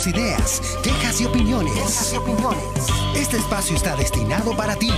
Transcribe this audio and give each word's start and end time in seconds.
tus 0.00 0.06
ideas, 0.06 0.62
quejas 0.82 1.20
y 1.20 1.26
opiniones. 1.26 2.14
Este 3.14 3.36
espacio 3.36 3.76
está 3.76 3.96
destinado 3.96 4.56
para 4.56 4.74
ti. 4.74 4.90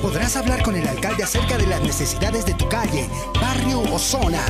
Podrás 0.00 0.36
hablar 0.36 0.62
con 0.62 0.76
el 0.76 0.86
alcalde 0.86 1.24
acerca 1.24 1.58
de 1.58 1.66
las 1.66 1.80
necesidades 1.80 2.46
de 2.46 2.54
tu 2.54 2.68
calle, 2.68 3.08
barrio 3.40 3.80
o 3.92 3.98
zona. 3.98 4.40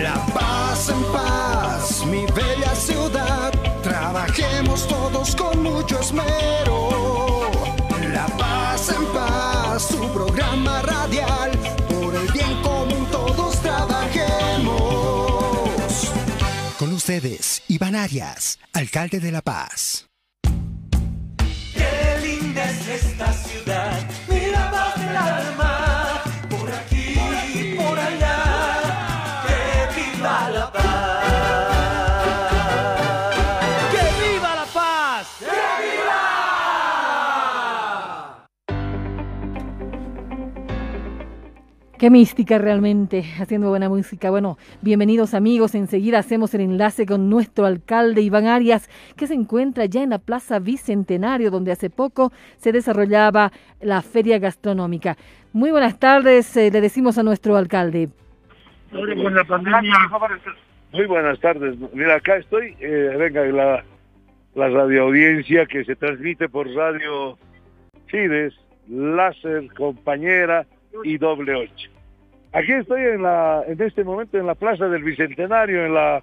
La 0.00 0.24
paz 0.32 0.88
en 0.88 1.02
paz, 1.12 2.06
mi 2.06 2.24
bella 2.26 2.74
ciudad. 2.74 3.52
Trabajemos 3.82 4.88
todos 4.88 5.36
con 5.36 5.62
mucho 5.62 6.00
esmero. 6.00 7.50
La 8.10 8.26
paz 8.38 8.88
en 8.88 9.04
paz, 9.12 9.82
su 9.82 10.08
programa 10.12 10.80
radial. 10.80 11.31
Ustedes, 17.12 17.62
Iván 17.68 17.94
Arias, 17.94 18.58
alcalde 18.72 19.20
de 19.20 19.32
La 19.32 19.42
Paz. 19.42 20.06
Qué 42.02 42.10
mística 42.10 42.58
realmente, 42.58 43.22
haciendo 43.38 43.68
buena 43.68 43.88
música. 43.88 44.28
Bueno, 44.28 44.58
bienvenidos 44.80 45.34
amigos. 45.34 45.76
Enseguida 45.76 46.18
hacemos 46.18 46.52
el 46.52 46.62
enlace 46.62 47.06
con 47.06 47.30
nuestro 47.30 47.64
alcalde 47.64 48.22
Iván 48.22 48.48
Arias, 48.48 48.90
que 49.16 49.28
se 49.28 49.34
encuentra 49.34 49.84
ya 49.84 50.02
en 50.02 50.10
la 50.10 50.18
Plaza 50.18 50.58
Bicentenario, 50.58 51.52
donde 51.52 51.70
hace 51.70 51.90
poco 51.90 52.32
se 52.56 52.72
desarrollaba 52.72 53.52
la 53.80 54.02
feria 54.02 54.40
gastronómica. 54.40 55.16
Muy 55.52 55.70
buenas 55.70 55.96
tardes, 56.00 56.56
eh, 56.56 56.72
le 56.72 56.80
decimos 56.80 57.18
a 57.18 57.22
nuestro 57.22 57.54
alcalde. 57.56 58.08
Ahora 58.92 59.14
con 59.14 59.34
la 59.36 59.44
pandemia. 59.44 59.94
Muy 60.90 61.06
buenas 61.06 61.38
tardes. 61.38 61.76
Mira, 61.92 62.16
acá 62.16 62.34
estoy. 62.38 62.74
eh, 62.80 63.14
venga, 63.16 63.44
la, 63.44 63.84
la 64.56 64.68
radioaudiencia 64.70 65.66
que 65.66 65.84
se 65.84 65.94
transmite 65.94 66.48
por 66.48 66.68
Radio 66.74 67.38
Fides, 68.06 68.54
Láser, 68.88 69.72
Compañera 69.74 70.66
y 71.04 71.16
Doble 71.16 71.54
Ocho. 71.54 71.92
Aquí 72.52 72.72
estoy 72.72 73.00
en 73.00 73.22
la, 73.22 73.64
en 73.66 73.80
este 73.80 74.04
momento 74.04 74.36
en 74.36 74.46
la 74.46 74.54
Plaza 74.54 74.86
del 74.86 75.02
Bicentenario, 75.02 75.86
en 75.86 75.94
la, 75.94 76.22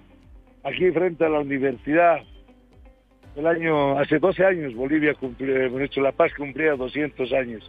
aquí 0.62 0.90
frente 0.92 1.24
a 1.24 1.28
la 1.28 1.40
universidad. 1.40 2.18
El 3.34 3.46
año, 3.48 3.98
hace 3.98 4.20
12 4.20 4.44
años 4.44 4.74
Bolivia 4.74 5.14
cumplió, 5.14 5.56
hemos 5.56 5.80
hecho 5.80 6.00
La 6.00 6.12
Paz 6.12 6.32
cumplía 6.34 6.76
200 6.76 7.32
años. 7.32 7.68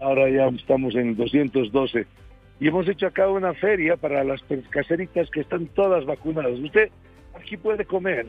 Ahora 0.00 0.28
ya 0.30 0.46
estamos 0.48 0.94
en 0.94 1.16
212. 1.16 2.06
Y 2.60 2.68
hemos 2.68 2.88
hecho 2.88 3.08
acá 3.08 3.28
una 3.28 3.54
feria 3.54 3.96
para 3.96 4.22
las 4.22 4.40
caseritas 4.70 5.28
que 5.30 5.40
están 5.40 5.66
todas 5.66 6.04
vacunadas. 6.04 6.58
Usted 6.60 6.90
aquí 7.34 7.56
puede 7.56 7.84
comer 7.84 8.26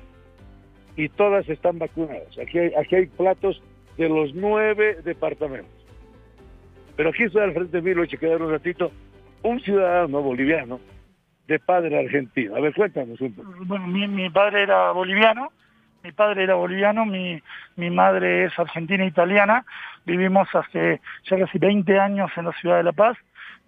y 0.95 1.07
todas 1.09 1.47
están 1.49 1.77
vacunadas. 1.77 2.35
Aquí 2.39 2.57
hay, 2.57 2.71
aquí 2.73 2.95
hay 2.95 3.05
platos 3.05 3.61
de 3.97 4.09
los 4.09 4.33
nueve 4.33 4.97
departamentos. 5.03 5.71
Pero 6.95 7.09
aquí 7.09 7.23
estoy 7.23 7.43
al 7.43 7.53
frente 7.53 7.77
de 7.77 7.83
mí, 7.83 7.93
lo 7.93 8.03
he 8.03 8.07
quedar 8.07 8.41
un 8.41 8.51
ratito, 8.51 8.91
un 9.45 9.59
ciudadano 9.61 10.21
boliviano 10.21 10.79
de 11.47 11.59
padre 11.59 11.99
argentino. 11.99 12.55
A 12.55 12.59
ver, 12.59 12.73
cuéntanos 12.73 13.19
un 13.21 13.33
poco. 13.33 13.49
Bueno, 13.65 13.87
mi, 13.87 14.07
mi 14.07 14.29
padre 14.29 14.63
era 14.63 14.91
boliviano, 14.91 15.49
mi 16.03 16.11
padre 16.11 16.43
era 16.43 16.55
boliviano, 16.55 17.05
mi, 17.05 17.41
mi 17.75 17.89
madre 17.89 18.45
es 18.45 18.59
argentina 18.59 19.03
e 19.03 19.07
italiana. 19.07 19.65
Vivimos 20.05 20.47
hace 20.53 21.01
ya 21.29 21.37
casi 21.37 21.57
20 21.59 21.99
años 21.99 22.31
en 22.35 22.45
la 22.45 22.51
ciudad 22.53 22.77
de 22.77 22.83
La 22.83 22.93
Paz. 22.93 23.17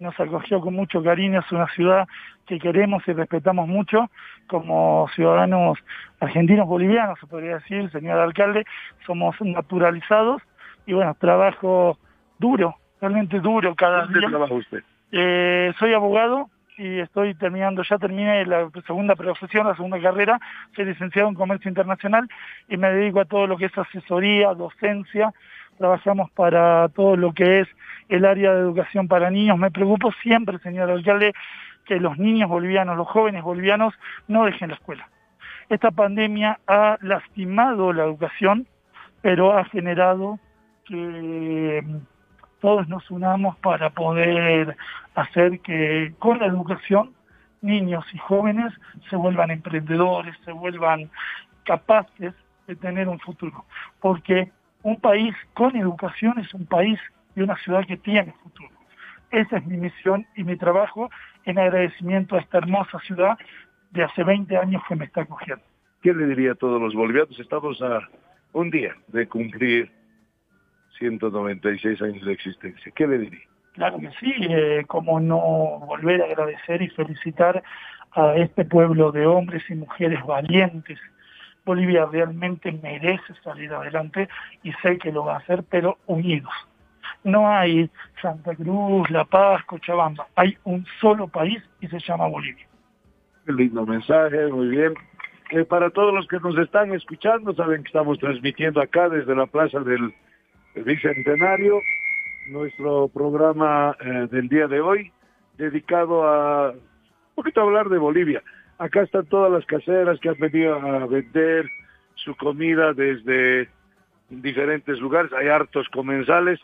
Nos 0.00 0.18
acogió 0.18 0.60
con 0.60 0.74
mucho 0.74 1.02
cariño, 1.02 1.40
es 1.40 1.52
una 1.52 1.66
ciudad 1.68 2.06
que 2.46 2.58
queremos 2.58 3.02
y 3.06 3.12
respetamos 3.12 3.68
mucho 3.68 4.10
como 4.46 5.08
ciudadanos 5.14 5.78
argentinos 6.20 6.66
bolivianos, 6.66 7.18
se 7.20 7.26
podría 7.26 7.56
decir, 7.56 7.90
señor 7.90 8.18
alcalde, 8.18 8.64
somos 9.06 9.36
naturalizados 9.40 10.42
y 10.86 10.94
bueno, 10.94 11.14
trabajo 11.20 11.98
duro, 12.38 12.76
realmente 13.00 13.40
duro 13.40 13.74
cada 13.74 14.04
¿Dónde 14.04 14.20
día. 14.20 14.28
trabaja 14.30 14.54
usted? 14.54 14.82
Eh, 15.10 15.72
soy 15.78 15.94
abogado 15.94 16.50
y 16.76 17.00
estoy 17.00 17.34
terminando, 17.34 17.82
ya 17.82 17.98
terminé 17.98 18.44
la 18.46 18.70
segunda 18.86 19.16
profesión, 19.16 19.66
la 19.66 19.74
segunda 19.74 20.00
carrera, 20.00 20.38
soy 20.76 20.84
licenciado 20.84 21.28
en 21.28 21.34
Comercio 21.34 21.68
Internacional 21.68 22.28
y 22.68 22.76
me 22.76 22.90
dedico 22.90 23.20
a 23.20 23.24
todo 23.24 23.46
lo 23.46 23.56
que 23.56 23.66
es 23.66 23.76
asesoría, 23.76 24.54
docencia, 24.54 25.32
trabajamos 25.76 26.30
para 26.30 26.88
todo 26.90 27.16
lo 27.16 27.32
que 27.32 27.60
es 27.60 27.68
el 28.08 28.24
área 28.24 28.52
de 28.52 28.60
educación 28.60 29.08
para 29.08 29.30
niños. 29.30 29.58
Me 29.58 29.70
preocupo 29.70 30.12
siempre, 30.22 30.58
señor 30.58 30.90
alcalde, 30.90 31.32
que 31.84 31.98
los 31.98 32.18
niños 32.18 32.48
bolivianos, 32.48 32.96
los 32.96 33.08
jóvenes 33.08 33.42
bolivianos 33.42 33.94
no 34.28 34.44
dejen 34.44 34.68
la 34.68 34.76
escuela. 34.76 35.08
Esta 35.68 35.90
pandemia 35.90 36.60
ha 36.66 36.96
lastimado 37.00 37.92
la 37.92 38.04
educación, 38.04 38.66
pero 39.20 39.56
ha 39.56 39.64
generado 39.64 40.38
que 40.84 41.82
todos 42.60 42.88
nos 42.88 43.10
unamos 43.10 43.56
para 43.58 43.90
poder 43.90 44.76
hacer 45.14 45.60
que 45.60 46.12
con 46.18 46.38
la 46.38 46.46
educación 46.46 47.12
niños 47.60 48.04
y 48.12 48.18
jóvenes 48.18 48.72
se 49.10 49.16
vuelvan 49.16 49.50
emprendedores, 49.50 50.36
se 50.44 50.52
vuelvan 50.52 51.10
capaces 51.64 52.34
de 52.66 52.76
tener 52.76 53.08
un 53.08 53.18
futuro. 53.18 53.64
Porque 54.00 54.50
un 54.82 55.00
país 55.00 55.34
con 55.54 55.76
educación 55.76 56.38
es 56.38 56.52
un 56.54 56.66
país 56.66 56.98
y 57.34 57.42
una 57.42 57.56
ciudad 57.56 57.86
que 57.86 57.96
tiene 57.96 58.32
futuro. 58.42 58.70
Esa 59.30 59.58
es 59.58 59.66
mi 59.66 59.76
misión 59.76 60.26
y 60.36 60.44
mi 60.44 60.56
trabajo 60.56 61.10
en 61.44 61.58
agradecimiento 61.58 62.36
a 62.36 62.40
esta 62.40 62.58
hermosa 62.58 62.98
ciudad 63.00 63.38
de 63.90 64.04
hace 64.04 64.22
20 64.22 64.56
años 64.56 64.82
que 64.88 64.96
me 64.96 65.04
está 65.04 65.22
acogiendo. 65.22 65.64
¿Qué 66.02 66.14
le 66.14 66.26
diría 66.26 66.52
a 66.52 66.54
todos 66.54 66.80
los 66.80 66.94
bolivianos? 66.94 67.38
Estamos 67.38 67.82
a 67.82 68.00
un 68.52 68.70
día 68.70 68.94
de 69.08 69.26
cumplir 69.26 69.90
196 70.98 72.02
años 72.02 72.24
de 72.24 72.32
existencia. 72.32 72.92
¿Qué 72.94 73.06
le 73.06 73.18
diría? 73.18 73.46
Claro 73.74 73.98
que 73.98 74.10
sí, 74.18 74.34
eh, 74.40 74.84
como 74.86 75.20
no 75.20 75.38
volver 75.86 76.22
a 76.22 76.24
agradecer 76.24 76.82
y 76.82 76.88
felicitar 76.88 77.62
a 78.12 78.34
este 78.36 78.64
pueblo 78.64 79.12
de 79.12 79.26
hombres 79.26 79.62
y 79.68 79.74
mujeres 79.74 80.24
valientes. 80.26 80.98
Bolivia 81.64 82.06
realmente 82.06 82.72
merece 82.72 83.34
salir 83.44 83.72
adelante 83.72 84.28
y 84.62 84.72
sé 84.82 84.98
que 84.98 85.12
lo 85.12 85.24
va 85.24 85.34
a 85.34 85.38
hacer, 85.38 85.64
pero 85.70 85.98
unidos. 86.06 86.52
No 87.24 87.48
hay 87.48 87.90
Santa 88.22 88.54
Cruz, 88.54 89.10
La 89.10 89.24
Paz, 89.24 89.64
Cochabamba, 89.64 90.26
hay 90.34 90.56
un 90.64 90.86
solo 91.00 91.28
país 91.28 91.62
y 91.80 91.88
se 91.88 91.98
llama 92.00 92.26
Bolivia. 92.26 92.66
Qué 93.44 93.52
lindo 93.52 93.84
mensaje, 93.86 94.46
muy 94.48 94.68
bien. 94.68 94.94
Eh, 95.50 95.64
para 95.64 95.90
todos 95.90 96.12
los 96.12 96.26
que 96.26 96.38
nos 96.40 96.56
están 96.58 96.92
escuchando, 96.94 97.54
saben 97.54 97.82
que 97.82 97.88
estamos 97.88 98.18
transmitiendo 98.18 98.80
acá 98.80 99.08
desde 99.08 99.34
la 99.34 99.46
Plaza 99.46 99.80
del 99.80 100.12
Bicentenario 100.84 101.80
nuestro 102.48 103.08
programa 103.08 103.96
eh, 104.00 104.28
del 104.30 104.48
día 104.48 104.66
de 104.66 104.80
hoy, 104.80 105.12
dedicado 105.56 106.26
a 106.26 106.70
un 106.70 107.34
poquito 107.34 107.60
hablar 107.60 107.88
de 107.88 107.98
Bolivia. 107.98 108.42
Acá 108.78 109.02
están 109.02 109.26
todas 109.26 109.50
las 109.52 109.64
caseras 109.66 110.18
que 110.20 110.28
han 110.28 110.38
venido 110.38 110.74
a 110.74 111.06
vender 111.06 111.68
su 112.14 112.34
comida 112.36 112.92
desde 112.92 113.68
diferentes 114.28 114.98
lugares. 114.98 115.32
Hay 115.32 115.48
hartos 115.48 115.88
comensales. 115.88 116.60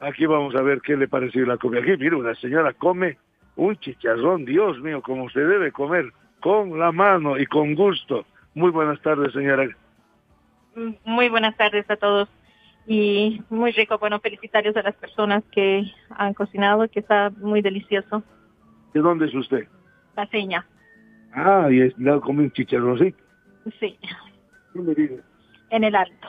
Aquí 0.00 0.26
vamos 0.26 0.54
a 0.54 0.62
ver 0.62 0.80
qué 0.80 0.96
le 0.96 1.08
pareció 1.08 1.46
la 1.46 1.56
comida. 1.56 1.80
Aquí, 1.80 1.96
mira, 1.96 2.16
una 2.16 2.34
señora 2.36 2.72
come 2.72 3.18
un 3.56 3.76
chicharrón, 3.76 4.44
Dios 4.44 4.78
mío, 4.80 5.00
como 5.02 5.30
se 5.30 5.40
debe 5.40 5.72
comer, 5.72 6.12
con 6.40 6.78
la 6.78 6.92
mano 6.92 7.38
y 7.38 7.46
con 7.46 7.74
gusto. 7.74 8.26
Muy 8.54 8.70
buenas 8.70 9.00
tardes, 9.00 9.32
señora. 9.32 9.66
Muy 11.04 11.28
buenas 11.28 11.56
tardes 11.56 11.90
a 11.90 11.96
todos 11.96 12.28
y 12.86 13.42
muy 13.50 13.72
rico, 13.72 13.98
bueno, 13.98 14.20
felicitarles 14.20 14.76
a 14.76 14.82
las 14.82 14.94
personas 14.96 15.42
que 15.50 15.84
han 16.10 16.34
cocinado, 16.34 16.88
que 16.88 17.00
está 17.00 17.30
muy 17.38 17.60
delicioso. 17.62 18.22
¿De 18.94 19.00
dónde 19.00 19.26
es 19.26 19.34
usted? 19.34 19.66
La 20.16 20.26
seña, 20.28 20.66
Ah, 21.34 21.68
y 21.70 21.80
es, 21.82 21.98
le 21.98 22.18
come 22.20 22.44
un 22.44 22.50
chicharroncito. 22.52 23.18
sí, 23.78 23.98
¿Dónde 24.74 24.94
vive? 24.94 25.20
en 25.70 25.84
el 25.84 25.94
alto. 25.96 26.28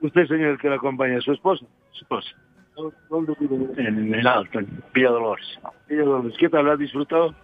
Usted, 0.00 0.26
señor, 0.26 0.58
que 0.58 0.68
la 0.68 0.76
acompaña, 0.76 1.20
su 1.20 1.32
esposa. 1.32 1.64
Su 1.92 2.04
esposa. 2.04 2.30
¿Dónde 3.10 3.34
vive? 3.40 3.56
En 3.76 4.14
el 4.14 4.26
alto, 4.26 4.58
en 4.60 4.82
Villa 4.94 5.10
Dolores. 5.10 5.46
Ella, 5.88 6.02
Dolores, 6.04 6.34
¿Qué 6.38 6.48
tal? 6.48 6.68
¿Ha 6.70 6.76
disfrutado? 6.76 7.34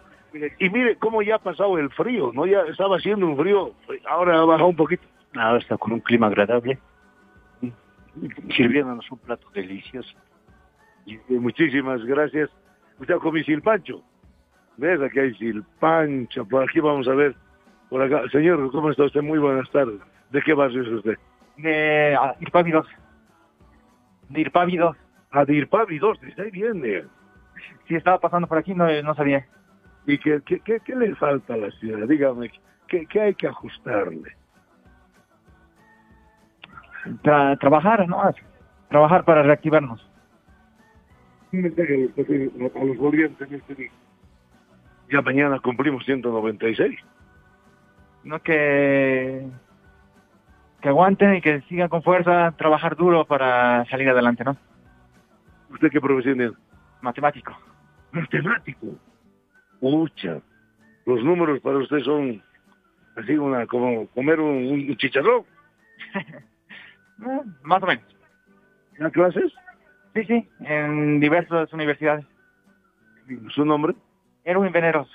Y 0.59 0.69
mire 0.71 0.97
cómo 0.97 1.23
ya 1.23 1.37
ha 1.37 1.39
pasado 1.39 1.79
el 1.79 1.91
frío, 1.91 2.33
¿no? 2.33 2.47
Ya 2.47 2.63
estaba 2.63 2.97
haciendo 2.97 3.27
un 3.27 3.37
frío, 3.37 3.73
ahora 4.09 4.41
ha 4.41 4.45
bajado 4.45 4.69
un 4.69 4.77
poquito. 4.77 5.05
Ahora 5.35 5.59
está 5.59 5.77
con 5.77 5.93
un 5.93 6.01
clima 6.01 6.27
agradable. 6.27 6.79
Sirviéndonos 8.57 9.11
un 9.11 9.19
plato 9.19 9.49
delicioso. 9.55 10.17
Y, 11.07 11.15
eh, 11.15 11.21
muchísimas 11.29 12.05
gracias. 12.05 12.51
Usted 12.99 13.17
comí 13.17 13.43
silpancho. 13.45 14.03
¿Ves? 14.77 15.01
Aquí 15.01 15.19
hay 15.19 15.35
silpancho. 15.35 16.47
Por 16.47 16.63
aquí 16.63 16.81
vamos 16.81 17.09
a 17.09 17.15
ver. 17.15 17.35
Por 17.91 18.03
acá. 18.03 18.23
Señor, 18.31 18.71
¿cómo 18.71 18.91
está 18.91 19.05
usted? 19.05 19.23
Muy 19.23 19.39
buenas 19.39 19.71
tardes. 19.71 20.01
¿De 20.31 20.43
qué 20.43 20.55
barrio 20.55 20.83
es 20.83 20.89
usted? 20.89 21.19
De 21.57 22.17
ah, 22.19 22.35
Irpávidos. 22.41 22.87
De 24.29 24.41
Irpávidos. 24.41 24.97
Ah, 25.31 25.45
de 25.45 25.67
2, 25.67 26.21
de 26.21 26.43
ahí 26.43 26.51
viene. 26.53 27.05
Si 27.89 27.97
estaba 27.97 28.21
pasando 28.21 28.47
por 28.47 28.59
aquí, 28.59 28.73
no, 28.73 28.87
no 29.03 29.15
sabía. 29.17 29.45
¿Y 30.07 30.19
qué, 30.19 30.41
qué, 30.47 30.61
qué, 30.61 30.79
qué 30.85 30.95
le 30.95 31.15
falta 31.17 31.55
a 31.55 31.57
la 31.57 31.71
ciudad? 31.73 32.07
Dígame, 32.07 32.53
¿qué, 32.87 33.05
qué 33.07 33.21
hay 33.21 33.35
que 33.35 33.49
ajustarle? 33.49 34.37
Tra- 37.23 37.59
trabajar, 37.59 38.09
¿no? 38.09 38.23
Trabajar 38.89 39.25
para 39.25 39.43
reactivarnos. 39.43 40.09
Un 41.53 41.63
mensaje 41.63 41.95
a 41.95 41.99
los, 41.99 42.11
pacientes- 42.13 42.77
a 42.77 42.85
los 42.85 42.97
bolivianos 42.97 43.41
en 43.41 43.55
este 43.55 43.75
día. 43.75 43.91
Ya 45.11 45.21
mañana 45.23 45.59
cumplimos 45.61 46.05
196. 46.05 46.99
No 48.25 48.41
que 48.41 49.47
que 50.81 50.89
aguanten 50.89 51.35
y 51.37 51.41
que 51.41 51.63
sigan 51.63 51.89
con 51.89 52.03
fuerza, 52.03 52.53
trabajar 52.59 52.95
duro 52.97 53.25
para 53.25 53.87
salir 53.87 54.09
adelante, 54.09 54.45
¿no? 54.45 54.55
¿Usted 55.71 55.91
qué 55.91 56.01
profesión 56.01 56.41
es? 56.43 56.53
Matemático. 57.01 57.57
Matemático. 58.13 58.89
Mucha. 59.81 60.41
Los 61.07 61.23
números 61.25 61.61
para 61.61 61.79
usted 61.79 62.01
son 62.01 62.43
así 63.17 63.33
una 63.37 63.67
como 63.67 64.07
comer 64.09 64.41
un, 64.41 64.89
un 64.91 64.97
chicharrón. 64.97 65.45
Eh, 67.23 67.41
más 67.63 67.83
o 67.83 67.87
menos. 67.87 68.05
¿Da 68.99 69.11
clases? 69.11 69.53
Sí, 70.15 70.25
sí, 70.25 70.49
en 70.61 71.21
diversas 71.21 71.73
universidades. 71.73 72.25
¿Su 73.55 73.65
nombre? 73.65 73.95
Erwin 74.45 74.73
Veneros. 74.73 75.09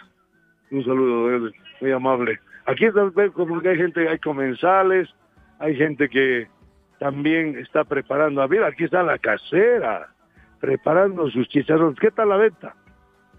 Un 0.72 0.84
saludo, 0.84 1.52
muy 1.80 1.92
amable. 1.92 2.40
Aquí 2.66 2.86
está, 2.86 3.04
ve 3.06 3.32
como 3.32 3.62
que 3.62 3.70
hay 3.70 3.78
gente, 3.78 4.08
hay 4.08 4.20
comensales, 4.20 5.10
hay 5.60 5.76
gente 5.76 6.10
que 6.10 6.48
también 7.00 7.58
está 7.58 7.84
preparando. 7.84 8.42
A 8.42 8.48
ver, 8.48 8.64
aquí 8.64 8.84
está 8.84 9.02
la 9.02 9.18
casera, 9.18 10.10
preparando 10.60 11.30
sus 11.30 11.48
chicharrones. 11.48 12.00
¿Qué 12.00 12.12
tal 12.12 12.30
la 12.30 12.38
venta? 12.38 12.76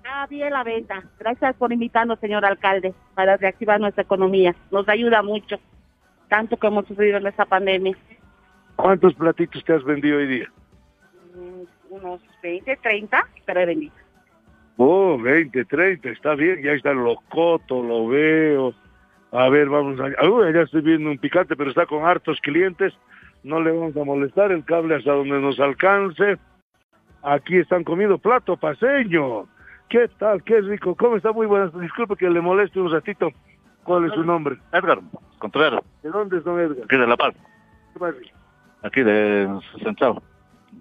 Ah, 0.04 0.26
bien 0.28 0.50
la 0.52 0.64
venta. 0.64 1.02
Gracias 1.18 1.54
por 1.56 1.72
invitarnos, 1.72 2.18
señor 2.18 2.44
alcalde, 2.44 2.94
para 3.14 3.36
reactivar 3.36 3.78
nuestra 3.78 4.02
economía. 4.02 4.54
Nos 4.70 4.88
ayuda 4.88 5.22
mucho, 5.22 5.60
tanto 6.28 6.56
que 6.56 6.66
hemos 6.66 6.86
sufrido 6.86 7.18
en 7.18 7.26
esta 7.26 7.44
pandemia. 7.44 7.96
¿Cuántos 8.82 9.14
platitos 9.14 9.64
te 9.64 9.74
has 9.74 9.84
vendido 9.84 10.18
hoy 10.18 10.26
día? 10.26 10.48
Mm, 11.34 11.92
Unos 11.94 12.20
20, 12.42 12.76
30, 12.76 13.26
pero 13.44 13.60
he 13.60 13.66
vendido. 13.66 13.92
Oh, 14.76 15.18
20, 15.18 15.64
30, 15.66 16.08
está 16.10 16.34
bien, 16.34 16.62
ya 16.62 16.72
está 16.72 16.90
el 16.92 16.98
locoto, 16.98 17.82
lo 17.82 18.08
veo. 18.08 18.72
A 19.32 19.48
ver, 19.48 19.68
vamos 19.68 19.98
a... 20.00 20.28
Uy, 20.28 20.52
ya 20.54 20.62
estoy 20.62 20.80
viendo 20.80 21.10
un 21.10 21.18
picante, 21.18 21.54
pero 21.56 21.70
está 21.70 21.86
con 21.86 22.04
hartos 22.04 22.40
clientes. 22.40 22.94
No 23.42 23.60
le 23.60 23.70
vamos 23.72 23.96
a 23.96 24.04
molestar, 24.04 24.50
el 24.52 24.64
cable 24.64 24.96
hasta 24.96 25.12
donde 25.12 25.38
nos 25.40 25.58
alcance. 25.60 26.36
Aquí 27.22 27.58
están 27.58 27.84
comiendo 27.84 28.18
plato 28.18 28.56
paseño. 28.56 29.46
¿Qué 29.88 30.08
tal? 30.18 30.42
Qué 30.42 30.60
rico. 30.62 30.94
¿Cómo 30.94 31.16
está? 31.16 31.32
Muy 31.32 31.46
buenas. 31.46 31.78
Disculpe 31.78 32.16
que 32.16 32.30
le 32.30 32.40
moleste 32.40 32.80
un 32.80 32.90
ratito. 32.90 33.30
¿Cuál 33.84 34.06
es 34.06 34.12
su 34.12 34.24
nombre? 34.24 34.56
Edgar 34.72 35.00
Contreras, 35.38 35.80
¿De 36.02 36.10
dónde 36.10 36.38
es 36.38 36.44
don 36.44 36.60
Edgar? 36.60 36.84
aquí 36.84 36.96
de 36.96 37.06
La 37.06 37.16
Paz, 37.16 37.34
¿Qué? 37.94 38.30
Aquí 38.82 39.02
de 39.02 39.48
Central, 39.82 40.20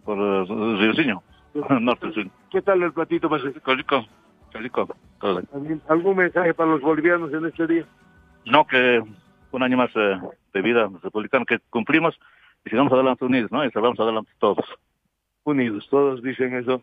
por 0.04 0.18
eh, 0.18 0.46
Riocinho, 0.80 1.24
norte, 1.82 2.12
sí. 2.14 2.30
¿Qué 2.52 2.62
tal 2.62 2.82
el 2.84 2.94
platito? 2.94 3.30
Rico, 3.30 4.06
rico, 4.54 4.88
todo. 5.20 5.42
¿Algún 5.88 6.18
mensaje 6.18 6.54
para 6.54 6.72
los 6.72 6.82
bolivianos 6.82 7.32
en 7.34 7.46
este 7.46 7.68
día? 7.68 7.86
No 8.46 8.66
que 8.66 9.04
un 9.52 9.64
año 9.64 9.78
más 9.78 9.92
eh, 9.96 10.20
de 10.54 10.62
vida 10.62 10.90
republicana 11.02 11.46
que 11.46 11.60
cumplimos 11.70 12.20
y 12.66 12.70
sigamos 12.70 12.92
adelante 12.94 13.26
unidos, 13.26 13.52
¿no? 13.52 13.64
Y 13.66 13.72
salgamos 13.72 14.00
adelante 14.00 14.32
todos. 14.40 14.66
unidos, 15.44 15.88
todos 15.90 16.22
dicen 16.22 16.56
eso, 16.56 16.82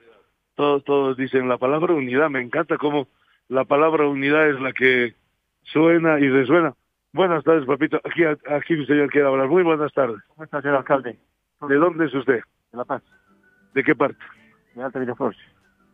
todos, 0.54 0.84
todos 0.84 1.16
dicen 1.16 1.48
la 1.48 1.58
palabra 1.58 1.94
unidad, 1.94 2.30
me 2.30 2.40
encanta 2.40 2.78
cómo 2.78 3.08
la 3.48 3.64
palabra 3.64 4.08
unidad 4.08 4.48
es 4.48 4.60
la 4.60 4.72
que 4.72 5.14
suena 5.62 6.18
y 6.18 6.28
resuena. 6.28 6.74
Buenas 7.16 7.42
tardes, 7.44 7.64
papito, 7.64 7.98
aquí, 8.04 8.24
aquí 8.24 8.76
mi 8.76 8.84
señor 8.84 9.08
quiere 9.08 9.26
hablar, 9.26 9.48
muy 9.48 9.62
buenas 9.62 9.90
tardes. 9.94 10.18
¿Cómo 10.28 10.44
está, 10.44 10.60
señor 10.60 10.76
alcalde? 10.76 11.18
¿De 11.66 11.74
dónde 11.76 12.04
es 12.04 12.14
usted? 12.14 12.40
De 12.70 12.76
La 12.76 12.84
Paz, 12.84 13.02
¿De 13.72 13.82
qué 13.82 13.94
parte? 13.94 14.18
de 14.74 14.82
Alta 14.82 14.98
Villaflores. 14.98 15.38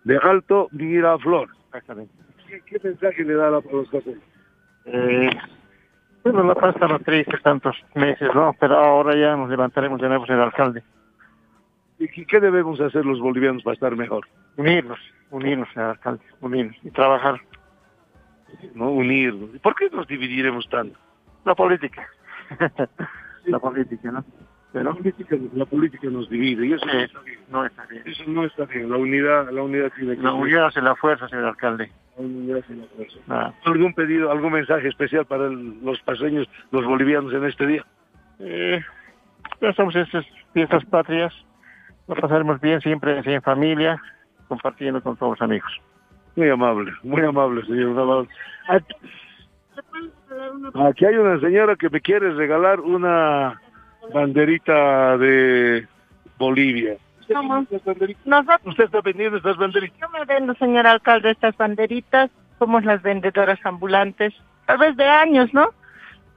De 0.02 0.18
Alto 0.20 0.66
Miraflor. 0.72 1.48
Exactamente. 1.66 2.12
¿Qué, 2.48 2.60
qué 2.66 2.80
mensaje 2.82 3.22
le 3.22 3.34
da 3.34 3.46
a, 3.46 3.50
los 3.52 3.88
caseros? 3.88 4.20
Eh, 4.86 5.30
bueno, 6.24 6.42
La 6.42 6.56
Paz 6.56 6.74
estaba 6.74 6.98
triste 6.98 7.38
tantos 7.38 7.76
meses, 7.94 8.28
¿no? 8.34 8.52
Pero 8.58 8.76
ahora 8.76 9.14
ya 9.14 9.36
nos 9.36 9.48
levantaremos 9.48 10.00
de 10.00 10.08
nuevo, 10.08 10.26
señor 10.26 10.42
alcalde. 10.42 10.82
¿Y 12.00 12.08
qué 12.26 12.40
debemos 12.40 12.80
hacer 12.80 13.06
los 13.06 13.20
bolivianos 13.20 13.62
para 13.62 13.74
estar 13.74 13.94
mejor? 13.94 14.26
Unirnos, 14.56 14.98
unirnos, 15.30 15.68
señor 15.72 15.90
alcalde, 15.90 16.24
unirnos 16.40 16.76
y 16.82 16.90
trabajar. 16.90 17.40
¿No? 18.74 18.90
Unirnos. 18.90 19.50
¿Por 19.60 19.76
qué 19.76 19.88
nos 19.88 20.08
dividiremos 20.08 20.68
tanto? 20.68 20.98
La 21.44 21.54
política. 21.54 22.06
la 23.46 23.58
política, 23.58 24.10
¿no? 24.10 24.24
La 24.72 24.90
política, 24.94 25.36
la 25.54 25.66
política 25.66 26.08
nos 26.08 26.30
divide 26.30 26.66
y 26.66 26.72
eso 26.72 26.86
no 26.86 26.92
está 26.92 27.20
bien. 27.20 27.38
No 27.50 27.66
está 27.66 27.84
bien. 27.86 28.02
Eso 28.06 28.24
no 28.26 28.44
está 28.44 28.64
bien. 28.64 28.88
La 28.90 28.96
unidad, 28.96 29.50
la 29.50 29.62
unidad 29.62 29.92
tiene 29.94 30.16
que 30.16 30.22
La 30.22 30.32
unidad 30.32 30.66
hace 30.66 30.80
la 30.80 30.96
fuerza, 30.96 31.28
señor 31.28 31.44
alcalde. 31.46 31.92
La 32.16 32.22
unidad 32.24 32.58
hace 32.58 32.74
la 32.76 32.86
fuerza. 32.86 33.18
Ah, 33.28 33.52
¿Algún 33.66 33.92
pedido, 33.92 34.30
algún 34.30 34.52
mensaje 34.52 34.88
especial 34.88 35.26
para 35.26 35.46
el- 35.48 35.78
los 35.84 36.00
paseños, 36.00 36.48
los 36.70 36.86
bolivianos 36.86 37.32
en 37.34 37.44
este 37.44 37.66
día? 37.66 37.84
eh, 38.38 38.80
ya 39.60 39.68
estamos 39.68 39.94
en 39.94 40.02
estas 40.02 40.24
fiestas 40.54 40.84
patrias. 40.86 41.34
Lo 42.08 42.14
pasaremos 42.16 42.60
bien 42.60 42.80
siempre 42.80 43.20
en 43.24 43.42
familia, 43.42 44.00
compartiendo 44.48 45.02
con 45.02 45.16
todos 45.16 45.38
los 45.38 45.42
amigos. 45.42 45.70
Muy 46.34 46.48
amable, 46.48 46.92
muy 47.02 47.20
amable, 47.22 47.62
señor. 47.66 47.90
muy 47.90 48.02
amable. 48.02 48.28
Aquí, 50.52 50.82
aquí 50.82 51.06
hay 51.06 51.16
una 51.16 51.40
señora 51.40 51.76
que 51.76 51.88
me 51.88 52.00
quiere 52.00 52.32
regalar 52.32 52.80
una 52.80 53.60
banderita 54.12 55.16
de 55.18 55.86
Bolivia. 56.38 56.96
¿Cómo? 57.32 57.66
Nosotros. 58.24 58.60
¿Usted 58.64 58.84
está 58.84 59.00
vendiendo 59.00 59.38
estas 59.38 59.56
banderitas? 59.56 59.98
Yo 59.98 60.08
me 60.10 60.24
vendo, 60.24 60.54
señor 60.54 60.86
alcalde, 60.86 61.30
estas 61.30 61.56
banderitas. 61.56 62.30
Somos 62.58 62.84
las 62.84 63.02
vendedoras 63.02 63.58
ambulantes. 63.64 64.34
Tal 64.66 64.78
vez 64.78 64.96
de 64.96 65.04
años, 65.04 65.52
¿no? 65.54 65.70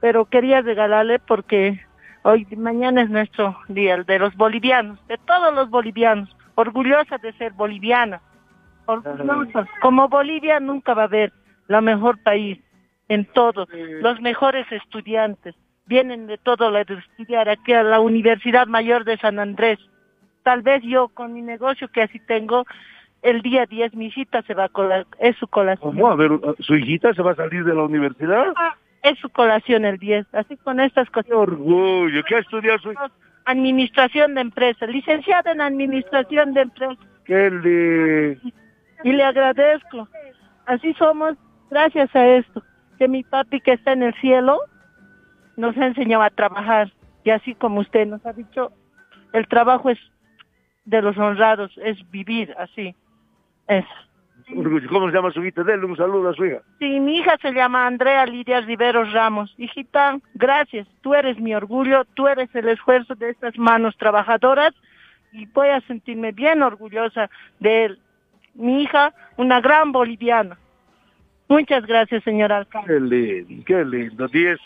Pero 0.00 0.24
quería 0.24 0.62
regalarle 0.62 1.18
porque 1.18 1.80
hoy, 2.22 2.46
mañana 2.56 3.02
es 3.02 3.10
nuestro 3.10 3.56
día, 3.68 3.94
el 3.94 4.04
de 4.04 4.18
los 4.18 4.34
bolivianos, 4.36 4.98
de 5.08 5.18
todos 5.18 5.54
los 5.54 5.70
bolivianos. 5.70 6.34
Orgullosa 6.54 7.18
de 7.18 7.32
ser 7.34 7.52
boliviana. 7.52 8.20
Orgullosa. 8.86 9.66
Como 9.82 10.08
Bolivia 10.08 10.58
nunca 10.60 10.94
va 10.94 11.02
a 11.02 11.06
haber 11.06 11.32
la 11.68 11.80
mejor 11.80 12.22
país 12.22 12.58
en 13.08 13.24
todo. 13.26 13.66
Los 14.00 14.20
mejores 14.20 14.66
estudiantes 14.70 15.54
vienen 15.86 16.26
de 16.26 16.38
todo 16.38 16.70
lado 16.70 16.94
a 16.96 16.98
estudiar 16.98 17.48
aquí 17.48 17.72
a 17.72 17.82
la 17.82 18.00
Universidad 18.00 18.66
Mayor 18.66 19.04
de 19.04 19.16
San 19.18 19.38
Andrés. 19.38 19.78
Tal 20.42 20.62
vez 20.62 20.82
yo 20.82 21.08
con 21.08 21.32
mi 21.32 21.42
negocio 21.42 21.88
que 21.88 22.02
así 22.02 22.18
tengo, 22.20 22.64
el 23.22 23.42
día 23.42 23.66
10 23.66 23.94
mi 23.94 24.06
hijita 24.06 24.42
se 24.42 24.54
va 24.54 24.64
a 24.64 24.68
colar, 24.68 25.06
es 25.18 25.36
su 25.36 25.46
colación. 25.48 25.92
¿Cómo? 25.94 26.08
A 26.10 26.16
ver, 26.16 26.30
¿su 26.60 26.74
hijita 26.76 27.14
se 27.14 27.22
va 27.22 27.32
a 27.32 27.36
salir 27.36 27.64
de 27.64 27.74
la 27.74 27.82
universidad? 27.82 28.52
Ah, 28.56 28.76
Es 29.02 29.18
su 29.18 29.28
colación 29.30 29.84
el 29.84 29.98
10, 29.98 30.26
así 30.34 30.56
con 30.56 30.80
estas 30.80 31.08
cosas. 31.10 31.30
orgullo! 31.32 32.22
¿Qué 32.24 32.36
ha 32.36 32.38
estudiado 32.40 32.78
su? 32.78 32.92
Administración 33.44 34.34
de 34.34 34.40
empresas, 34.40 34.88
licenciada 34.88 35.52
en 35.52 35.60
administración 35.60 36.52
de 36.54 36.62
empresas. 36.62 36.98
¡Qué 37.24 37.50
le... 37.50 38.38
Y 39.04 39.12
le 39.12 39.22
agradezco. 39.22 40.08
Así 40.66 40.92
somos, 40.94 41.36
gracias 41.70 42.14
a 42.16 42.26
esto, 42.26 42.62
que 42.96 43.08
mi 43.08 43.22
papi 43.22 43.60
que 43.60 43.72
está 43.72 43.92
en 43.92 44.02
el 44.02 44.14
cielo 44.14 44.60
nos 45.56 45.76
ha 45.76 45.86
enseñado 45.86 46.22
a 46.22 46.30
trabajar. 46.30 46.92
Y 47.24 47.30
así 47.30 47.54
como 47.54 47.80
usted 47.80 48.06
nos 48.06 48.24
ha 48.24 48.32
dicho, 48.32 48.72
el 49.32 49.48
trabajo 49.48 49.90
es 49.90 49.98
de 50.84 51.02
los 51.02 51.16
honrados, 51.18 51.72
es 51.82 51.98
vivir 52.10 52.54
así. 52.58 52.94
Es. 53.68 53.84
¿Cómo 54.88 55.08
se 55.08 55.16
llama 55.16 55.32
su 55.32 55.40
hijita? 55.40 55.64
Denle 55.64 55.86
un 55.86 55.96
saludo 55.96 56.30
a 56.30 56.34
su 56.34 56.44
hija. 56.44 56.60
Sí, 56.78 57.00
mi 57.00 57.18
hija 57.18 57.36
se 57.42 57.52
llama 57.52 57.86
Andrea 57.86 58.24
Lidia 58.26 58.60
Riveros 58.60 59.12
Ramos. 59.12 59.52
Hijita, 59.58 60.20
gracias. 60.34 60.86
Tú 61.00 61.14
eres 61.14 61.40
mi 61.40 61.52
orgullo, 61.52 62.04
tú 62.14 62.28
eres 62.28 62.54
el 62.54 62.68
esfuerzo 62.68 63.16
de 63.16 63.30
estas 63.30 63.58
manos 63.58 63.96
trabajadoras 63.96 64.72
y 65.32 65.46
voy 65.46 65.68
a 65.68 65.80
sentirme 65.82 66.30
bien 66.30 66.62
orgullosa 66.62 67.28
de 67.58 67.86
él. 67.86 67.98
Mi 68.54 68.84
hija, 68.84 69.12
una 69.36 69.60
gran 69.60 69.90
boliviana. 69.90 70.56
Muchas 71.48 71.86
gracias, 71.86 72.24
señor 72.24 72.52
alcalde. 72.52 72.88
¡Qué 72.88 73.00
lindo! 73.00 73.64
¡Qué 73.66 73.84
lindo! 73.84 74.28
10. 74.28 74.58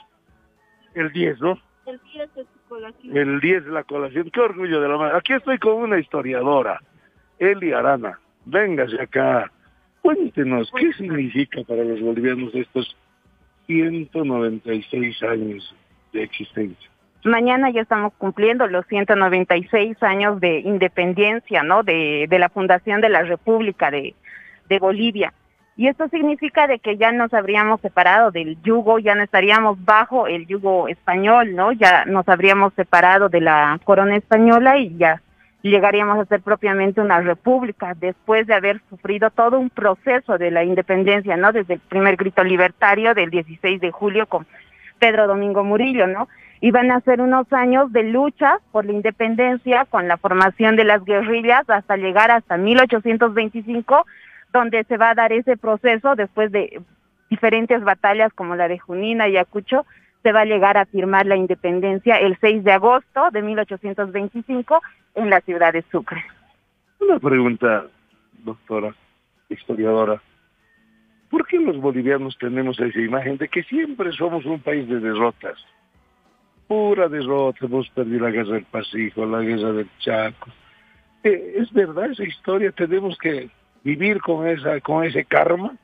El 0.94 1.12
10, 1.12 1.40
¿no? 1.40 1.58
El 1.87 2.00
10 2.12 2.34
de 2.34 2.42
su 2.42 2.68
colación. 2.68 3.16
El 3.16 3.40
10 3.40 3.64
de 3.66 3.70
la 3.70 3.84
colación. 3.84 4.30
¡Qué 4.30 4.40
orgullo 4.40 4.80
de 4.80 4.88
la 4.88 4.96
madre! 4.96 5.16
Aquí 5.18 5.32
estoy 5.32 5.58
con 5.58 5.75
una 5.75 5.99
historiadora, 5.99 6.80
Eli 7.38 7.72
Arana. 7.72 8.18
Véngase 8.46 9.00
acá. 9.00 9.50
Cuéntenos, 10.00 10.70
¿qué 10.76 10.92
significa 10.94 11.62
para 11.64 11.84
los 11.84 12.00
bolivianos 12.00 12.54
estos 12.54 12.96
196 13.66 15.22
años 15.22 15.76
de 16.12 16.22
existencia? 16.22 16.90
Mañana 17.25 17.68
ya 17.70 17.82
estamos 17.82 18.14
cumpliendo 18.16 18.66
los 18.66 18.87
196 18.87 20.02
años 20.02 20.40
de 20.40 20.60
independencia, 20.60 21.62
¿no? 21.62 21.82
De, 21.82 22.26
de 22.30 22.38
la 22.38 22.49
fundación 22.49 23.02
de 23.02 23.10
la 23.10 23.22
República 23.22 23.90
de, 23.90 24.14
de 24.70 24.78
Bolivia. 24.78 25.34
Y 25.80 25.88
esto 25.88 26.08
significa 26.08 26.66
de 26.66 26.78
que 26.78 26.99
ya 26.99 27.10
nos 27.10 27.32
habríamos 27.32 27.80
separado 27.80 28.30
del 28.30 28.60
yugo, 28.60 28.99
ya 28.99 29.14
no 29.14 29.22
estaríamos 29.22 29.82
bajo 29.82 30.26
el 30.26 30.46
yugo 30.46 30.88
español, 30.88 31.54
¿no? 31.54 31.72
Ya 31.72 32.04
nos 32.04 32.28
habríamos 32.28 32.75
separado 32.75 33.30
de 33.30 33.40
la 33.40 33.80
corona 33.84 34.16
española 34.16 34.76
y 34.76 34.94
ya 34.99 35.22
llegaríamos 35.62 36.18
a 36.18 36.26
ser 36.26 36.42
propiamente 36.42 37.00
una 37.00 37.22
república 37.22 37.94
después 37.99 38.46
de 38.46 38.52
haber 38.52 38.82
sufrido 38.90 39.30
todo 39.30 39.58
un 39.58 39.70
proceso 39.70 40.37
de 40.37 40.50
la 40.50 40.64
independencia, 40.64 41.38
¿no? 41.38 41.50
Desde 41.50 41.72
el 41.72 41.80
primer 41.80 42.16
grito 42.16 42.44
libertario 42.44 43.14
del 43.14 43.30
16 43.30 43.80
de 43.80 43.90
julio 43.90 44.26
con 44.26 44.46
Pedro 44.99 45.26
Domingo 45.28 45.64
Murillo, 45.64 46.06
¿no? 46.06 46.28
Iban 46.60 46.92
a 46.92 47.00
ser 47.00 47.22
unos 47.22 47.50
años 47.54 47.90
de 47.90 48.02
lucha 48.02 48.58
por 48.70 48.84
la 48.84 48.92
independencia 48.92 49.87
con 49.87 50.08
la 50.08 50.18
formación 50.18 50.76
de 50.76 50.84
las 50.84 51.02
guerrillas 51.06 51.70
hasta 51.70 51.96
llegar 51.96 52.30
hasta 52.30 52.58
1825, 52.58 54.04
donde 54.52 54.85
se 54.85 54.97
va 54.97 55.11
a 55.11 55.14
dar 55.14 55.33
ese 55.33 55.57
proceso 55.57 56.14
después 56.14 56.50
de 56.52 56.80
diferentes 57.28 57.83
batallas 57.83 58.33
como 58.33 58.57
la 58.57 58.69
de 58.69 58.78
Junín, 58.78 59.21
Ayacucho, 59.21 59.87
se 60.23 60.33
va 60.33 60.40
a 60.40 60.45
llegar 60.45 60.76
a 60.76 60.87
firmar 60.87 61.26
la 61.26 61.37
independencia 61.37 62.16
el 62.16 62.37
6 62.40 62.64
de 62.64 62.73
agosto 62.73 63.30
de 63.33 63.42
1825 63.42 64.80
en 65.14 65.30
la 65.30 65.40
ciudad 65.40 65.73
de 65.73 65.83
Sucre. 65.90 66.23
Una 67.00 67.19
pregunta, 67.19 67.87
doctora, 68.45 68.95
historiadora. 69.49 70.21
¿Por 71.30 71.47
qué 71.47 71.59
los 71.59 71.78
bolivianos 71.78 72.37
tenemos 72.38 72.78
esa 72.80 72.99
imagen 72.99 73.38
de 73.38 73.49
que 73.49 73.62
siempre 73.62 74.12
somos 74.12 74.45
un 74.45 74.61
país 74.61 74.88
de 74.88 74.99
derrotas? 75.00 75.59
Pura 76.66 77.09
derrota, 77.09 77.66
hemos 77.66 77.88
perdido 77.90 78.26
la 78.26 78.30
guerra 78.30 78.54
del 78.54 78.64
Pacífico, 78.64 79.25
la 79.25 79.40
guerra 79.40 79.73
del 79.73 79.88
Chaco. 79.99 80.50
Eh, 81.23 81.54
¿Es 81.59 81.73
verdad 81.73 82.11
esa 82.11 82.25
historia? 82.25 82.73
¿Tenemos 82.73 83.16
que 83.19 83.49
vivir 83.82 84.20
con, 84.20 84.46
esa, 84.46 84.80
con 84.80 85.04
ese 85.04 85.25
karma? 85.25 85.75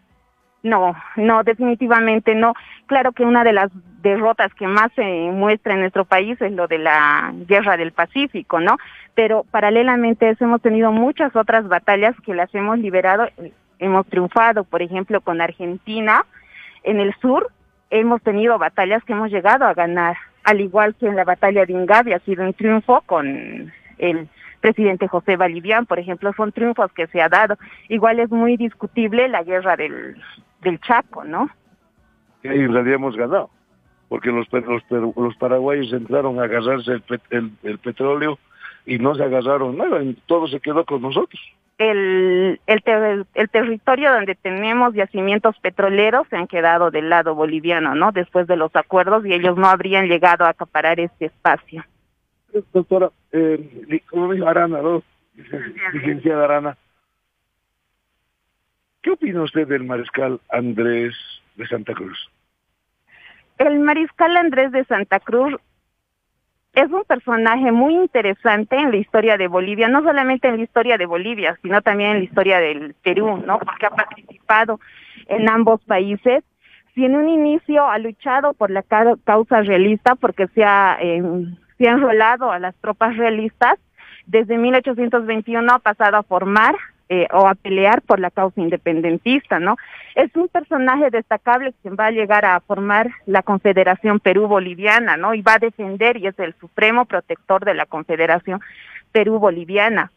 No, 0.62 0.96
no, 1.16 1.44
definitivamente 1.44 2.34
no. 2.34 2.54
Claro 2.86 3.12
que 3.12 3.24
una 3.24 3.44
de 3.44 3.52
las 3.52 3.70
derrotas 4.02 4.52
que 4.54 4.66
más 4.66 4.90
se 4.94 5.04
muestra 5.32 5.74
en 5.74 5.80
nuestro 5.80 6.04
país 6.04 6.40
es 6.40 6.52
lo 6.52 6.66
de 6.66 6.78
la 6.78 7.32
guerra 7.46 7.76
del 7.76 7.92
Pacífico, 7.92 8.60
¿no? 8.60 8.76
Pero 9.14 9.44
paralelamente 9.50 10.26
a 10.26 10.30
eso 10.30 10.44
hemos 10.44 10.60
tenido 10.62 10.90
muchas 10.90 11.34
otras 11.36 11.68
batallas 11.68 12.14
que 12.24 12.34
las 12.34 12.52
hemos 12.54 12.78
liberado, 12.78 13.28
hemos 13.78 14.06
triunfado, 14.06 14.64
por 14.64 14.82
ejemplo, 14.82 15.20
con 15.20 15.40
Argentina 15.40 16.24
en 16.82 17.00
el 17.00 17.14
sur, 17.20 17.50
hemos 17.90 18.22
tenido 18.22 18.58
batallas 18.58 19.04
que 19.04 19.12
hemos 19.12 19.30
llegado 19.30 19.66
a 19.66 19.74
ganar, 19.74 20.16
al 20.44 20.60
igual 20.60 20.94
que 20.94 21.06
en 21.06 21.16
la 21.16 21.24
batalla 21.24 21.64
de 21.64 21.72
Ingavi 21.72 22.12
ha 22.12 22.18
sido 22.20 22.44
un 22.44 22.54
triunfo 22.54 23.02
con 23.06 23.72
el 23.98 24.28
presidente 24.66 25.06
José 25.06 25.37
Bolivian, 25.37 25.87
por 25.87 26.00
ejemplo, 26.00 26.32
son 26.37 26.50
triunfos 26.50 26.90
que 26.92 27.06
se 27.06 27.23
ha 27.23 27.28
dado. 27.28 27.56
Igual 27.88 28.18
es 28.18 28.30
muy 28.30 28.56
discutible 28.56 29.28
la 29.28 29.44
guerra 29.44 29.76
del, 29.76 30.16
del 30.61 30.80
Chaco, 30.80 31.23
¿no? 31.23 31.49
Que 32.42 32.49
en 32.49 32.73
realidad 32.73 32.96
hemos 32.96 33.16
ganado, 33.16 33.49
porque 34.08 34.32
los, 34.32 34.49
los, 34.52 34.82
los 35.16 35.37
paraguayos 35.37 35.92
entraron 35.92 36.40
a 36.40 36.44
agarrarse 36.44 36.94
el, 36.94 37.04
el, 37.30 37.50
el, 37.62 37.78
petróleo 37.78 38.40
y 38.85 38.99
no 38.99 39.14
se 39.14 39.23
agarraron 39.23 39.76
nada, 39.76 40.00
todo 40.26 40.49
se 40.49 40.58
quedó 40.58 40.85
con 40.85 41.02
nosotros. 41.02 41.40
El, 41.78 42.58
el, 42.66 42.82
ter 42.82 43.25
el 43.35 43.49
territorio 43.50 44.12
donde 44.12 44.35
tenemos 44.35 44.94
yacimientos 44.94 45.56
petroleros 45.61 46.26
se 46.28 46.37
han 46.37 46.49
quedado 46.49 46.90
del 46.90 47.08
lado 47.08 47.37
boliviano, 47.37 47.94
¿no? 47.94 48.11
Después 48.11 48.49
de 48.49 48.56
los 48.56 48.75
acuerdos 48.75 49.25
y 49.26 49.32
ellos 49.32 49.56
no 49.56 49.68
habrían 49.68 50.08
llegado 50.08 50.44
a 50.44 50.49
acaparar 50.49 50.99
este 50.99 51.26
espacio. 51.26 51.85
Doctora, 52.72 53.10
eh, 53.32 54.00
como 54.10 54.32
dijo 54.32 54.48
Arana, 54.48 54.80
¿no? 54.82 55.02
Licenciada 55.92 56.44
Arana, 56.44 56.76
¿Qué 59.06 59.12
opina 59.12 59.40
usted 59.42 59.68
del 59.68 59.84
mariscal 59.84 60.40
Andrés 60.50 61.14
de 61.54 61.64
Santa 61.68 61.94
Cruz? 61.94 62.28
El 63.56 63.78
mariscal 63.78 64.36
Andrés 64.36 64.72
de 64.72 64.84
Santa 64.84 65.20
Cruz 65.20 65.54
es 66.75 66.90
un 66.90 67.04
personaje 67.04 67.70
muy 67.70 67.94
interesante 67.94 68.75
en 68.75 68.90
la 68.90 68.96
historia 68.96 69.36
de 69.36 69.46
Bolivia, 69.46 69.86
no 69.86 70.02
solamente 70.02 70.48
en 70.48 70.56
la 70.56 70.64
historia 70.64 70.98
de 70.98 71.06
Bolivia, 71.06 71.56
sino 71.62 71.82
también 71.82 72.10
en 72.10 72.18
la 72.18 72.25
historia 72.25 72.58
del 72.58 72.96
Perú, 73.00 73.40
¿no? 73.46 73.60
Porque 73.60 73.86
ha 73.86 73.90
participado 73.90 74.80
en 75.28 75.48
ambos 75.48 75.80
países. 75.84 76.42
Si 76.96 77.04
en 77.04 77.14
un 77.14 77.28
inicio 77.28 77.86
ha 77.88 77.98
luchado 77.98 78.54
por 78.54 78.72
la 78.72 78.82
causa 78.82 79.62
realista, 79.62 80.16
porque 80.16 80.48
se 80.48 80.64
ha, 80.64 80.98
eh, 81.00 81.22
se 81.78 81.88
ha 81.88 81.92
enrolado 81.92 82.50
a 82.50 82.59
las 82.59 82.75
tropas 82.76 83.16
realistas, 83.16 83.78
desde 84.26 84.59
1821 84.59 85.73
ha 85.73 85.78
pasado 85.78 86.16
a 86.16 86.23
formar 86.23 86.75
eh, 87.09 87.28
o 87.33 87.47
a 87.47 87.54
pelear 87.54 88.02
por 88.02 88.18
la 88.18 88.33
causa 88.33 88.61
independentista, 88.61 89.61
¿no? 89.61 89.76
Es 90.16 90.35
un 90.35 90.49
personaje 90.49 91.11
destacable 91.11 91.73
que 91.80 91.90
va 91.90 92.06
a 92.06 92.11
llegar 92.11 92.45
a 92.45 92.59
formar 92.59 93.09
la 93.26 93.42
Confederación 93.42 94.18
Perú-Boliviana, 94.18 95.16
¿no? 95.16 95.33
Y 95.33 95.42
va 95.42 95.54
a 95.54 95.59
defender 95.61 96.16
y 96.16 96.26
es 96.26 96.37
el 96.40 96.54
supremo 96.54 97.04
protector 97.04 97.64
de 97.64 97.75
la 97.75 97.87
Confederación 97.87 98.61
Perú-Boliviana. 99.12 100.11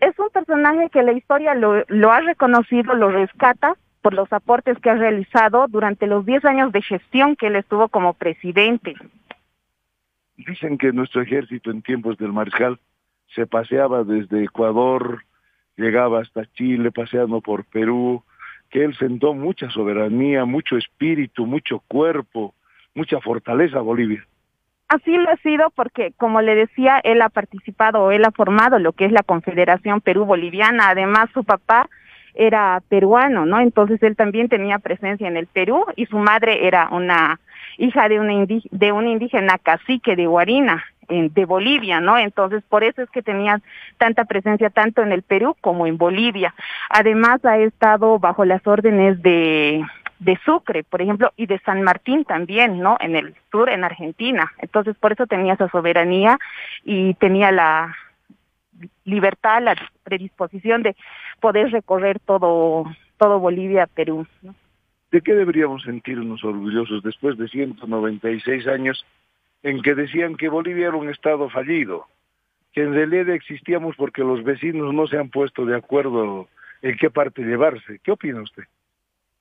Es 0.00 0.18
un 0.18 0.30
personaje 0.30 0.88
que 0.88 1.02
la 1.02 1.12
historia 1.12 1.54
lo, 1.54 1.84
lo 1.88 2.10
ha 2.10 2.20
reconocido, 2.20 2.94
lo 2.94 3.10
rescata 3.10 3.76
por 4.00 4.14
los 4.14 4.32
aportes 4.32 4.78
que 4.78 4.88
ha 4.88 4.94
realizado 4.94 5.66
durante 5.68 6.06
los 6.06 6.24
10 6.24 6.46
años 6.46 6.72
de 6.72 6.80
gestión 6.80 7.36
que 7.36 7.48
él 7.48 7.56
estuvo 7.56 7.88
como 7.88 8.14
presidente. 8.14 8.94
Dicen 10.46 10.78
que 10.78 10.92
nuestro 10.92 11.22
ejército 11.22 11.70
en 11.70 11.82
tiempos 11.82 12.18
del 12.18 12.32
mariscal 12.32 12.78
se 13.34 13.46
paseaba 13.46 14.04
desde 14.04 14.44
Ecuador, 14.44 15.24
llegaba 15.76 16.20
hasta 16.20 16.46
Chile, 16.52 16.90
paseando 16.90 17.40
por 17.40 17.64
Perú, 17.64 18.22
que 18.70 18.84
él 18.84 18.96
sentó 18.96 19.34
mucha 19.34 19.70
soberanía, 19.70 20.44
mucho 20.44 20.76
espíritu, 20.76 21.46
mucho 21.46 21.80
cuerpo, 21.88 22.54
mucha 22.94 23.20
fortaleza 23.20 23.78
a 23.78 23.82
Bolivia. 23.82 24.26
Así 24.88 25.10
lo 25.16 25.30
ha 25.30 25.36
sido 25.36 25.70
porque, 25.70 26.12
como 26.18 26.42
le 26.42 26.54
decía, 26.54 27.00
él 27.02 27.22
ha 27.22 27.30
participado, 27.30 28.10
él 28.10 28.24
ha 28.24 28.30
formado 28.30 28.78
lo 28.78 28.92
que 28.92 29.06
es 29.06 29.12
la 29.12 29.22
Confederación 29.22 30.00
Perú-Boliviana. 30.02 30.90
Además, 30.90 31.30
su 31.32 31.44
papá 31.44 31.88
era 32.34 32.82
peruano, 32.88 33.46
¿no? 33.46 33.60
Entonces 33.60 34.02
él 34.02 34.16
también 34.16 34.48
tenía 34.48 34.78
presencia 34.78 35.28
en 35.28 35.36
el 35.36 35.46
Perú 35.46 35.84
y 35.96 36.06
su 36.06 36.18
madre 36.18 36.66
era 36.66 36.88
una 36.90 37.40
hija 37.78 38.08
de 38.08 38.20
una, 38.20 38.46
de 38.70 38.92
una 38.92 39.10
indígena 39.10 39.58
cacique 39.58 40.16
de 40.16 40.26
Guarina 40.26 40.84
de 41.08 41.44
Bolivia, 41.44 42.00
¿no? 42.00 42.16
Entonces, 42.18 42.62
por 42.68 42.84
eso 42.84 43.02
es 43.02 43.10
que 43.10 43.22
tenía 43.22 43.60
tanta 43.98 44.24
presencia 44.24 44.70
tanto 44.70 45.02
en 45.02 45.12
el 45.12 45.22
Perú 45.22 45.56
como 45.60 45.86
en 45.86 45.98
Bolivia. 45.98 46.54
Además, 46.88 47.44
ha 47.44 47.58
estado 47.58 48.18
bajo 48.18 48.44
las 48.44 48.66
órdenes 48.66 49.20
de, 49.22 49.84
de 50.20 50.38
Sucre, 50.44 50.84
por 50.84 51.02
ejemplo, 51.02 51.32
y 51.36 51.46
de 51.46 51.58
San 51.60 51.82
Martín 51.82 52.24
también, 52.24 52.80
¿no? 52.80 52.96
En 53.00 53.16
el 53.16 53.34
sur, 53.50 53.68
en 53.68 53.84
Argentina. 53.84 54.52
Entonces, 54.58 54.96
por 54.96 55.12
eso 55.12 55.26
tenía 55.26 55.54
esa 55.54 55.68
soberanía 55.68 56.38
y 56.84 57.14
tenía 57.14 57.52
la 57.52 57.94
libertad, 59.04 59.62
la 59.62 59.76
predisposición 60.04 60.82
de 60.82 60.96
poder 61.40 61.70
recorrer 61.70 62.18
todo, 62.20 62.84
todo 63.18 63.38
Bolivia, 63.38 63.86
Perú. 63.86 64.26
¿no? 64.42 64.54
¿De 65.10 65.20
qué 65.20 65.34
deberíamos 65.34 65.82
sentirnos 65.82 66.42
orgullosos 66.42 67.02
después 67.02 67.36
de 67.36 67.48
196 67.48 68.66
años 68.66 69.04
en 69.62 69.82
que 69.82 69.94
decían 69.94 70.36
que 70.36 70.48
Bolivia 70.48 70.88
era 70.88 70.96
un 70.96 71.10
estado 71.10 71.48
fallido, 71.50 72.06
que 72.72 72.82
en 72.82 72.94
realidad 72.94 73.30
existíamos 73.30 73.94
porque 73.96 74.22
los 74.22 74.42
vecinos 74.42 74.92
no 74.94 75.06
se 75.06 75.18
han 75.18 75.28
puesto 75.28 75.64
de 75.66 75.76
acuerdo 75.76 76.48
en 76.80 76.96
qué 76.96 77.10
parte 77.10 77.42
llevarse. 77.42 78.00
¿Qué 78.02 78.12
opina 78.12 78.42
usted? 78.42 78.64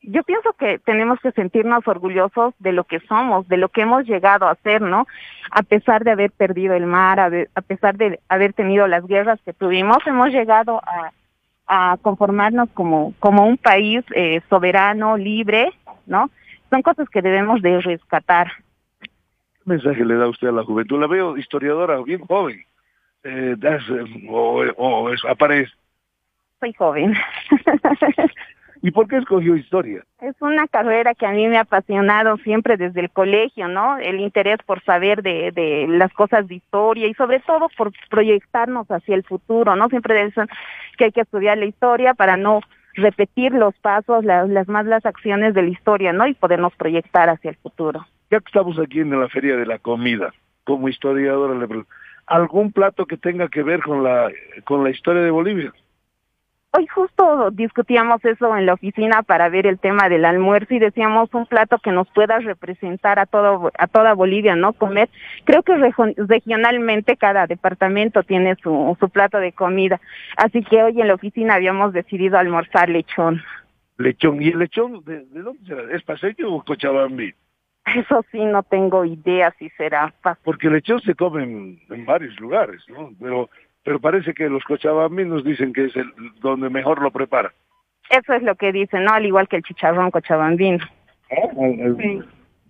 Yo 0.03 0.24
pienso 0.24 0.53
que 0.53 0.79
tenemos 0.79 1.20
que 1.20 1.31
sentirnos 1.31 1.88
orgullosos 1.88 2.53
de 2.60 2.72
lo 2.72 2.86
que 2.86 3.00
somos, 3.01 3.48
de 3.48 3.58
lo 3.58 3.70
que 3.70 3.81
hemos 3.81 4.05
llegado 4.05 4.48
a 4.48 4.55
ser, 4.55 4.81
¿no? 4.81 5.05
A 5.51 5.62
pesar 5.62 6.03
de 6.03 6.12
haber 6.12 6.31
perdido 6.31 6.74
el 6.74 6.88
mar, 6.88 7.20
a, 7.20 7.62
pesar 7.62 7.98
de 7.98 8.20
haber 8.27 8.53
tenido 8.53 8.88
las 8.88 9.05
guerras 9.05 9.39
que 9.46 9.53
tuvimos, 9.53 9.98
hemos 10.08 10.29
llegado 10.29 10.81
a, 10.86 11.12
a 11.67 11.98
conformarnos 12.01 12.70
como, 12.74 13.13
como 13.20 13.46
un 13.46 13.58
país 13.58 14.03
eh, 14.15 14.41
soberano, 14.50 15.17
libre, 15.17 15.72
¿no? 16.08 16.31
Son 16.72 16.81
cosas 16.81 17.08
que 17.10 17.22
debemos 17.22 17.62
de 17.62 17.79
rescatar 17.81 18.51
mensaje 19.65 20.03
le 20.05 20.15
da 20.15 20.27
usted 20.27 20.48
a 20.48 20.51
la 20.51 20.63
juventud? 20.63 21.00
La 21.00 21.08
veo 21.08 21.38
historiadora, 21.38 22.01
bien 22.01 22.20
joven. 22.22 22.63
Eh, 23.24 23.55
das, 23.58 23.84
o, 24.29 25.10
aparece. 25.29 25.72
Soy 26.60 26.74
joven. 26.74 27.15
¿Y 28.81 28.91
por 28.91 29.07
qué 29.07 29.17
escogió 29.17 29.55
historia? 29.55 30.03
Es 30.21 30.35
una 30.41 30.67
carrera 30.67 31.13
que 31.13 31.25
a 31.25 31.31
mí 31.31 31.47
me 31.47 31.57
ha 31.57 31.61
apasionado 31.61 32.38
siempre 32.38 32.77
desde 32.77 33.01
el 33.01 33.11
colegio, 33.11 33.67
¿no? 33.67 33.97
El 33.97 34.19
interés 34.19 34.57
por 34.65 34.83
saber 34.83 35.21
de, 35.21 35.51
de 35.51 35.85
las 35.88 36.11
cosas 36.13 36.47
de 36.47 36.55
historia 36.55 37.07
y 37.07 37.13
sobre 37.13 37.39
todo 37.41 37.67
por 37.77 37.91
proyectarnos 38.09 38.88
hacia 38.89 39.15
el 39.15 39.23
futuro, 39.23 39.75
¿no? 39.75 39.88
Siempre 39.89 40.25
dicen 40.25 40.47
que 40.97 41.05
hay 41.05 41.11
que 41.11 41.21
estudiar 41.21 41.57
la 41.57 41.65
historia 41.65 42.13
para 42.13 42.38
no 42.38 42.61
repetir 42.95 43.53
los 43.53 43.75
pasos, 43.75 44.25
las, 44.25 44.50
las 44.50 44.67
más 44.67 44.85
las 44.85 45.05
acciones 45.05 45.53
de 45.53 45.61
la 45.61 45.69
historia, 45.69 46.11
¿no? 46.11 46.27
Y 46.27 46.33
podernos 46.33 46.73
proyectar 46.75 47.29
hacia 47.29 47.51
el 47.51 47.57
futuro 47.57 48.05
ya 48.31 48.39
que 48.39 48.45
estamos 48.47 48.79
aquí 48.79 49.01
en 49.01 49.19
la 49.19 49.27
Feria 49.27 49.57
de 49.57 49.65
la 49.65 49.77
Comida, 49.77 50.33
como 50.63 50.88
historiadora, 50.88 51.53
¿algún 52.27 52.71
plato 52.71 53.05
que 53.05 53.17
tenga 53.17 53.50
que 53.50 53.61
ver 53.61 53.81
con 53.81 54.03
la, 54.03 54.31
con 54.63 54.83
la 54.85 54.89
historia 54.89 55.21
de 55.21 55.31
Bolivia? 55.31 55.73
Hoy 56.73 56.87
justo 56.87 57.51
discutíamos 57.51 58.23
eso 58.23 58.55
en 58.55 58.65
la 58.65 58.75
oficina 58.75 59.23
para 59.23 59.49
ver 59.49 59.67
el 59.67 59.77
tema 59.77 60.07
del 60.07 60.23
almuerzo 60.23 60.73
y 60.73 60.79
decíamos 60.79 61.29
un 61.33 61.45
plato 61.45 61.79
que 61.79 61.91
nos 61.91 62.09
pueda 62.11 62.39
representar 62.39 63.19
a 63.19 63.25
todo 63.25 63.71
a 63.77 63.87
toda 63.87 64.13
Bolivia, 64.13 64.55
¿no? 64.55 64.71
Comer. 64.71 65.09
Creo 65.43 65.63
que 65.63 65.75
regionalmente 66.15 67.17
cada 67.17 67.45
departamento 67.45 68.23
tiene 68.23 68.55
su, 68.63 68.95
su 69.01 69.09
plato 69.09 69.39
de 69.39 69.51
comida. 69.51 69.99
Así 70.37 70.63
que 70.63 70.81
hoy 70.81 71.01
en 71.01 71.09
la 71.09 71.15
oficina 71.15 71.55
habíamos 71.55 71.91
decidido 71.91 72.37
almorzar 72.37 72.87
lechón. 72.87 73.41
Lechón. 73.97 74.41
¿Y 74.41 74.47
el 74.47 74.59
lechón 74.59 75.03
de, 75.03 75.25
de 75.25 75.41
dónde 75.41 75.65
será? 75.65 75.93
¿Es 75.93 76.03
paseño 76.03 76.55
o 76.55 76.63
cochabambi? 76.63 77.33
Eso 77.85 78.23
sí, 78.31 78.39
no 78.45 78.63
tengo 78.63 79.03
idea 79.03 79.53
si 79.59 79.69
será 79.71 80.13
fácil. 80.21 80.41
Porque 80.45 80.67
el 80.67 80.73
lechón 80.73 81.01
se 81.01 81.15
come 81.15 81.43
en, 81.43 81.81
en 81.89 82.05
varios 82.05 82.39
lugares, 82.39 82.81
¿no? 82.87 83.11
Pero, 83.19 83.49
pero 83.83 84.00
parece 84.00 84.33
que 84.33 84.50
los 84.50 84.63
cochabambinos 84.63 85.43
dicen 85.43 85.73
que 85.73 85.85
es 85.85 85.95
el 85.95 86.11
donde 86.39 86.69
mejor 86.69 87.01
lo 87.01 87.11
prepara. 87.11 87.53
Eso 88.09 88.33
es 88.33 88.43
lo 88.43 88.55
que 88.55 88.71
dicen, 88.71 89.05
¿no? 89.05 89.13
Al 89.13 89.25
igual 89.25 89.47
que 89.47 89.57
el 89.57 89.63
chicharrón 89.63 90.11
cochabambino. 90.11 90.85
Sí. 91.97 92.21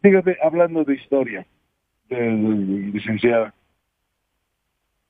Fíjate, 0.01 0.37
hablando 0.43 0.83
de 0.83 0.95
historia, 0.95 1.45
licenciada, 2.09 3.53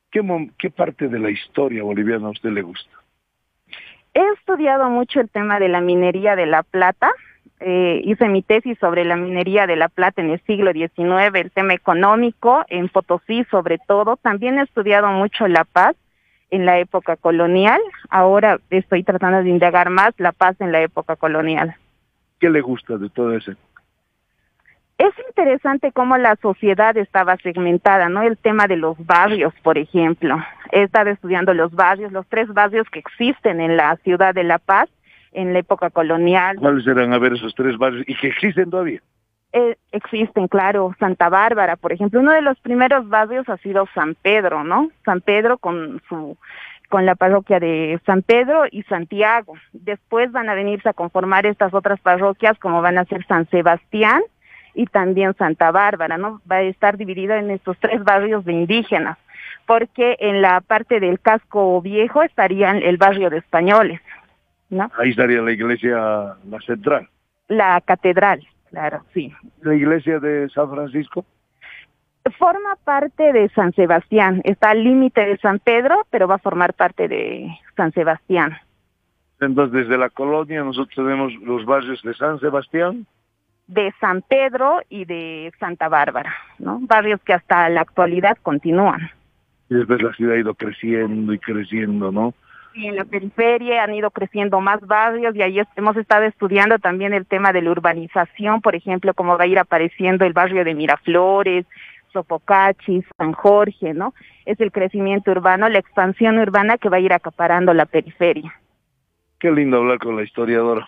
¿qué, 0.10 0.22
¿qué 0.58 0.70
parte 0.70 1.08
de 1.08 1.20
la 1.20 1.30
historia 1.30 1.84
boliviana 1.84 2.28
a 2.28 2.32
usted 2.32 2.50
le 2.50 2.62
gusta? 2.62 2.92
He 4.14 4.26
estudiado 4.38 4.90
mucho 4.90 5.22
el 5.22 5.30
tema 5.30 5.60
de 5.60 5.70
la 5.70 5.80
minería 5.80 6.36
de 6.36 6.46
la 6.46 6.64
plata. 6.64 7.12
Eh, 7.64 8.02
hice 8.06 8.28
mi 8.28 8.42
tesis 8.42 8.78
sobre 8.80 9.06
la 9.06 9.16
minería 9.16 9.68
de 9.68 9.76
la 9.76 9.88
plata 9.88 10.20
en 10.22 10.32
el 10.32 10.42
siglo 10.46 10.72
XIX, 10.74 11.36
el 11.36 11.52
tema 11.52 11.74
económico, 11.74 12.66
en 12.70 12.90
Potosí 12.90 13.46
sobre 13.52 13.78
todo. 13.78 14.18
También 14.18 14.58
he 14.58 14.64
estudiado 14.64 15.08
mucho 15.10 15.48
la 15.48 15.64
paz 15.64 15.96
en 16.50 16.66
la 16.66 16.80
época 16.80 17.18
colonial. 17.18 17.80
Ahora 18.10 18.60
estoy 18.72 19.04
tratando 19.04 19.44
de 19.44 19.50
indagar 19.50 19.92
más 19.92 20.14
la 20.18 20.32
paz 20.32 20.56
en 20.60 20.72
la 20.72 20.82
época 20.82 21.16
colonial. 21.16 21.76
¿Qué 22.40 22.50
le 22.50 22.62
gusta 22.62 22.98
de 22.98 23.10
todo 23.10 23.36
eso? 23.36 23.52
Es 24.98 25.14
interesante 25.28 25.92
cómo 25.92 26.18
la 26.18 26.36
sociedad 26.42 26.98
estaba 26.98 27.38
segmentada, 27.38 28.10
¿no? 28.10 28.22
El 28.24 28.38
tema 28.38 28.68
de 28.68 28.78
los 28.78 29.04
barrios, 29.06 29.54
por 29.64 29.78
ejemplo. 29.78 30.38
He 30.72 30.84
estado 30.84 31.10
estudiando 31.12 31.54
los 31.54 31.72
barrios, 31.74 32.12
los 32.12 32.28
tres 32.28 32.48
barrios 32.50 32.88
que 32.90 33.00
existen 33.00 33.62
en 33.62 33.78
la 33.78 33.96
ciudad 33.98 34.34
de 34.34 34.44
La 34.44 34.60
Paz 34.60 34.90
en 35.32 35.54
la 35.54 35.60
época 35.60 35.90
colonial. 35.90 36.58
¿Cuáles 36.58 36.84
serán 36.84 37.14
a 37.14 37.20
ver 37.20 37.34
esos 37.34 37.54
tres 37.56 37.78
barrios 37.78 38.04
y 38.08 38.16
que 38.16 38.28
existen 38.28 38.70
todavía? 38.70 39.02
Eh, 39.54 39.76
existen, 39.92 40.48
claro, 40.48 40.96
Santa 40.98 41.28
Bárbara, 41.28 41.76
por 41.76 41.92
ejemplo. 41.92 42.22
Uno 42.22 42.32
de 42.32 42.42
los 42.42 42.60
primeros 42.60 43.10
barrios 43.10 43.50
ha 43.50 43.58
sido 43.58 43.88
San 43.94 44.16
Pedro, 44.16 44.64
¿no? 44.64 44.90
San 45.04 45.22
Pedro 45.22 45.58
con 45.58 46.02
su 46.08 46.38
con 46.92 47.06
la 47.06 47.16
parroquia 47.16 47.60
de 47.60 48.02
San 48.06 48.22
Pedro 48.22 48.66
y 48.70 48.84
Santiago. 48.84 49.54
Después 49.72 50.30
van 50.34 50.50
a 50.50 50.56
venirse 50.56 50.90
a 50.90 50.94
conformar 50.94 51.46
estas 51.46 51.74
otras 51.74 52.02
parroquias 52.02 52.60
como 52.60 52.82
van 52.82 52.98
a 52.98 53.06
ser 53.06 53.26
San 53.28 53.50
Sebastián 53.50 54.22
y 54.74 54.86
también 54.88 55.34
Santa 55.36 55.72
Bárbara, 55.72 56.18
¿no? 56.18 56.42
Va 56.52 56.58
a 56.58 56.62
estar 56.64 56.98
dividida 56.98 57.40
en 57.40 57.50
estos 57.50 57.78
tres 57.80 58.04
barrios 58.04 58.44
de 58.44 58.52
indígenas, 58.52 59.18
porque 59.66 60.18
en 60.20 60.42
la 60.42 60.60
parte 60.60 61.00
del 61.00 61.22
casco 61.22 61.82
viejo 61.82 62.24
estarían 62.24 62.84
el 62.84 62.98
barrio 62.98 63.30
de 63.30 63.38
españoles, 63.38 64.02
¿no? 64.72 64.90
Ahí 64.98 65.12
estaría 65.12 65.42
la 65.42 65.52
iglesia, 65.52 65.96
la 66.50 66.60
central. 66.66 67.08
La 67.48 67.80
catedral, 67.82 68.42
claro, 68.72 69.04
sí. 69.14 69.32
La 69.62 69.76
iglesia 69.76 70.20
de 70.20 70.50
San 70.50 70.72
Francisco. 70.72 71.24
Forma 72.40 72.76
parte 72.84 73.34
de 73.34 73.50
San 73.50 73.74
Sebastián, 73.74 74.42
está 74.44 74.72
al 74.72 74.84
límite 74.84 75.22
de 75.22 75.38
San 75.38 75.60
Pedro, 75.60 76.08
pero 76.10 76.28
va 76.28 76.36
a 76.36 76.40
formar 76.40 76.74
parte 76.74 77.08
de 77.08 77.48
San 77.76 77.92
Sebastián. 77.92 78.58
Entonces, 79.40 79.88
desde 79.88 79.98
la 79.98 80.10
colonia 80.10 80.64
nosotros 80.64 80.96
tenemos 80.96 81.34
los 81.42 81.66
barrios 81.66 82.02
de 82.04 82.14
San 82.14 82.40
Sebastián, 82.40 83.06
de 83.68 83.94
San 84.00 84.22
Pedro 84.22 84.82
y 84.90 85.06
de 85.06 85.52
Santa 85.60 85.88
Bárbara, 85.90 86.34
¿no? 86.60 86.80
Barrios 86.82 87.22
que 87.24 87.34
hasta 87.34 87.70
la 87.70 87.82
actualidad 87.82 88.38
continúan. 88.42 89.10
y 89.70 89.76
después 89.76 90.02
la 90.02 90.14
ciudad 90.14 90.36
ha 90.36 90.40
ido 90.40 90.54
creciendo 90.54 91.34
y 91.34 91.40
creciendo, 91.40 92.12
¿no? 92.12 92.34
Y 92.74 92.88
en 92.88 92.96
la 92.96 93.06
periferia 93.06 93.84
han 93.84 93.94
ido 93.94 94.12
creciendo 94.12 94.62
más 94.62 94.80
barrios 94.82 95.36
y 95.36 95.42
ahí 95.42 95.62
hemos 95.76 95.98
estado 95.98 96.24
estudiando 96.24 96.80
también 96.80 97.14
el 97.14 97.26
tema 97.26 97.52
de 97.52 97.62
la 97.62 97.72
urbanización, 97.72 98.62
por 98.62 98.76
ejemplo, 98.76 99.14
cómo 99.14 99.38
va 99.38 99.44
a 99.44 99.48
ir 99.48 99.60
apareciendo 99.60 100.26
el 100.26 100.34
barrio 100.34 100.64
de 100.64 100.74
Miraflores, 100.74 101.66
Sopocachi, 102.14 103.04
San 103.18 103.34
Jorge, 103.34 103.94
¿no? 103.94 104.14
Es 104.46 104.60
el 104.60 104.72
crecimiento 104.72 105.32
urbano, 105.32 105.68
la 105.70 105.80
expansión 105.80 106.40
urbana 106.40 106.78
que 106.78 106.90
va 106.90 106.98
a 106.98 107.02
ir 107.02 107.14
acaparando 107.14 107.74
la 107.74 107.86
periferia. 107.86 108.54
Qué 109.40 109.52
lindo 109.52 109.78
hablar 109.78 110.00
con 110.00 110.16
la 110.16 110.24
historiadora. 110.24 110.88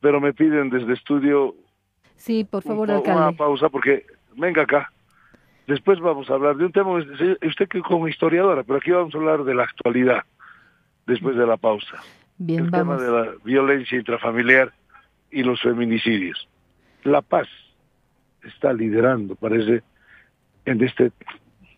Pero 0.00 0.20
me 0.20 0.32
piden 0.32 0.70
desde 0.70 0.92
estudio 0.92 1.54
Sí, 2.16 2.44
por 2.44 2.62
favor, 2.62 2.88
una 2.88 2.98
alcalde. 2.98 3.36
pausa 3.36 3.68
porque 3.68 4.04
venga 4.36 4.62
acá. 4.62 4.90
Después 5.66 6.00
vamos 6.00 6.28
a 6.30 6.34
hablar 6.34 6.56
de 6.56 6.64
un 6.64 6.72
tema, 6.72 6.92
usted 6.92 7.68
que 7.68 7.80
como 7.80 8.08
historiadora, 8.08 8.62
pero 8.62 8.78
aquí 8.78 8.90
vamos 8.90 9.14
a 9.14 9.18
hablar 9.18 9.44
de 9.44 9.54
la 9.54 9.64
actualidad, 9.64 10.22
después 11.08 11.36
de 11.36 11.46
la 11.46 11.56
pausa. 11.56 11.96
Bien, 12.36 12.66
el 12.66 12.70
vamos. 12.70 12.98
tema 12.98 13.10
de 13.10 13.26
la 13.26 13.34
violencia 13.42 13.98
intrafamiliar 13.98 14.72
y 15.32 15.42
los 15.42 15.60
feminicidios. 15.60 16.48
La 17.02 17.22
paz 17.22 17.48
está 18.44 18.72
liderando, 18.72 19.34
parece, 19.34 19.82
en 20.64 20.84
este 20.84 21.10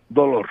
dolor, 0.09 0.49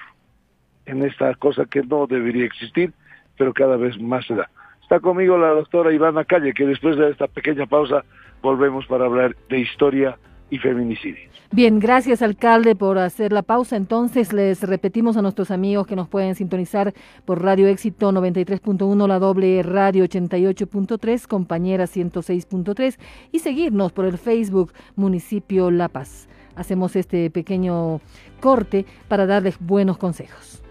en 0.85 1.03
esta 1.03 1.35
cosa 1.35 1.65
que 1.65 1.83
no 1.83 2.07
debería 2.07 2.45
existir, 2.45 2.91
pero 3.37 3.53
cada 3.53 3.77
vez 3.77 3.99
más 4.01 4.25
se 4.25 4.35
da. 4.35 4.49
Está 4.81 4.99
conmigo 4.99 5.37
la 5.37 5.49
doctora 5.49 5.93
Ivana 5.93 6.25
Calle, 6.25 6.53
que 6.53 6.65
después 6.65 6.97
de 6.97 7.11
esta 7.11 7.27
pequeña 7.27 7.67
pausa 7.67 8.03
volvemos 8.41 8.87
para 8.87 9.05
hablar 9.05 9.35
de 9.49 9.59
historia 9.59 10.17
y 10.49 10.57
feminicidio. 10.57 11.29
Bien, 11.51 11.79
gracias 11.79 12.21
alcalde 12.21 12.75
por 12.75 12.99
hacer 12.99 13.33
la 13.33 13.41
pausa. 13.41 13.75
Entonces 13.75 14.33
les 14.33 14.62
repetimos 14.62 15.17
a 15.17 15.21
nuestros 15.21 15.49
amigos 15.49 15.88
que 15.88 15.95
nos 15.95 16.07
pueden 16.07 16.35
sintonizar 16.35 16.93
por 17.25 17.41
Radio 17.43 17.67
Éxito 17.67 18.12
93.1, 18.12 19.07
la 19.07 19.19
doble 19.19 19.63
radio 19.63 20.05
88.3, 20.05 21.27
compañera 21.27 21.85
106.3 21.85 22.99
y 23.31 23.39
seguirnos 23.39 23.91
por 23.91 24.05
el 24.05 24.17
Facebook 24.17 24.73
Municipio 24.95 25.71
La 25.71 25.88
Paz. 25.89 26.27
Hacemos 26.55 26.95
este 26.95 27.29
pequeño 27.31 28.01
corte 28.39 28.85
para 29.07 29.25
darles 29.25 29.57
buenos 29.59 29.97
consejos. 29.97 30.62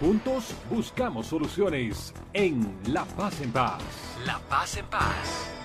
Juntos 0.00 0.54
buscamos 0.70 1.26
soluciones 1.26 2.14
en 2.32 2.66
La 2.88 3.04
Paz 3.04 3.40
en 3.40 3.50
Paz. 3.52 3.82
La 4.26 4.38
paz 4.48 4.76
en 4.76 4.86
paz. 4.86 5.63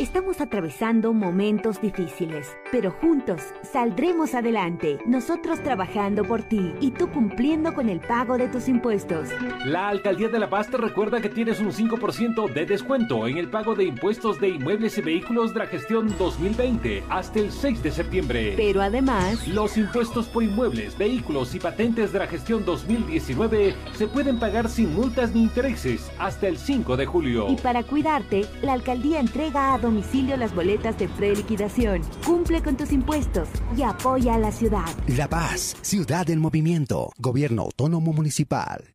Estamos 0.00 0.40
atravesando 0.40 1.12
momentos 1.12 1.82
difíciles, 1.82 2.56
pero 2.72 2.90
juntos 2.90 3.42
saldremos 3.70 4.32
adelante. 4.34 4.98
Nosotros 5.04 5.62
trabajando 5.62 6.24
por 6.24 6.42
ti 6.42 6.72
y 6.80 6.90
tú 6.92 7.10
cumpliendo 7.10 7.74
con 7.74 7.90
el 7.90 8.00
pago 8.00 8.38
de 8.38 8.48
tus 8.48 8.66
impuestos. 8.66 9.28
La 9.66 9.90
Alcaldía 9.90 10.28
de 10.28 10.38
La 10.38 10.48
Paz 10.48 10.70
te 10.70 10.78
recuerda 10.78 11.20
que 11.20 11.28
tienes 11.28 11.60
un 11.60 11.70
5% 11.70 12.50
de 12.50 12.64
descuento 12.64 13.28
en 13.28 13.36
el 13.36 13.50
pago 13.50 13.74
de 13.74 13.84
impuestos 13.84 14.40
de 14.40 14.48
inmuebles 14.48 14.96
y 14.96 15.02
vehículos 15.02 15.52
de 15.52 15.58
la 15.58 15.66
gestión 15.66 16.16
2020 16.16 17.04
hasta 17.10 17.38
el 17.38 17.52
6 17.52 17.82
de 17.82 17.90
septiembre. 17.90 18.54
Pero 18.56 18.80
además, 18.80 19.46
Los 19.48 19.76
impuestos 19.76 20.28
por 20.28 20.42
inmuebles, 20.42 20.96
vehículos 20.96 21.54
y 21.54 21.60
patentes 21.60 22.10
de 22.10 22.20
la 22.20 22.26
gestión 22.26 22.64
2019 22.64 23.74
se 23.96 24.06
pueden 24.06 24.38
pagar 24.38 24.70
sin 24.70 24.94
multas 24.94 25.34
ni 25.34 25.42
intereses 25.42 26.10
hasta 26.18 26.48
el 26.48 26.56
5 26.56 26.96
de 26.96 27.04
julio. 27.04 27.48
y 27.50 27.56
para 27.56 27.82
cuidarte, 27.82 28.46
la 28.62 28.72
alcaldía 28.72 29.20
entrega 29.20 29.74
a 29.74 29.89
domicilio 29.90 30.36
las 30.36 30.54
boletas 30.54 30.96
de 30.98 31.08
preliquidación. 31.08 32.02
Cumple 32.24 32.62
con 32.62 32.76
tus 32.76 32.92
impuestos 32.92 33.48
y 33.76 33.82
apoya 33.82 34.34
a 34.34 34.38
la 34.38 34.52
ciudad. 34.52 34.86
La 35.08 35.28
Paz, 35.28 35.76
ciudad 35.82 36.30
en 36.30 36.40
movimiento, 36.40 37.10
gobierno 37.18 37.62
autónomo 37.62 38.12
municipal. 38.12 38.94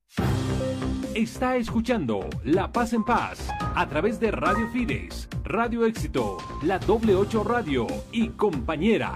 Está 1.13 1.57
escuchando 1.57 2.29
La 2.45 2.71
Paz 2.71 2.93
en 2.93 3.03
Paz 3.03 3.49
a 3.59 3.87
través 3.89 4.21
de 4.21 4.31
Radio 4.31 4.69
Fides, 4.71 5.27
Radio 5.43 5.85
Éxito, 5.85 6.37
la 6.63 6.79
Doble 6.79 7.13
8 7.13 7.43
Radio 7.43 7.87
y 8.13 8.29
Compañera. 8.29 9.15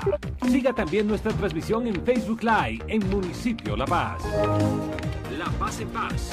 Siga 0.50 0.74
también 0.74 1.08
nuestra 1.08 1.32
transmisión 1.32 1.88
en 1.88 2.04
Facebook 2.04 2.44
Live 2.44 2.84
en 2.88 3.10
Municipio 3.10 3.78
La 3.78 3.86
Paz. 3.86 4.22
La 5.38 5.50
Paz 5.58 5.80
en 5.80 5.88
Paz. 5.90 6.32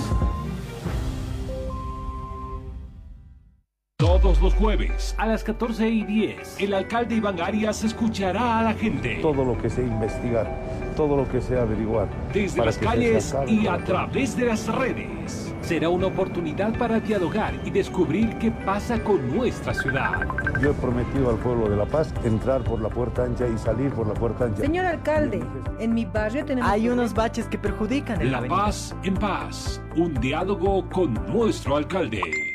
Todos 4.27 4.43
los 4.43 4.55
jueves 4.55 5.15
a 5.19 5.27
las 5.29 5.45
14 5.45 5.89
y 5.89 6.03
10, 6.03 6.61
el 6.61 6.75
alcalde 6.75 7.15
Iván 7.15 7.41
Arias 7.41 7.85
escuchará 7.85 8.59
a 8.59 8.63
la 8.65 8.75
gente. 8.75 9.21
todo 9.23 9.45
lo 9.45 9.57
que 9.57 9.71
sea 9.71 9.85
investigar, 9.85 10.51
todo 10.97 11.17
lo 11.17 11.29
que 11.29 11.41
sea 11.41 11.63
averiguar. 11.63 12.09
Desde 12.35 12.65
las 12.65 12.77
calles 12.77 13.37
y 13.47 13.69
a 13.69 13.79
través 13.79 14.37
de 14.37 14.47
las 14.47 14.67
redes. 14.67 15.55
Será 15.63 15.91
una 15.91 16.09
oportunidad 16.09 16.77
para 16.77 16.99
dialogar 16.99 17.55
y 17.65 17.71
descubrir 17.71 18.37
qué 18.39 18.51
pasa 18.51 18.99
con 19.05 19.33
nuestra 19.33 19.73
ciudad. 19.73 20.27
Yo 20.61 20.71
he 20.73 20.75
prometido 20.75 21.31
al 21.31 21.37
pueblo 21.37 21.69
de 21.69 21.77
La 21.77 21.87
Paz 21.87 22.13
entrar 22.25 22.65
por 22.65 22.81
la 22.81 22.89
puerta 22.89 23.23
ancha 23.23 23.47
y 23.47 23.57
salir 23.57 23.93
por 23.93 24.09
la 24.09 24.15
puerta 24.15 24.47
ancha. 24.47 24.61
Señor 24.61 24.87
alcalde, 24.87 25.41
en 25.79 25.95
mi 25.95 26.05
barrio 26.05 26.45
tenemos... 26.45 26.69
Hay 26.69 26.89
unos 26.89 27.15
baches 27.15 27.47
que 27.47 27.59
perjudican 27.59 28.21
el 28.21 28.33
La 28.33 28.43
paz 28.49 28.93
en 29.05 29.15
paz. 29.15 29.81
Un 29.95 30.15
diálogo 30.15 30.89
con 30.91 31.15
nuestro 31.33 31.77
alcalde. 31.77 32.46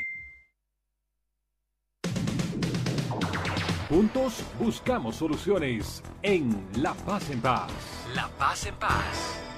Juntos 3.92 4.42
buscamos 4.58 5.18
soluciones 5.18 6.02
en 6.22 6.66
La 6.78 6.94
Paz 6.94 7.30
en 7.30 7.42
Paz. 7.42 7.70
La 8.16 8.30
Paz 8.40 8.66
en 8.66 8.76
Paz. 8.76 9.51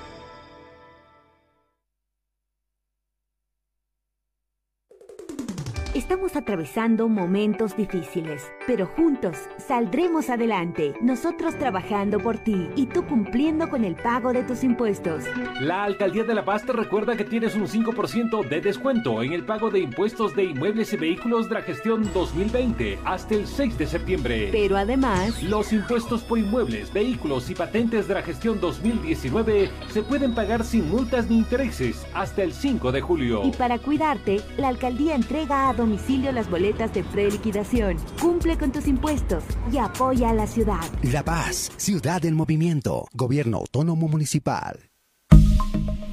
Estamos 5.96 6.36
atravesando 6.36 7.08
momentos 7.08 7.78
difíciles, 7.78 8.52
pero 8.66 8.88
juntos 8.88 9.38
saldremos 9.60 10.32
adelante. 10.32 10.96
Nosotros 11.02 11.56
trabajando 11.60 12.20
por 12.20 12.40
ti 12.40 12.68
y 12.76 12.88
tú 12.88 13.06
cumpliendo 13.06 13.70
con 13.70 13.86
el 13.86 13.94
pago 13.94 14.34
de 14.34 14.42
tus 14.42 14.64
impuestos. 14.64 15.24
La 15.62 15.84
Alcaldía 15.84 16.24
de 16.24 16.34
La 16.34 16.44
Paz 16.44 16.66
te 16.66 16.74
recuerda 16.74 17.16
que 17.16 17.26
tienes 17.26 17.54
un 17.54 17.68
5% 17.68 18.50
de 18.50 18.60
descuento 18.60 19.22
en 19.22 19.34
el 19.34 19.46
pago 19.46 19.70
de 19.70 19.82
impuestos 19.82 20.36
de 20.36 20.46
inmuebles 20.46 20.92
y 20.94 20.98
vehículos 20.98 21.48
de 21.48 21.54
la 21.56 21.62
gestión 21.62 22.12
2020 22.12 22.98
hasta 23.06 23.36
el 23.36 23.46
6 23.46 23.78
de 23.78 23.86
septiembre. 23.86 24.50
Pero 24.52 24.78
además, 24.78 25.44
Los 25.44 25.72
impuestos 25.74 26.24
por 26.24 26.40
inmuebles, 26.40 26.92
vehículos 26.92 27.52
y 27.52 27.54
patentes 27.56 28.08
de 28.08 28.16
la 28.16 28.24
gestión 28.24 28.60
2019 28.60 29.70
se 29.92 30.02
pueden 30.02 30.34
pagar 30.34 30.64
sin 30.64 30.90
multas 30.90 31.30
ni 31.30 31.38
intereses 31.38 32.04
hasta 32.16 32.42
el 32.42 32.52
5 32.52 32.92
de 32.92 33.02
julio. 33.02 33.42
y 33.44 33.52
para 33.52 33.78
cuidarte, 33.78 34.42
la 34.58 34.70
alcaldía 34.70 35.14
entrega 35.14 35.70
a 35.70 35.83
las 36.32 36.50
boletas 36.50 36.94
de 36.94 37.04
preliquidación. 37.04 37.98
Cumple 38.22 38.58
con 38.58 38.72
tus 38.72 38.88
impuestos 38.88 39.44
y 39.72 39.78
apoya 39.78 40.30
a 40.30 40.34
la 40.34 40.48
ciudad. 40.48 40.82
La 41.04 41.24
Paz, 41.24 41.72
ciudad 41.78 42.24
en 42.26 42.36
movimiento, 42.36 43.08
gobierno 43.14 43.58
autónomo 43.58 44.08
municipal. 44.08 44.90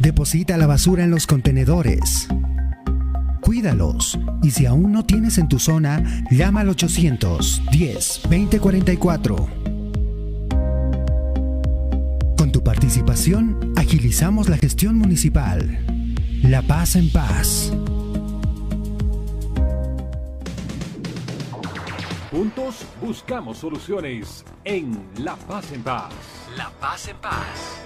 Deposita 0.00 0.56
la 0.56 0.66
basura 0.66 1.04
en 1.04 1.10
los 1.10 1.26
contenedores. 1.26 2.28
Cuídalos. 3.42 4.18
Y 4.42 4.50
si 4.50 4.66
aún 4.66 4.92
no 4.92 5.04
tienes 5.04 5.38
en 5.38 5.48
tu 5.48 5.58
zona, 5.58 6.24
llama 6.30 6.60
al 6.60 6.70
810 6.70 8.22
2044. 8.22 9.48
Con 12.36 12.52
tu 12.52 12.62
participación, 12.62 13.72
agilizamos 13.76 14.48
la 14.48 14.56
gestión 14.56 14.96
municipal. 14.96 15.78
La 16.42 16.62
paz 16.62 16.96
en 16.96 17.10
paz. 17.10 17.72
Juntos 22.40 22.86
buscamos 23.02 23.58
soluciones 23.58 24.46
en 24.64 24.98
La 25.18 25.36
Paz 25.36 25.72
en 25.72 25.82
Paz. 25.82 26.10
La 26.56 26.70
Paz 26.80 27.06
en 27.08 27.16
Paz. 27.18 27.82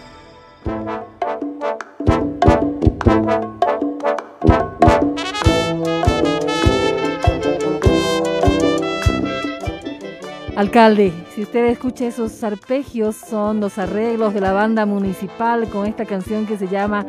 Alcalde, 10.55 11.13
si 11.35 11.43
usted 11.43 11.65
escucha 11.65 12.07
esos 12.07 12.45
arpegios, 12.45 13.17
son 13.17 13.59
los 13.59 13.79
arreglos 13.79 14.35
de 14.35 14.41
la 14.41 14.53
banda 14.53 14.87
municipal 14.87 15.69
con 15.69 15.85
esta 15.85 16.05
canción 16.05 16.47
que 16.47 16.57
se 16.57 16.69
llama 16.69 17.05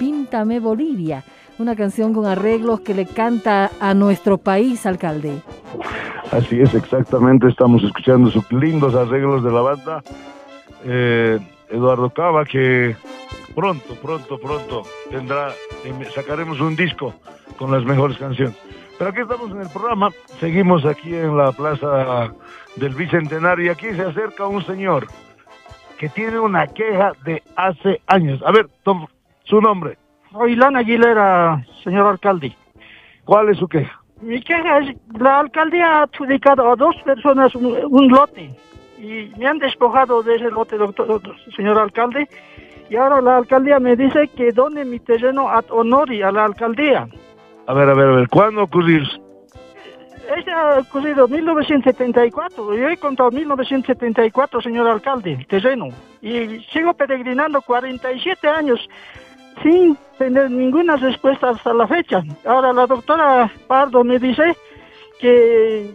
Píntame 0.00 0.58
Bolivia, 0.58 1.22
una 1.60 1.76
canción 1.76 2.12
con 2.12 2.26
arreglos 2.26 2.80
que 2.80 2.94
le 2.94 3.06
canta 3.06 3.70
a 3.78 3.94
nuestro 3.94 4.38
país, 4.38 4.84
alcalde. 4.84 5.42
Así 6.32 6.60
es, 6.60 6.74
exactamente. 6.74 7.48
Estamos 7.48 7.82
escuchando 7.82 8.30
sus 8.30 8.50
lindos 8.52 8.94
arreglos 8.94 9.42
de 9.42 9.50
la 9.50 9.60
banda. 9.60 10.02
Eh, 10.84 11.38
Eduardo 11.70 12.10
Cava, 12.10 12.44
que 12.44 12.94
pronto, 13.54 13.94
pronto, 13.96 14.38
pronto 14.38 14.82
tendrá, 15.10 15.52
em, 15.84 16.04
sacaremos 16.14 16.60
un 16.60 16.76
disco 16.76 17.14
con 17.56 17.72
las 17.72 17.84
mejores 17.84 18.18
canciones. 18.18 18.56
Pero 18.98 19.10
aquí 19.10 19.20
estamos 19.20 19.50
en 19.52 19.62
el 19.62 19.68
programa, 19.68 20.10
seguimos 20.40 20.84
aquí 20.84 21.14
en 21.14 21.36
la 21.36 21.52
plaza 21.52 22.32
del 22.76 22.94
Bicentenario 22.94 23.66
y 23.66 23.68
aquí 23.68 23.86
se 23.94 24.02
acerca 24.02 24.46
un 24.46 24.64
señor 24.64 25.06
que 25.98 26.08
tiene 26.08 26.38
una 26.38 26.66
queja 26.66 27.12
de 27.24 27.42
hace 27.56 28.00
años. 28.06 28.40
A 28.44 28.52
ver, 28.52 28.68
su 29.44 29.60
nombre. 29.60 29.98
Roilán 30.32 30.76
Aguilera, 30.76 31.64
señor 31.82 32.06
alcalde. 32.06 32.54
¿Cuál 33.24 33.48
es 33.48 33.58
su 33.58 33.66
queja? 33.66 33.97
Mi 34.20 34.40
queja 34.42 34.78
es, 34.78 34.96
la 35.18 35.40
alcaldía 35.40 36.00
ha 36.00 36.02
adjudicado 36.02 36.70
a 36.70 36.76
dos 36.76 36.96
personas 37.04 37.54
un, 37.54 37.76
un 37.88 38.08
lote 38.08 38.50
y 38.98 39.30
me 39.38 39.46
han 39.46 39.58
despojado 39.58 40.22
de 40.22 40.36
ese 40.36 40.50
lote, 40.50 40.76
doctor, 40.76 41.20
señor 41.54 41.78
alcalde, 41.78 42.28
y 42.90 42.96
ahora 42.96 43.20
la 43.20 43.36
alcaldía 43.36 43.78
me 43.78 43.96
dice 43.96 44.28
que 44.28 44.50
done 44.50 44.84
mi 44.84 44.98
terreno 44.98 45.48
ad 45.48 45.64
honori 45.70 46.22
a 46.22 46.32
la 46.32 46.44
alcaldía. 46.44 47.06
A 47.66 47.74
ver, 47.74 47.88
a 47.88 47.94
ver, 47.94 48.08
a 48.08 48.12
ver, 48.12 48.28
¿cuándo 48.28 48.64
ocurrió? 48.64 49.02
Ese 50.36 50.50
ha 50.50 50.78
ocurrido 50.80 51.26
en 51.26 51.32
1974, 51.32 52.74
yo 52.74 52.88
he 52.88 52.96
contado 52.98 53.30
1974, 53.30 54.60
señor 54.60 54.88
alcalde, 54.88 55.32
el 55.32 55.46
terreno, 55.46 55.88
y 56.20 56.60
sigo 56.72 56.92
peregrinando 56.94 57.62
47 57.62 58.46
años 58.46 58.80
sin 59.62 59.96
tener 60.18 60.50
ninguna 60.50 60.96
respuesta 60.96 61.50
hasta 61.50 61.72
la 61.72 61.86
fecha. 61.86 62.22
Ahora 62.44 62.72
la 62.72 62.86
doctora 62.86 63.50
Pardo 63.66 64.04
me 64.04 64.18
dice 64.18 64.56
que 65.20 65.92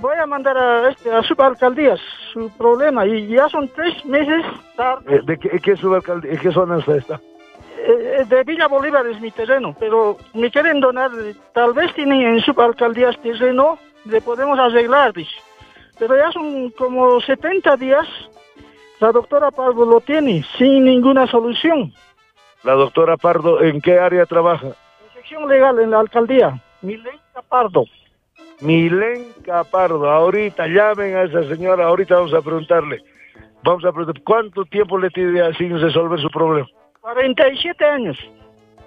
voy 0.00 0.16
a 0.16 0.26
mandar 0.26 0.56
a, 0.56 0.90
este, 0.90 1.12
a 1.12 1.22
subalcaldías 1.22 2.00
su 2.32 2.50
problema 2.56 3.06
y 3.06 3.28
ya 3.28 3.48
son 3.48 3.68
tres 3.68 4.04
meses 4.04 4.44
tarde. 4.76 5.16
Eh, 5.16 5.20
¿De 5.24 5.38
qué, 5.38 5.50
qué 5.60 5.72
en 5.72 6.38
qué 6.38 6.52
zona 6.52 6.78
está? 6.78 7.20
Eh, 7.84 8.24
de 8.28 8.44
Villa 8.44 8.68
Bolívar 8.68 9.06
es 9.06 9.20
mi 9.20 9.30
terreno, 9.30 9.74
pero 9.78 10.16
me 10.34 10.50
quieren 10.50 10.80
donar, 10.80 11.10
eh, 11.20 11.34
tal 11.52 11.72
vez 11.72 11.92
tienen 11.94 12.22
en 12.22 12.40
subalcaldías 12.40 13.20
terreno, 13.20 13.78
le 14.04 14.20
podemos 14.20 14.58
arreglar, 14.58 15.12
dice. 15.12 15.34
Pero 15.98 16.16
ya 16.16 16.30
son 16.30 16.70
como 16.70 17.20
70 17.20 17.76
días, 17.76 18.06
la 19.00 19.10
doctora 19.10 19.50
Pardo 19.50 19.84
lo 19.84 20.00
tiene, 20.00 20.44
sin 20.56 20.84
ninguna 20.84 21.26
solución. 21.26 21.92
La 22.64 22.72
doctora 22.74 23.16
Pardo, 23.16 23.60
¿en 23.62 23.80
qué 23.80 23.98
área 23.98 24.24
trabaja? 24.26 24.68
Sección 25.14 25.48
legal 25.48 25.78
en 25.80 25.90
la 25.90 26.00
alcaldía, 26.00 26.60
Milenka 26.80 27.42
Pardo. 27.48 27.84
Milenka 28.60 29.64
Pardo, 29.64 30.08
ahorita 30.10 30.66
llamen 30.68 31.16
a 31.16 31.22
esa 31.22 31.42
señora, 31.44 31.86
ahorita 31.86 32.14
vamos 32.16 32.34
a 32.34 32.40
preguntarle. 32.42 33.02
Vamos 33.64 33.84
a 33.84 33.92
preguntar, 33.92 34.22
¿cuánto 34.24 34.64
tiempo 34.64 34.98
le 34.98 35.10
tiene 35.10 35.52
sin 35.54 35.80
resolver 35.80 36.20
su 36.20 36.28
problema? 36.30 36.68
47 37.00 37.84
años. 37.84 38.16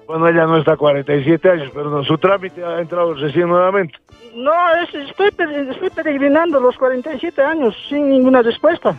Bueno, 0.08 0.28
ella 0.28 0.46
no 0.46 0.58
está 0.58 0.78
47 0.78 1.50
años, 1.50 1.72
pero 1.74 1.90
no, 1.90 2.04
su 2.04 2.18
trámite 2.18 2.64
ha 2.64 2.80
entrado 2.80 3.14
recién 3.16 3.50
nuevamente. 3.50 3.98
No, 4.36 4.52
es- 4.76 4.94
estoy, 4.94 5.30
estoy 5.30 5.90
peregrinando 5.90 6.60
los 6.60 6.78
47 6.78 7.42
años 7.42 7.76
sin 7.90 8.10
ninguna 8.10 8.42
respuesta. 8.42 8.96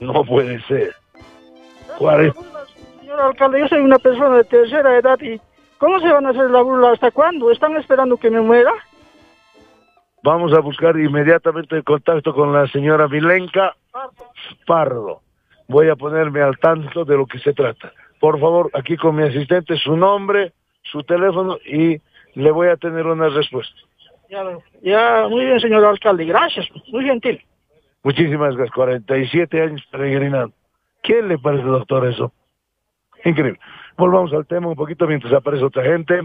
No 0.00 0.24
puede 0.24 0.60
ser. 0.62 0.94
Cuare- 1.98 2.32
Señor 3.14 3.28
alcalde, 3.28 3.60
yo 3.60 3.68
soy 3.68 3.80
una 3.80 3.98
persona 4.00 4.38
de 4.38 4.44
tercera 4.44 4.98
edad 4.98 5.20
y 5.20 5.40
¿cómo 5.78 6.00
se 6.00 6.12
van 6.12 6.26
a 6.26 6.30
hacer 6.30 6.50
la 6.50 6.62
burla? 6.62 6.90
¿Hasta 6.90 7.12
cuándo? 7.12 7.48
¿Están 7.52 7.76
esperando 7.76 8.16
que 8.16 8.28
me 8.28 8.40
muera? 8.40 8.72
Vamos 10.24 10.52
a 10.52 10.58
buscar 10.58 10.98
inmediatamente 10.98 11.76
el 11.76 11.84
contacto 11.84 12.34
con 12.34 12.52
la 12.52 12.66
señora 12.66 13.06
Milenka 13.06 13.76
Pardo. 14.66 15.20
Voy 15.68 15.90
a 15.90 15.94
ponerme 15.94 16.42
al 16.42 16.58
tanto 16.58 17.04
de 17.04 17.16
lo 17.16 17.26
que 17.26 17.38
se 17.38 17.52
trata. 17.52 17.92
Por 18.18 18.40
favor, 18.40 18.68
aquí 18.74 18.96
con 18.96 19.14
mi 19.14 19.22
asistente, 19.22 19.76
su 19.76 19.96
nombre, 19.96 20.52
su 20.82 21.04
teléfono 21.04 21.58
y 21.64 22.00
le 22.34 22.50
voy 22.50 22.66
a 22.66 22.76
tener 22.76 23.06
una 23.06 23.28
respuesta. 23.28 23.76
Ya, 24.28 24.42
ya, 24.82 25.28
muy 25.28 25.44
bien, 25.44 25.60
señor 25.60 25.84
alcalde, 25.84 26.24
gracias, 26.24 26.66
muy 26.90 27.04
gentil. 27.04 27.40
Muchísimas 28.02 28.56
gracias. 28.56 28.74
47 28.74 29.62
años 29.62 29.86
peregrinando. 29.88 30.52
¿Qué 31.00 31.22
le 31.22 31.38
parece, 31.38 31.62
doctor, 31.62 32.08
eso? 32.08 32.32
Increíble. 33.24 33.58
Volvamos 33.96 34.32
al 34.32 34.46
tema 34.46 34.68
un 34.68 34.76
poquito 34.76 35.06
mientras 35.06 35.32
aparece 35.32 35.64
otra 35.64 35.82
gente. 35.84 36.20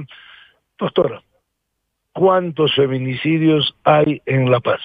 Doctora, 0.77 1.21
¿cuántos 2.13 2.75
feminicidios 2.75 3.75
hay 3.83 4.21
en 4.25 4.49
La 4.51 4.59
Paz? 4.59 4.81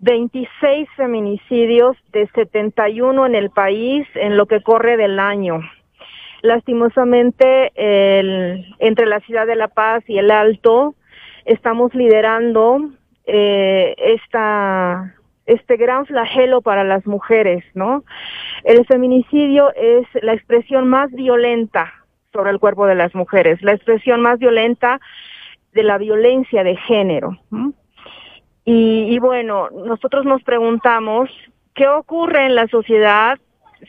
26 0.00 0.88
feminicidios 0.96 1.96
de 2.12 2.28
71 2.28 3.26
en 3.26 3.34
el 3.34 3.50
país 3.50 4.06
en 4.14 4.36
lo 4.36 4.46
que 4.46 4.62
corre 4.62 4.96
del 4.96 5.18
año. 5.18 5.60
Lastimosamente, 6.42 7.72
el- 7.74 8.64
entre 8.78 9.06
la 9.06 9.18
ciudad 9.20 9.46
de 9.46 9.56
La 9.56 9.68
Paz 9.68 10.04
y 10.08 10.18
el 10.18 10.30
Alto, 10.30 10.94
estamos 11.44 11.94
liderando 11.94 12.90
eh, 13.30 13.94
esta, 13.98 15.14
este 15.48 15.76
gran 15.76 16.06
flagelo 16.06 16.60
para 16.60 16.84
las 16.84 17.06
mujeres, 17.06 17.64
¿no? 17.74 18.04
El 18.64 18.84
feminicidio 18.86 19.72
es 19.74 20.06
la 20.22 20.34
expresión 20.34 20.88
más 20.88 21.10
violenta 21.10 21.92
sobre 22.32 22.50
el 22.50 22.60
cuerpo 22.60 22.86
de 22.86 22.94
las 22.94 23.14
mujeres, 23.14 23.60
la 23.62 23.72
expresión 23.72 24.20
más 24.20 24.38
violenta 24.38 25.00
de 25.72 25.82
la 25.82 25.96
violencia 25.96 26.62
de 26.64 26.76
género. 26.76 27.38
Y, 28.64 29.06
y 29.08 29.18
bueno, 29.18 29.70
nosotros 29.70 30.26
nos 30.26 30.42
preguntamos 30.42 31.30
qué 31.74 31.88
ocurre 31.88 32.44
en 32.44 32.54
la 32.54 32.66
sociedad 32.68 33.38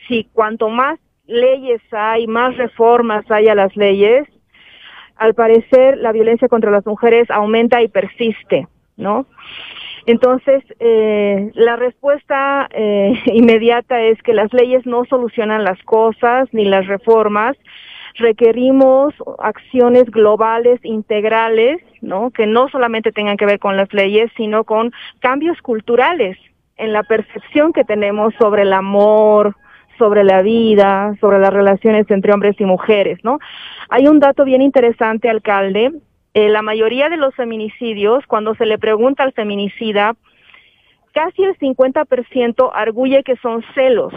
si 0.08 0.24
cuanto 0.32 0.70
más 0.70 0.98
leyes 1.26 1.82
hay, 1.92 2.26
más 2.26 2.56
reformas 2.56 3.30
hay 3.30 3.48
a 3.48 3.54
las 3.54 3.76
leyes, 3.76 4.26
al 5.16 5.34
parecer 5.34 5.98
la 5.98 6.12
violencia 6.12 6.48
contra 6.48 6.70
las 6.70 6.86
mujeres 6.86 7.30
aumenta 7.30 7.82
y 7.82 7.88
persiste, 7.88 8.66
¿no? 8.96 9.26
Entonces, 10.10 10.64
eh, 10.80 11.52
la 11.54 11.76
respuesta 11.76 12.68
eh, 12.72 13.12
inmediata 13.26 14.00
es 14.02 14.20
que 14.22 14.34
las 14.34 14.52
leyes 14.52 14.84
no 14.84 15.04
solucionan 15.04 15.62
las 15.62 15.80
cosas 15.84 16.48
ni 16.52 16.64
las 16.64 16.88
reformas. 16.88 17.56
Requerimos 18.16 19.14
acciones 19.38 20.10
globales, 20.10 20.80
integrales, 20.82 21.80
¿no? 22.00 22.32
Que 22.32 22.46
no 22.46 22.68
solamente 22.68 23.12
tengan 23.12 23.36
que 23.36 23.46
ver 23.46 23.60
con 23.60 23.76
las 23.76 23.92
leyes, 23.94 24.32
sino 24.36 24.64
con 24.64 24.92
cambios 25.20 25.62
culturales 25.62 26.36
en 26.76 26.92
la 26.92 27.04
percepción 27.04 27.72
que 27.72 27.84
tenemos 27.84 28.34
sobre 28.34 28.62
el 28.62 28.72
amor, 28.72 29.54
sobre 29.96 30.24
la 30.24 30.42
vida, 30.42 31.14
sobre 31.20 31.38
las 31.38 31.52
relaciones 31.52 32.10
entre 32.10 32.32
hombres 32.32 32.56
y 32.58 32.64
mujeres, 32.64 33.20
¿no? 33.22 33.38
Hay 33.90 34.08
un 34.08 34.18
dato 34.18 34.44
bien 34.44 34.60
interesante, 34.60 35.28
alcalde. 35.28 35.92
Eh, 36.34 36.48
la 36.48 36.62
mayoría 36.62 37.08
de 37.08 37.16
los 37.16 37.34
feminicidios, 37.34 38.24
cuando 38.26 38.54
se 38.54 38.66
le 38.66 38.78
pregunta 38.78 39.24
al 39.24 39.32
feminicida, 39.32 40.14
casi 41.12 41.42
el 41.42 41.58
50% 41.58 42.70
arguye 42.72 43.22
que 43.24 43.36
son 43.36 43.64
celos, 43.74 44.12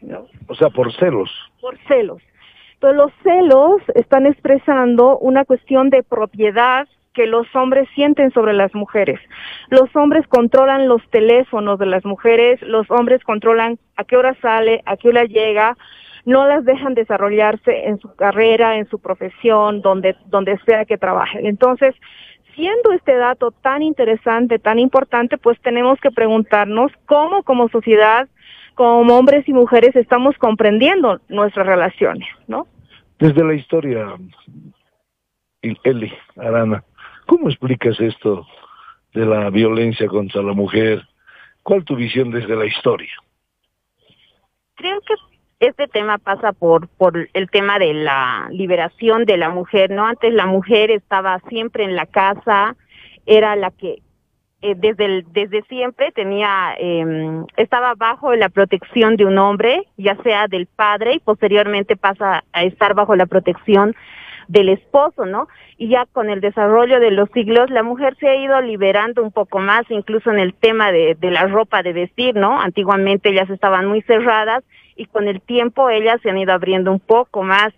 ¿no? 0.00 0.26
O 0.46 0.54
sea, 0.54 0.70
por 0.70 0.92
celos. 0.94 1.30
por 1.60 1.76
celos. 1.88 2.22
Entonces 2.74 2.96
los 2.96 3.12
celos 3.22 3.82
están 3.94 4.26
expresando 4.26 5.18
una 5.18 5.44
cuestión 5.44 5.90
de 5.90 6.02
propiedad 6.02 6.86
que 7.14 7.26
los 7.26 7.46
hombres 7.56 7.88
sienten 7.94 8.30
sobre 8.32 8.52
las 8.52 8.74
mujeres. 8.74 9.18
Los 9.70 9.94
hombres 9.96 10.26
controlan 10.28 10.86
los 10.86 11.00
teléfonos 11.08 11.78
de 11.78 11.86
las 11.86 12.04
mujeres, 12.04 12.60
los 12.60 12.88
hombres 12.90 13.24
controlan 13.24 13.78
a 13.96 14.04
qué 14.04 14.18
hora 14.18 14.36
sale, 14.42 14.82
a 14.84 14.98
qué 14.98 15.08
hora 15.08 15.24
llega, 15.24 15.76
no 16.26 16.46
las 16.46 16.64
dejan 16.64 16.94
desarrollarse 16.94 17.86
en 17.86 17.98
su 17.98 18.14
carrera, 18.14 18.76
en 18.76 18.86
su 18.88 18.98
profesión, 18.98 19.80
donde, 19.80 20.14
donde 20.26 20.58
sea 20.66 20.84
que 20.84 20.98
trabajen. 20.98 21.46
Entonces, 21.46 21.94
siendo 22.54 22.92
este 22.92 23.16
dato 23.16 23.52
tan 23.52 23.82
interesante, 23.82 24.58
tan 24.58 24.78
importante, 24.78 25.38
pues 25.38 25.58
tenemos 25.62 25.98
que 26.00 26.10
preguntarnos 26.10 26.92
cómo 27.06 27.42
como 27.42 27.68
sociedad, 27.68 28.28
como 28.74 29.16
hombres 29.16 29.48
y 29.48 29.54
mujeres, 29.54 29.96
estamos 29.96 30.36
comprendiendo 30.36 31.20
nuestras 31.28 31.66
relaciones, 31.66 32.28
¿no? 32.46 32.66
Desde 33.18 33.42
la 33.42 33.54
historia, 33.54 34.14
Eli, 35.62 36.12
Arana, 36.36 36.84
¿cómo 37.26 37.48
explicas 37.48 37.98
esto 38.00 38.46
de 39.14 39.24
la 39.24 39.48
violencia 39.48 40.06
contra 40.08 40.42
la 40.42 40.52
mujer? 40.52 41.02
¿Cuál 41.62 41.84
tu 41.84 41.96
visión 41.96 42.30
desde 42.30 42.54
la 42.54 42.66
historia? 42.66 43.14
creo 44.76 45.00
que 45.00 45.14
este 45.60 45.88
tema 45.88 46.18
pasa 46.18 46.52
por 46.52 46.88
por 46.88 47.28
el 47.32 47.50
tema 47.50 47.78
de 47.78 47.94
la 47.94 48.48
liberación 48.50 49.24
de 49.24 49.36
la 49.38 49.48
mujer, 49.48 49.90
¿no? 49.90 50.06
Antes 50.06 50.32
la 50.34 50.46
mujer 50.46 50.90
estaba 50.90 51.40
siempre 51.48 51.84
en 51.84 51.96
la 51.96 52.06
casa, 52.06 52.76
era 53.24 53.56
la 53.56 53.70
que 53.70 54.02
eh, 54.62 54.74
desde 54.76 55.04
el, 55.04 55.26
desde 55.32 55.62
siempre 55.62 56.12
tenía 56.12 56.74
eh, 56.78 57.44
estaba 57.56 57.94
bajo 57.94 58.34
la 58.34 58.48
protección 58.48 59.16
de 59.16 59.24
un 59.24 59.38
hombre, 59.38 59.84
ya 59.96 60.16
sea 60.22 60.46
del 60.46 60.66
padre 60.66 61.14
y 61.14 61.20
posteriormente 61.20 61.96
pasa 61.96 62.44
a 62.52 62.62
estar 62.64 62.94
bajo 62.94 63.16
la 63.16 63.26
protección 63.26 63.94
del 64.48 64.68
esposo, 64.68 65.26
¿no? 65.26 65.48
Y 65.76 65.88
ya 65.88 66.06
con 66.12 66.30
el 66.30 66.40
desarrollo 66.40 67.00
de 67.00 67.10
los 67.10 67.28
siglos, 67.30 67.68
la 67.70 67.82
mujer 67.82 68.16
se 68.20 68.28
ha 68.28 68.36
ido 68.36 68.60
liberando 68.60 69.22
un 69.22 69.32
poco 69.32 69.58
más, 69.58 69.82
incluso 69.90 70.30
en 70.30 70.38
el 70.38 70.54
tema 70.54 70.92
de, 70.92 71.16
de 71.18 71.30
la 71.30 71.46
ropa 71.48 71.82
de 71.82 71.92
vestir, 71.92 72.36
¿no? 72.36 72.60
Antiguamente 72.60 73.30
ellas 73.30 73.50
estaban 73.50 73.86
muy 73.86 74.02
cerradas 74.02 74.62
y 74.96 75.06
con 75.06 75.28
el 75.28 75.40
tiempo 75.40 75.90
ellas 75.90 76.20
se 76.22 76.30
han 76.30 76.38
ido 76.38 76.52
abriendo 76.52 76.90
un 76.90 77.00
poco 77.00 77.42
más 77.42 77.72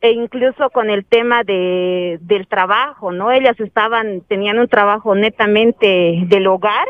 e 0.00 0.10
incluso 0.10 0.70
con 0.70 0.90
el 0.90 1.04
tema 1.04 1.42
de 1.42 2.18
del 2.20 2.46
trabajo, 2.46 3.12
¿no? 3.12 3.32
Ellas 3.32 3.58
estaban 3.60 4.20
tenían 4.28 4.58
un 4.58 4.68
trabajo 4.68 5.14
netamente 5.14 6.22
del 6.26 6.46
hogar, 6.46 6.86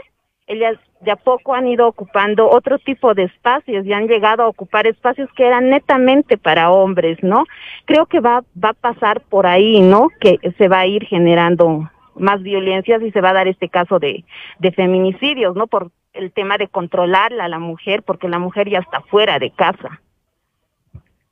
ellas 0.47 0.77
de 1.01 1.11
a 1.12 1.17
poco 1.17 1.55
han 1.55 1.69
ido 1.69 1.87
ocupando 1.87 2.49
otro 2.49 2.79
tipo 2.79 3.15
de 3.15 3.25
espacios 3.25 3.85
y 3.85 3.93
han 3.93 4.09
llegado 4.09 4.43
a 4.43 4.49
ocupar 4.49 4.87
espacios 4.87 5.29
que 5.37 5.47
eran 5.47 5.69
netamente 5.69 6.39
para 6.39 6.71
hombres, 6.71 7.19
¿no? 7.23 7.45
Creo 7.85 8.07
que 8.07 8.21
va 8.21 8.43
va 8.62 8.71
a 8.71 8.75
pasar 8.75 9.21
por 9.21 9.47
ahí, 9.47 9.81
¿no? 9.81 10.09
Que 10.21 10.39
se 10.57 10.69
va 10.69 10.81
a 10.81 10.87
ir 10.87 11.05
generando 11.05 11.91
más 12.15 12.43
violencias 12.43 13.03
y 13.03 13.11
se 13.11 13.21
va 13.21 13.31
a 13.31 13.35
dar 13.35 13.47
este 13.47 13.69
caso 13.69 13.99
de 13.99 14.25
de 14.59 14.73
feminicidios, 14.73 15.55
¿no? 15.55 15.67
Por 15.67 15.91
el 16.16 16.33
tema 16.33 16.59
de 16.59 16.68
controlarla 16.68 17.44
a 17.44 17.48
la 17.48 17.59
mujer, 17.59 18.02
porque 18.02 18.29
la 18.29 18.38
mujer 18.38 18.68
ya 18.68 18.79
está 18.79 19.00
fuera 19.02 19.38
de 19.38 19.50
casa. 19.50 20.00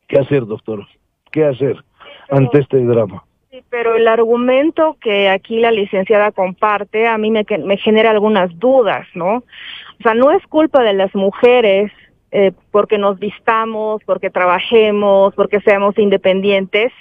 ¿Qué 0.06 0.18
hacer, 0.18 0.46
doctor? 0.46 0.86
¿Qué 1.30 1.44
hacer 1.44 1.82
ante 2.30 2.60
este 2.60 2.78
drama? 2.84 3.24
Sí, 3.50 3.62
pero 3.70 3.94
el 3.96 4.08
argumento 4.08 4.96
que 5.00 5.28
aquí 5.28 5.60
la 5.60 5.70
licenciada 5.70 6.32
comparte 6.32 7.06
a 7.06 7.18
mí 7.18 7.30
me, 7.30 7.44
me 7.64 7.76
genera 7.76 8.10
algunas 8.10 8.58
dudas, 8.58 9.06
¿no? 9.14 9.36
O 9.36 10.02
sea, 10.02 10.14
no 10.14 10.32
es 10.32 10.44
culpa 10.46 10.82
de 10.82 10.92
las 10.92 11.14
mujeres 11.14 11.92
eh, 12.36 12.50
porque 12.72 12.98
nos 12.98 13.20
vistamos, 13.20 14.02
porque 14.04 14.28
trabajemos, 14.28 15.32
porque 15.34 15.60
seamos 15.60 15.96
independientes, 15.98 16.92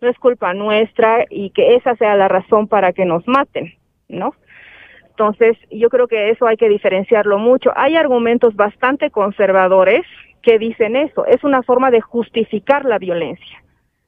no 0.00 0.08
es 0.08 0.18
culpa 0.18 0.52
nuestra 0.52 1.26
y 1.30 1.50
que 1.50 1.76
esa 1.76 1.94
sea 1.94 2.16
la 2.16 2.26
razón 2.26 2.66
para 2.66 2.92
que 2.92 3.04
nos 3.04 3.26
maten, 3.28 3.74
¿no? 4.08 4.34
Entonces, 5.20 5.58
yo 5.70 5.90
creo 5.90 6.08
que 6.08 6.30
eso 6.30 6.46
hay 6.46 6.56
que 6.56 6.70
diferenciarlo 6.70 7.38
mucho. 7.38 7.72
Hay 7.76 7.94
argumentos 7.94 8.56
bastante 8.56 9.10
conservadores 9.10 10.00
que 10.40 10.58
dicen 10.58 10.96
eso, 10.96 11.26
es 11.26 11.44
una 11.44 11.62
forma 11.62 11.90
de 11.90 12.00
justificar 12.00 12.86
la 12.86 12.96
violencia. 12.96 13.62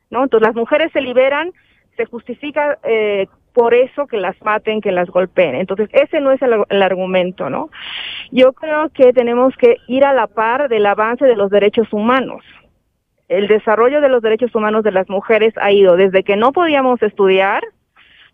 ¿no? 0.09 0.23
Entonces 0.23 0.49
las 0.49 0.57
mujeres 0.57 0.91
se 0.93 1.03
liberan, 1.03 1.53
se 1.99 2.07
justifica 2.07 2.79
eh, 2.85 3.27
por 3.53 3.75
eso 3.75 4.07
que 4.07 4.17
las 4.17 4.41
maten, 4.41 4.81
que 4.81 4.91
las 4.91 5.11
golpeen. 5.11 5.57
Entonces 5.57 5.91
ese 5.93 6.19
no 6.23 6.33
es 6.33 6.41
el, 6.41 6.65
el 6.71 6.83
argumento, 6.83 7.51
¿no? 7.51 7.69
Yo 8.31 8.55
creo 8.55 8.89
que 8.89 9.13
tenemos 9.13 9.55
que 9.59 9.77
ir 9.89 10.07
a 10.07 10.15
la 10.15 10.29
par 10.29 10.71
del 10.71 10.87
avance 10.87 11.27
de 11.27 11.37
los 11.37 11.51
derechos 11.51 11.93
humanos. 11.93 12.43
El 13.29 13.49
desarrollo 13.49 14.01
de 14.01 14.09
los 14.09 14.23
derechos 14.23 14.55
humanos 14.55 14.83
de 14.83 14.93
las 14.93 15.11
mujeres 15.11 15.53
ha 15.61 15.73
ido 15.73 15.97
desde 15.97 16.23
que 16.23 16.37
no 16.37 16.53
podíamos 16.53 17.03
estudiar, 17.03 17.63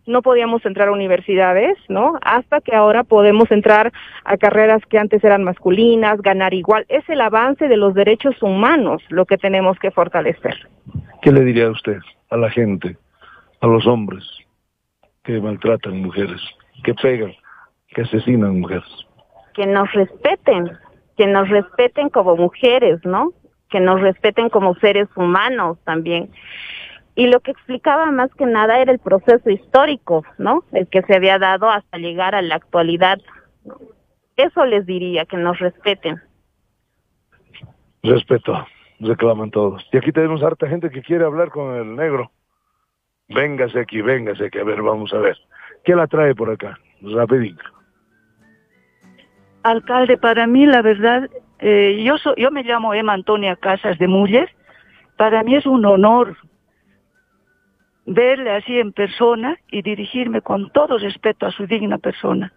no 0.09 0.21
podíamos 0.21 0.65
entrar 0.65 0.89
a 0.89 0.91
universidades, 0.91 1.77
¿no? 1.87 2.19
Hasta 2.21 2.59
que 2.61 2.75
ahora 2.75 3.03
podemos 3.03 3.49
entrar 3.51 3.91
a 4.25 4.37
carreras 4.37 4.81
que 4.89 4.97
antes 4.97 5.23
eran 5.23 5.43
masculinas, 5.43 6.21
ganar 6.21 6.53
igual. 6.53 6.85
Es 6.89 7.07
el 7.09 7.21
avance 7.21 7.67
de 7.67 7.77
los 7.77 7.93
derechos 7.93 8.41
humanos 8.41 9.01
lo 9.09 9.25
que 9.25 9.37
tenemos 9.37 9.79
que 9.79 9.91
fortalecer. 9.91 10.67
¿Qué 11.21 11.31
le 11.31 11.45
diría 11.45 11.69
usted 11.69 11.99
a 12.29 12.37
la 12.37 12.49
gente, 12.49 12.97
a 13.61 13.67
los 13.67 13.87
hombres 13.87 14.23
que 15.23 15.39
maltratan 15.39 16.01
mujeres, 16.01 16.41
que 16.83 16.93
pegan, 16.93 17.33
que 17.87 18.01
asesinan 18.01 18.59
mujeres? 18.59 19.05
que 19.59 19.65
nos 19.65 19.91
respeten, 19.91 20.71
que 21.17 21.27
nos 21.27 21.49
respeten 21.49 22.07
como 22.07 22.37
mujeres, 22.37 22.99
¿no? 23.03 23.33
Que 23.69 23.81
nos 23.81 23.99
respeten 23.99 24.47
como 24.47 24.73
seres 24.75 25.09
humanos 25.17 25.77
también. 25.83 26.31
Y 27.19 27.27
lo 27.27 27.41
que 27.41 27.51
explicaba 27.51 28.09
más 28.11 28.33
que 28.35 28.45
nada 28.45 28.79
era 28.79 28.93
el 28.93 28.99
proceso 28.99 29.49
histórico, 29.49 30.23
¿no? 30.37 30.63
El 30.71 30.87
que 30.87 31.01
se 31.01 31.17
había 31.17 31.37
dado 31.37 31.69
hasta 31.69 31.97
llegar 31.97 32.33
a 32.33 32.41
la 32.41 32.55
actualidad. 32.55 33.19
Eso 34.37 34.63
les 34.63 34.85
diría, 34.85 35.25
que 35.25 35.35
nos 35.35 35.59
respeten. 35.59 36.21
Respeto, 38.03 38.65
reclaman 39.01 39.51
todos. 39.51 39.85
Y 39.91 39.97
aquí 39.97 40.13
tenemos 40.13 40.41
harta 40.41 40.69
gente 40.69 40.89
que 40.89 41.01
quiere 41.01 41.25
hablar 41.25 41.49
con 41.49 41.75
el 41.75 41.93
negro. 41.93 42.31
Véngase 43.27 43.81
aquí, 43.81 43.99
véngase 44.01 44.45
aquí, 44.45 44.57
a 44.59 44.63
ver, 44.63 44.81
vamos 44.81 45.13
a 45.13 45.17
ver. 45.17 45.37
¿Qué 45.83 45.95
la 45.95 46.07
trae 46.07 46.33
por 46.33 46.49
acá? 46.49 46.79
Rapidito. 47.01 47.61
Alcalde, 49.63 50.17
para 50.17 50.47
mí 50.47 50.65
la 50.65 50.81
verdad, 50.81 51.29
eh, 51.59 52.01
yo, 52.01 52.17
so- 52.17 52.35
yo 52.37 52.49
me 52.49 52.63
llamo 52.63 52.93
Emma 52.93 53.11
Antonia 53.11 53.57
Casas 53.57 53.99
de 53.99 54.07
Muller. 54.07 54.49
Para 55.17 55.43
mí 55.43 55.55
es 55.57 55.65
un 55.65 55.85
honor 55.85 56.37
verle 58.09 58.51
así 58.51 58.79
en 58.79 58.91
persona 58.91 59.57
y 59.71 59.81
dirigirme 59.83 60.41
con 60.41 60.71
todo 60.71 60.97
respeto 60.97 61.45
a 61.45 61.51
su 61.51 61.67
digna 61.67 61.99
persona. 61.99 62.51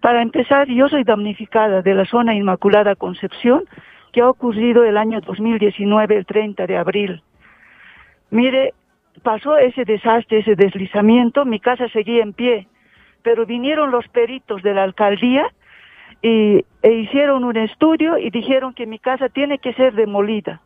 Para 0.00 0.22
empezar, 0.22 0.68
yo 0.68 0.88
soy 0.88 1.04
damnificada 1.04 1.82
de 1.82 1.94
la 1.94 2.04
zona 2.04 2.34
Inmaculada 2.34 2.96
Concepción, 2.96 3.64
que 4.12 4.20
ha 4.20 4.28
ocurrido 4.28 4.84
el 4.84 4.96
año 4.96 5.20
2019, 5.20 6.16
el 6.16 6.26
30 6.26 6.66
de 6.66 6.76
abril. 6.76 7.22
Mire, 8.30 8.74
pasó 9.22 9.56
ese 9.56 9.84
desastre, 9.84 10.38
ese 10.38 10.56
deslizamiento, 10.56 11.44
mi 11.44 11.60
casa 11.60 11.88
seguía 11.88 12.22
en 12.22 12.32
pie, 12.32 12.66
pero 13.22 13.46
vinieron 13.46 13.90
los 13.90 14.06
peritos 14.08 14.62
de 14.62 14.74
la 14.74 14.82
alcaldía 14.82 15.46
y, 16.22 16.64
e 16.82 16.92
hicieron 16.92 17.44
un 17.44 17.56
estudio 17.56 18.18
y 18.18 18.30
dijeron 18.30 18.74
que 18.74 18.86
mi 18.86 18.98
casa 18.98 19.28
tiene 19.28 19.58
que 19.58 19.74
ser 19.74 19.94
demolida. 19.94 20.60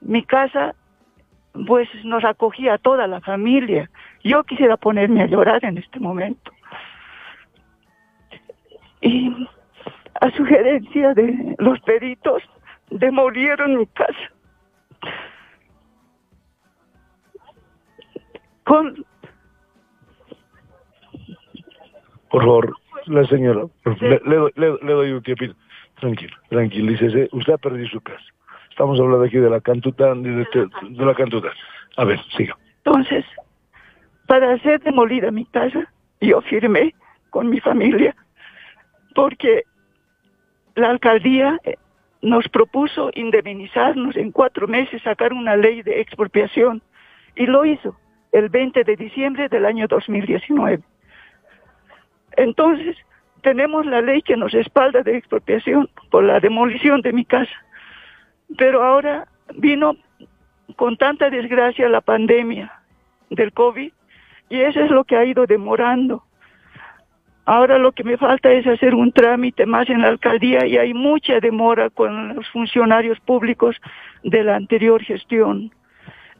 Mi 0.00 0.22
casa, 0.22 0.74
pues 1.66 1.88
nos 2.04 2.24
acogía 2.24 2.74
a 2.74 2.78
toda 2.78 3.06
la 3.06 3.20
familia. 3.20 3.88
Yo 4.22 4.42
quisiera 4.44 4.76
ponerme 4.76 5.22
a 5.22 5.26
llorar 5.26 5.64
en 5.64 5.78
este 5.78 6.00
momento. 6.00 6.50
Y 9.00 9.30
a 10.20 10.30
sugerencia 10.32 11.14
de 11.14 11.54
los 11.58 11.78
peritos, 11.80 12.42
demolieron 12.90 13.78
mi 13.78 13.86
casa. 13.86 14.30
Con 18.64 19.04
Por 22.30 22.42
favor, 22.42 22.74
la 23.06 23.24
señora, 23.26 23.66
le, 24.00 24.20
le 24.24 24.36
doy- 24.36 24.52
le- 24.56 24.78
le 24.82 24.92
doy 24.92 25.12
un 25.12 25.22
tiempito. 25.22 25.54
Tranquilo, 26.00 26.36
tranquilícese. 26.48 27.28
Usted 27.30 27.52
ha 27.52 27.58
perdido 27.58 27.86
su 27.88 28.00
casa. 28.00 28.24
Estamos 28.74 28.98
hablando 28.98 29.24
aquí 29.24 29.36
de 29.38 29.48
la 29.48 29.60
cantuta, 29.60 30.12
de, 30.16 30.30
de- 30.32 30.68
la 31.06 31.14
cantuta. 31.14 31.48
A 31.96 32.02
ver, 32.04 32.18
siga. 32.36 32.56
Entonces, 32.84 33.24
para 34.26 34.52
hacer 34.52 34.80
demolida 34.80 35.30
mi 35.30 35.44
casa, 35.46 35.88
yo 36.20 36.40
firmé 36.40 36.92
con 37.30 37.48
mi 37.48 37.60
familia, 37.60 38.16
porque 39.14 39.62
la 40.74 40.90
alcaldía 40.90 41.60
eh, 41.62 41.76
nos 42.20 42.48
propuso 42.48 43.12
indemnizarnos 43.14 44.16
en 44.16 44.32
cuatro 44.32 44.66
meses, 44.66 45.00
sacar 45.02 45.32
una 45.32 45.54
ley 45.54 45.82
de 45.82 46.00
expropiación, 46.00 46.82
y 47.36 47.46
lo 47.46 47.64
hizo 47.64 47.96
el 48.32 48.48
20 48.48 48.82
de 48.82 48.96
diciembre 48.96 49.48
del 49.48 49.66
año 49.66 49.86
2019. 49.86 50.82
Entonces, 52.36 52.96
tenemos 53.42 53.86
la 53.86 54.00
ley 54.00 54.20
que 54.22 54.36
nos 54.36 54.50
respalda 54.50 55.02
de 55.04 55.16
expropiación 55.16 55.88
por 56.10 56.24
la 56.24 56.40
demolición 56.40 57.02
de 57.02 57.12
mi 57.12 57.24
casa. 57.24 57.52
Pero 58.56 58.82
ahora 58.82 59.26
vino 59.56 59.96
con 60.76 60.96
tanta 60.96 61.30
desgracia 61.30 61.88
la 61.88 62.00
pandemia 62.00 62.72
del 63.30 63.52
COVID 63.52 63.92
y 64.50 64.60
eso 64.60 64.80
es 64.80 64.90
lo 64.90 65.04
que 65.04 65.16
ha 65.16 65.24
ido 65.24 65.46
demorando. 65.46 66.24
Ahora 67.46 67.78
lo 67.78 67.92
que 67.92 68.04
me 68.04 68.16
falta 68.16 68.50
es 68.52 68.66
hacer 68.66 68.94
un 68.94 69.12
trámite 69.12 69.66
más 69.66 69.90
en 69.90 70.00
la 70.00 70.08
alcaldía 70.08 70.66
y 70.66 70.78
hay 70.78 70.94
mucha 70.94 71.40
demora 71.40 71.90
con 71.90 72.34
los 72.34 72.48
funcionarios 72.48 73.20
públicos 73.20 73.76
de 74.22 74.42
la 74.44 74.56
anterior 74.56 75.02
gestión. 75.02 75.70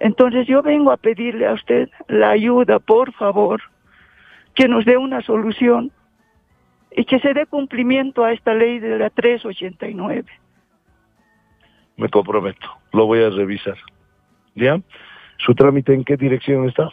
Entonces 0.01 0.47
yo 0.47 0.63
vengo 0.63 0.93
a 0.93 0.97
pedirle 0.97 1.47
a 1.47 1.53
usted 1.53 1.91
la 2.09 2.31
ayuda, 2.31 2.79
por 2.79 3.13
favor, 3.13 3.61
que 4.55 4.67
nos 4.67 4.85
dé 4.87 4.97
una 4.97 5.21
solución 5.21 5.93
y 6.91 7.05
que 7.05 7.19
se 7.19 7.35
dé 7.35 7.47
cumplimiento 7.47 8.25
a 8.25 8.33
esta 8.33 8.55
ley 8.55 8.79
de 8.79 8.99
la 8.99 9.11
389. 9.11 10.25
Me 11.97 12.09
comprometo. 12.09 12.69
Lo 12.93 13.07
voy 13.07 13.23
a 13.23 13.31
revisar. 13.31 13.77
¿Ya? 14.55 14.81
¿Su 15.39 15.55
trámite 15.55 15.95
en 15.95 16.05
qué 16.05 16.17
dirección 16.17 16.69
está? 16.69 16.91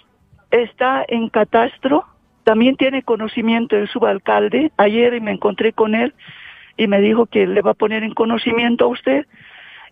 está 0.51 1.05
en 1.07 1.29
catastro, 1.29 2.05
también 2.43 2.75
tiene 2.75 3.03
conocimiento 3.03 3.77
el 3.77 3.87
subalcalde. 3.87 4.71
Ayer 4.77 5.19
me 5.21 5.31
encontré 5.31 5.73
con 5.73 5.95
él 5.95 6.13
y 6.77 6.87
me 6.87 7.01
dijo 7.01 7.25
que 7.25 7.47
le 7.47 7.61
va 7.61 7.71
a 7.71 7.75
poner 7.75 8.03
en 8.03 8.13
conocimiento 8.13 8.85
a 8.85 8.89
usted. 8.89 9.25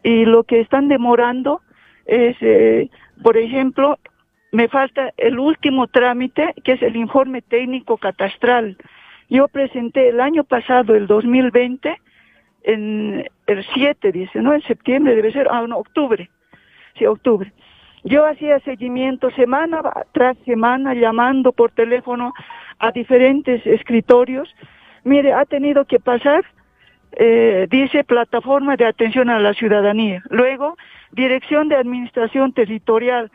Y 0.04 0.26
lo 0.26 0.44
que 0.44 0.60
están 0.60 0.88
demorando 0.88 1.62
es, 2.06 2.36
eh, 2.42 2.90
por 3.24 3.38
ejemplo, 3.38 3.98
me 4.52 4.68
falta 4.68 5.14
el 5.18 5.40
último 5.40 5.88
trámite, 5.88 6.54
que 6.64 6.74
es 6.74 6.82
el 6.82 6.96
informe 6.96 7.42
técnico 7.42 7.98
catastral. 7.98 8.78
Yo 9.30 9.48
presenté 9.48 10.10
el 10.10 10.20
año 10.20 10.44
pasado, 10.44 10.96
el 10.96 11.06
2020, 11.06 11.98
en 12.64 13.30
el 13.48 13.66
7, 13.74 14.12
dice, 14.12 14.42
¿no? 14.42 14.54
En 14.54 14.62
septiembre 14.62 15.16
debe 15.16 15.32
ser, 15.32 15.48
ah, 15.50 15.66
no, 15.68 15.78
octubre. 15.78 16.30
Sí, 16.98 17.06
octubre. 17.06 17.52
Yo 18.04 18.26
hacía 18.26 18.60
seguimiento 18.62 19.30
semana 19.32 19.82
tras 20.14 20.38
semana, 20.46 20.94
llamando 20.94 21.52
por 21.52 21.72
teléfono 21.72 22.34
a 22.80 22.92
diferentes 22.92 23.66
escritorios. 23.66 24.54
Mire, 25.04 25.34
ha 25.34 25.46
tenido 25.46 25.86
que 25.86 26.00
pasar, 26.00 26.46
eh, 27.14 27.68
dice, 27.70 28.04
plataforma 28.04 28.78
de 28.78 28.86
atención 28.86 29.30
a 29.30 29.40
la 29.40 29.54
ciudadanía. 29.54 30.24
Luego, 30.30 30.78
dirección 31.12 31.68
de 31.68 31.76
administración 31.76 32.54
territorial. 32.54 33.32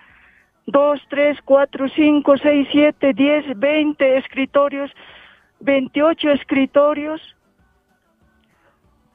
Dos, 0.66 1.00
tres, 1.10 1.38
cuatro, 1.44 1.88
cinco, 1.90 2.38
seis, 2.38 2.66
siete, 2.72 3.12
diez, 3.12 3.44
veinte 3.58 4.16
escritorios, 4.16 4.90
veintiocho 5.60 6.30
escritorios, 6.30 7.20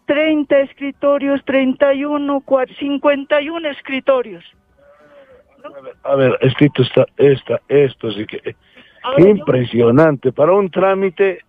30 0.10 0.60
escritorios, 0.62 1.46
31, 1.46 2.42
cua- 2.42 2.66
51 2.80 3.70
escritorios. 3.70 4.44
A 6.04 6.16
ver, 6.16 6.36
escrito 6.42 6.82
está, 6.82 7.06
esta, 7.18 7.62
esto 7.68 8.12
sí 8.14 8.26
que... 8.26 8.56
Impresionante. 9.20 10.32
Para 10.32 10.54
un 10.54 10.72
trámite, 10.72 11.44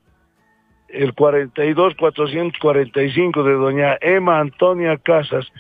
el 0.89 1.15
42-445 1.15 3.43
de 3.43 3.53
doña 3.53 3.97
Emma 4.03 4.41
Antonia 4.41 4.99
Casas, 4.99 5.51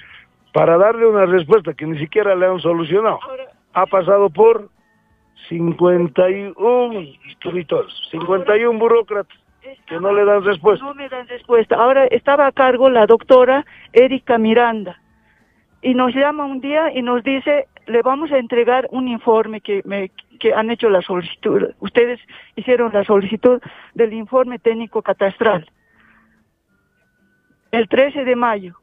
para 0.52 0.76
darle 0.76 1.06
una 1.06 1.24
respuesta 1.24 1.72
que 1.72 1.86
ni 1.86 1.98
siquiera 1.98 2.34
le 2.34 2.44
han 2.44 2.60
solucionado. 2.60 3.18
Ha 3.72 3.86
pasado 3.86 4.28
por 4.28 4.68
51 5.48 7.00
escritores, 7.30 7.94
51 8.10 8.78
burócratas 8.78 9.39
que 9.86 10.00
no 10.00 10.12
le 10.12 10.24
dan 10.24 10.44
respuesta. 10.44 10.84
No 10.84 10.94
me 10.94 11.08
dan 11.08 11.26
respuesta. 11.28 11.76
Ahora 11.76 12.06
estaba 12.06 12.46
a 12.46 12.52
cargo 12.52 12.88
la 12.90 13.06
doctora 13.06 13.64
Erika 13.92 14.38
Miranda 14.38 15.00
y 15.82 15.94
nos 15.94 16.14
llama 16.14 16.44
un 16.44 16.60
día 16.60 16.92
y 16.92 17.02
nos 17.02 17.22
dice, 17.22 17.66
le 17.86 18.02
vamos 18.02 18.30
a 18.32 18.38
entregar 18.38 18.86
un 18.90 19.08
informe 19.08 19.60
que, 19.60 19.82
me, 19.84 20.10
que 20.38 20.54
han 20.54 20.70
hecho 20.70 20.90
la 20.90 21.02
solicitud. 21.02 21.74
Ustedes 21.80 22.20
hicieron 22.56 22.92
la 22.92 23.04
solicitud 23.04 23.60
del 23.94 24.12
informe 24.12 24.58
técnico 24.58 25.02
catastral 25.02 25.66
el 27.72 27.88
13 27.88 28.24
de 28.24 28.36
mayo. 28.36 28.74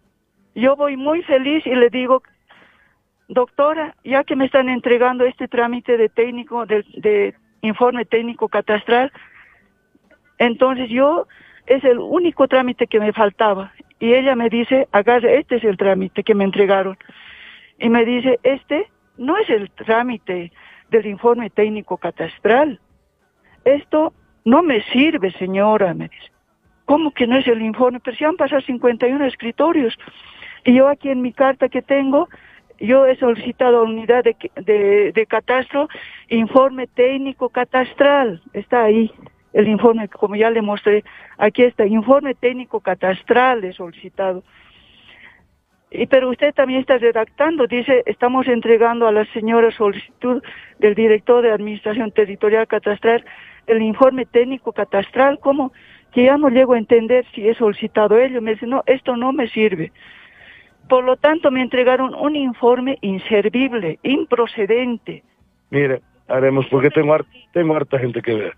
Yo 0.56 0.76
voy 0.76 0.98
muy 0.98 1.22
feliz 1.24 1.66
y 1.66 1.76
le 1.76 1.90
digo, 1.90 2.24
doctora, 3.28 3.96
ya 4.04 4.24
que 4.24 4.36
me 4.36 4.46
están 4.46 4.70
entregando 4.70 5.26
este 5.26 5.48
trámite 5.48 5.98
de 5.98 6.10
técnico, 6.10 6.66
de, 6.66 6.84
de 6.96 7.36
informe 7.62 8.06
técnico 8.06 8.48
catastral, 8.48 9.12
entonces 10.38 10.90
yo, 10.90 11.28
es 11.66 11.84
el 11.84 12.00
único 12.00 12.48
trámite 12.48 12.88
que 12.88 13.00
me 13.00 13.14
faltaba. 13.14 13.74
Y 14.00 14.14
ella 14.14 14.36
me 14.36 14.50
dice, 14.50 14.88
agarre, 14.92 15.40
este 15.40 15.58
es 15.58 15.64
el 15.64 15.78
trámite 15.78 16.24
que 16.24 16.36
me 16.36 16.44
entregaron. 16.44 16.98
Y 17.80 17.90
me 17.90 18.06
dice, 18.06 18.40
este 18.44 18.88
no 19.18 19.38
es 19.38 19.50
el 19.50 19.70
trámite 19.72 20.52
del 20.90 21.06
informe 21.06 21.50
técnico 21.50 21.98
catastral. 21.98 22.80
Esto 23.66 24.14
no 24.46 24.64
me 24.64 24.82
sirve, 24.84 25.32
señora, 25.32 25.94
me 25.94 26.08
dice. 26.08 26.32
¿Cómo 26.86 27.12
que 27.12 27.28
no 27.28 27.38
es 27.38 27.48
el 27.48 27.62
informe? 27.62 28.00
Pero 28.00 28.16
si 28.16 28.24
han 28.24 28.38
pasado 28.38 28.62
51 28.62 29.26
escritorios. 29.26 29.98
Y 30.64 30.74
yo 30.74 30.88
aquí 30.88 31.10
en 31.10 31.22
mi 31.22 31.34
carta 31.34 31.68
que 31.68 31.82
tengo, 31.82 32.30
yo 32.80 33.06
he 33.06 33.18
solicitado 33.18 33.82
a 33.82 33.84
la 33.84 33.90
unidad 33.90 34.24
de, 34.24 35.12
de 35.14 35.26
catastro 35.26 35.90
informe 36.30 36.88
técnico 36.88 37.50
catastral. 37.50 38.42
Está 38.54 38.84
ahí 38.84 39.12
el 39.58 39.68
informe, 39.68 40.08
como 40.08 40.36
ya 40.36 40.52
le 40.52 40.62
mostré. 40.62 41.04
Aquí 41.40 41.64
está, 41.64 41.84
informe 41.88 42.36
técnico 42.36 42.80
catastral 42.80 43.74
solicitado. 43.74 44.44
Y, 45.90 46.06
pero 46.06 46.30
usted 46.30 46.54
también 46.54 46.82
está 46.82 47.00
redactando, 47.00 47.66
dice, 47.66 48.04
estamos 48.06 48.48
entregando 48.48 49.08
a 49.08 49.12
la 49.12 49.26
señora 49.34 49.72
solicitud 49.72 50.44
del 50.78 50.94
director 50.94 51.42
de 51.42 51.52
Administración 51.52 52.12
Territorial 52.12 52.68
Catastral 52.68 53.26
el 53.66 53.82
informe 53.82 54.26
técnico 54.26 54.72
catastral, 54.74 55.40
¿cómo? 55.40 55.74
Que 56.14 56.26
ya 56.26 56.38
no 56.38 56.50
llego 56.50 56.74
a 56.74 56.78
entender 56.78 57.26
si 57.34 57.50
he 57.50 57.56
solicitado 57.56 58.18
ello. 58.18 58.42
Me 58.42 58.52
dice, 58.52 58.68
no, 58.68 58.84
esto 58.86 59.18
no 59.18 59.34
me 59.34 59.48
sirve. 59.48 59.92
Por 60.88 61.04
lo 61.04 61.18
tanto, 61.18 61.52
me 61.52 61.62
entregaron 61.62 62.14
un 62.14 62.36
informe 62.36 62.98
inservible, 63.02 64.00
improcedente. 64.04 65.24
Mire, 65.70 66.02
haremos, 66.28 66.66
porque 66.68 66.90
tengo, 66.90 67.14
har- 67.14 67.26
tengo 67.54 67.76
harta 67.76 68.00
gente 68.00 68.22
que 68.22 68.34
ver. 68.34 68.54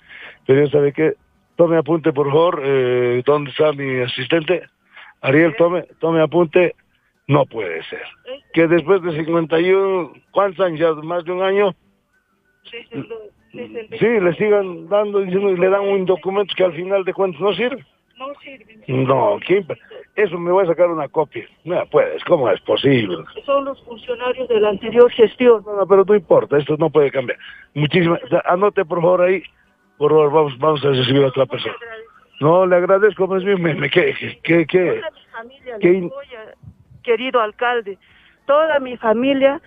Pero 0.46 0.66
ya 0.66 0.72
sabe 0.72 0.94
que, 0.94 1.14
tome 1.56 1.78
apunte 1.78 2.12
por 2.14 2.28
favor, 2.28 2.62
eh, 2.64 3.22
¿dónde 3.26 3.52
está 3.52 3.72
mi 3.74 4.00
asistente? 4.02 4.64
Ariel, 5.22 5.56
tome, 5.58 5.84
tome 6.00 6.22
apunte. 6.22 6.76
No 7.28 7.46
puede 7.46 7.84
ser. 7.84 8.02
Que 8.54 8.68
después 8.68 9.04
de 9.04 9.12
51, 9.16 10.14
¿cuántos 10.32 10.66
años? 10.66 10.80
Ya 10.80 10.94
más 10.94 11.24
de 11.26 11.32
un 11.32 11.44
año. 11.44 11.76
Sí, 13.52 14.08
le 14.08 14.34
sigan 14.36 14.88
dando, 14.90 15.20
diciendo, 15.20 15.52
y 15.52 15.58
le 15.58 15.70
dan 15.70 15.82
un 15.82 16.06
documento 16.06 16.54
que 16.56 16.64
al 16.64 16.74
final 16.74 17.04
de 17.04 17.14
cuentas 17.14 17.42
no 17.42 17.54
sirve. 17.54 17.84
No 18.18 18.28
sirve. 18.42 18.78
No, 18.88 19.40
¿quién? 19.46 19.66
Eso 20.24 20.38
me 20.38 20.52
voy 20.52 20.64
a 20.66 20.68
sacar 20.68 20.90
una 20.90 21.08
copia. 21.08 21.46
No 21.64 21.86
puedes, 21.88 22.24
¿cómo 22.26 22.50
es 22.50 22.60
posible? 22.62 23.18
Son 23.46 23.64
los 23.66 23.82
funcionarios 23.86 24.48
de 24.50 24.60
la 24.60 24.70
anterior 24.70 25.10
gestión. 25.12 25.64
No, 25.66 25.76
no, 25.78 25.88
pero 25.88 26.04
no 26.06 26.16
importa, 26.16 26.58
esto 26.58 26.76
no 26.78 26.90
puede 26.90 27.10
cambiar. 27.12 27.38
Muchísimas, 27.74 28.20
anote 28.46 28.84
por 28.86 29.02
favor 29.02 29.22
ahí, 29.22 29.42
por 29.98 30.12
favor, 30.12 30.32
vamos, 30.32 30.58
vamos 30.60 30.84
a 30.86 30.90
recibir 30.90 31.24
a 31.24 31.28
otra 31.28 31.46
persona. 31.46 31.76
No, 32.42 32.66
le 32.66 32.76
agradezco 32.76 33.28
más 33.28 33.44
bien, 33.44 33.62
me, 33.62 33.74
me, 33.76 33.90
que, 33.90 34.14
que, 34.44 34.66
que, 34.66 35.02
familia 35.32 35.78
que 35.80 35.88
le 35.90 35.98
in- 35.98 36.06
apoya, 36.08 36.54
querido 37.04 37.40
alcalde. 37.42 37.98
Toda 38.46 38.80
mi 38.80 38.98
familia 38.98 39.62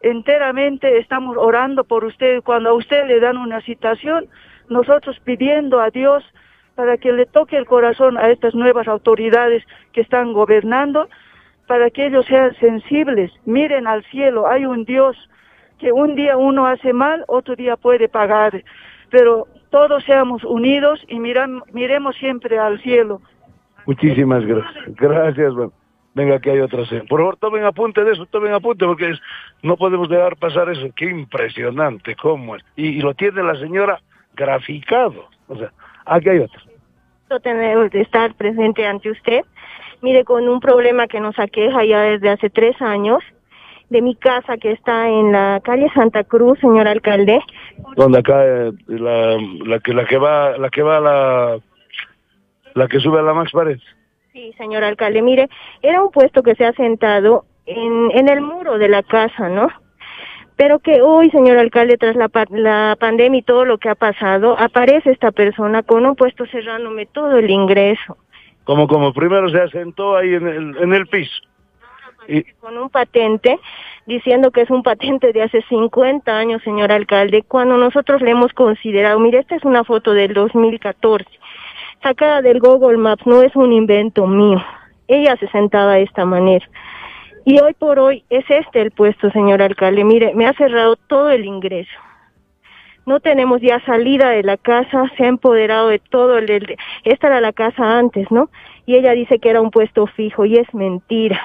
enteramente 0.00 0.98
estamos 0.98 1.36
orando 1.36 1.84
por 1.84 2.04
usted. 2.04 2.42
Cuando 2.42 2.70
a 2.70 2.74
usted 2.74 3.06
le 3.06 3.20
dan 3.20 3.36
una 3.36 3.60
citación, 3.62 4.26
nosotros 4.68 5.18
pidiendo 5.24 5.80
a 5.80 5.90
Dios 5.90 6.24
para 6.78 6.96
que 6.96 7.10
le 7.12 7.26
toque 7.26 7.56
el 7.56 7.66
corazón 7.66 8.16
a 8.18 8.30
estas 8.30 8.54
nuevas 8.54 8.86
autoridades 8.86 9.64
que 9.92 10.00
están 10.00 10.32
gobernando, 10.32 11.08
para 11.66 11.90
que 11.90 12.06
ellos 12.06 12.24
sean 12.26 12.54
sensibles, 12.60 13.32
miren 13.44 13.88
al 13.88 14.04
cielo, 14.04 14.46
hay 14.46 14.64
un 14.64 14.84
Dios 14.84 15.16
que 15.80 15.90
un 15.90 16.14
día 16.14 16.36
uno 16.36 16.68
hace 16.68 16.92
mal, 16.92 17.24
otro 17.26 17.56
día 17.56 17.76
puede 17.76 18.08
pagar, 18.08 18.62
pero 19.10 19.48
todos 19.70 20.04
seamos 20.04 20.44
unidos 20.44 21.04
y 21.08 21.16
miram- 21.18 21.64
miremos 21.72 22.14
siempre 22.14 22.60
al 22.60 22.80
cielo. 22.80 23.20
Muchísimas 23.84 24.46
gracias. 24.46 24.84
Gracias, 24.94 25.54
man. 25.54 25.72
Venga, 26.14 26.36
aquí 26.36 26.50
hay 26.50 26.60
otra. 26.60 26.84
Por 27.08 27.18
favor, 27.18 27.36
tomen 27.38 27.64
apunte 27.64 28.04
de 28.04 28.12
eso, 28.12 28.24
tomen 28.26 28.52
apunte, 28.52 28.86
porque 28.86 29.14
no 29.64 29.76
podemos 29.76 30.08
dejar 30.08 30.36
pasar 30.36 30.68
eso. 30.70 30.86
Qué 30.94 31.06
impresionante, 31.06 32.14
cómo 32.14 32.54
es. 32.54 32.64
Y, 32.76 32.86
y 32.98 33.00
lo 33.00 33.14
tiene 33.14 33.42
la 33.42 33.56
señora 33.56 34.00
graficado. 34.36 35.26
O 35.48 35.56
sea, 35.56 35.72
aquí 36.08 36.28
hay 36.30 36.38
gusto 36.40 36.68
tener 37.40 37.94
estar 37.94 38.34
presente 38.34 38.86
ante 38.86 39.10
usted. 39.10 39.40
Mire, 40.00 40.24
con 40.24 40.48
un 40.48 40.60
problema 40.60 41.06
que 41.06 41.20
nos 41.20 41.38
aqueja 41.38 41.84
ya 41.84 42.00
desde 42.02 42.30
hace 42.30 42.50
tres 42.50 42.80
años, 42.80 43.22
de 43.90 44.02
mi 44.02 44.14
casa 44.14 44.56
que 44.58 44.72
está 44.72 45.08
en 45.08 45.32
la 45.32 45.60
calle 45.64 45.90
Santa 45.94 46.22
Cruz, 46.24 46.58
señor 46.60 46.86
alcalde. 46.86 47.40
Donde 47.96 48.18
acá 48.18 48.44
eh, 48.44 48.72
la, 48.86 49.38
la 49.64 49.78
que 49.80 49.94
la 49.94 50.04
que 50.04 50.18
va 50.18 50.58
la 50.58 50.68
que 50.68 50.82
va 50.82 50.98
a 50.98 51.00
la 51.00 51.58
la 52.74 52.86
que 52.86 53.00
sube 53.00 53.18
a 53.18 53.22
la 53.22 53.32
Max 53.32 53.50
Pared. 53.52 53.78
Sí, 54.32 54.52
señor 54.58 54.84
alcalde, 54.84 55.22
mire, 55.22 55.48
era 55.82 56.02
un 56.02 56.10
puesto 56.10 56.42
que 56.42 56.54
se 56.54 56.66
ha 56.66 56.72
sentado 56.74 57.44
en, 57.66 58.10
en 58.12 58.28
el 58.28 58.40
muro 58.40 58.78
de 58.78 58.88
la 58.88 59.02
casa, 59.02 59.48
¿no? 59.48 59.68
Pero 60.58 60.80
que 60.80 61.00
hoy, 61.00 61.30
señor 61.30 61.56
alcalde, 61.56 61.96
tras 61.96 62.16
la, 62.16 62.28
pa- 62.28 62.44
la 62.50 62.96
pandemia 62.98 63.38
y 63.38 63.42
todo 63.42 63.64
lo 63.64 63.78
que 63.78 63.88
ha 63.88 63.94
pasado, 63.94 64.58
aparece 64.58 65.10
esta 65.12 65.30
persona 65.30 65.84
con 65.84 66.04
un 66.04 66.16
puesto 66.16 66.44
cerrándome 66.46 67.06
todo 67.06 67.38
el 67.38 67.48
ingreso. 67.48 68.18
Como 68.64 68.86
como 68.88 69.12
primero 69.14 69.48
se 69.48 69.60
asentó 69.60 70.16
ahí 70.16 70.34
en 70.34 70.46
el, 70.48 70.76
en 70.76 70.92
el 70.94 71.06
piso. 71.06 71.40
Y, 72.26 72.42
con 72.60 72.76
un 72.76 72.90
patente 72.90 73.58
diciendo 74.04 74.50
que 74.50 74.62
es 74.62 74.70
un 74.70 74.82
patente 74.82 75.32
de 75.32 75.42
hace 75.42 75.62
50 75.68 76.36
años, 76.36 76.60
señor 76.64 76.90
alcalde, 76.90 77.44
cuando 77.46 77.76
nosotros 77.76 78.20
le 78.20 78.32
hemos 78.32 78.52
considerado, 78.52 79.18
mire, 79.20 79.38
esta 79.38 79.54
es 79.54 79.64
una 79.64 79.84
foto 79.84 80.12
del 80.12 80.34
2014, 80.34 81.24
sacada 82.02 82.42
del 82.42 82.58
Google 82.58 82.98
Maps, 82.98 83.26
no 83.26 83.42
es 83.42 83.54
un 83.54 83.72
invento 83.72 84.26
mío. 84.26 84.62
Ella 85.06 85.36
se 85.36 85.48
sentaba 85.48 85.94
de 85.94 86.02
esta 86.02 86.24
manera. 86.24 86.66
Y 87.44 87.60
hoy 87.60 87.74
por 87.74 87.98
hoy 87.98 88.24
es 88.30 88.44
este 88.48 88.80
el 88.80 88.90
puesto, 88.90 89.30
señor 89.30 89.62
alcalde. 89.62 90.04
Mire, 90.04 90.34
me 90.34 90.46
ha 90.46 90.52
cerrado 90.54 90.96
todo 90.96 91.30
el 91.30 91.44
ingreso. 91.44 91.90
No 93.06 93.20
tenemos 93.20 93.60
ya 93.62 93.80
salida 93.86 94.30
de 94.30 94.42
la 94.42 94.58
casa, 94.58 95.04
se 95.16 95.24
ha 95.24 95.28
empoderado 95.28 95.88
de 95.88 95.98
todo. 95.98 96.36
El, 96.38 96.50
el- 96.50 96.76
esta 97.04 97.28
era 97.28 97.40
la 97.40 97.52
casa 97.52 97.98
antes, 97.98 98.30
¿no? 98.30 98.50
Y 98.84 98.96
ella 98.96 99.12
dice 99.12 99.38
que 99.38 99.48
era 99.50 99.60
un 99.62 99.70
puesto 99.70 100.06
fijo 100.06 100.44
y 100.44 100.56
es 100.56 100.72
mentira. 100.74 101.40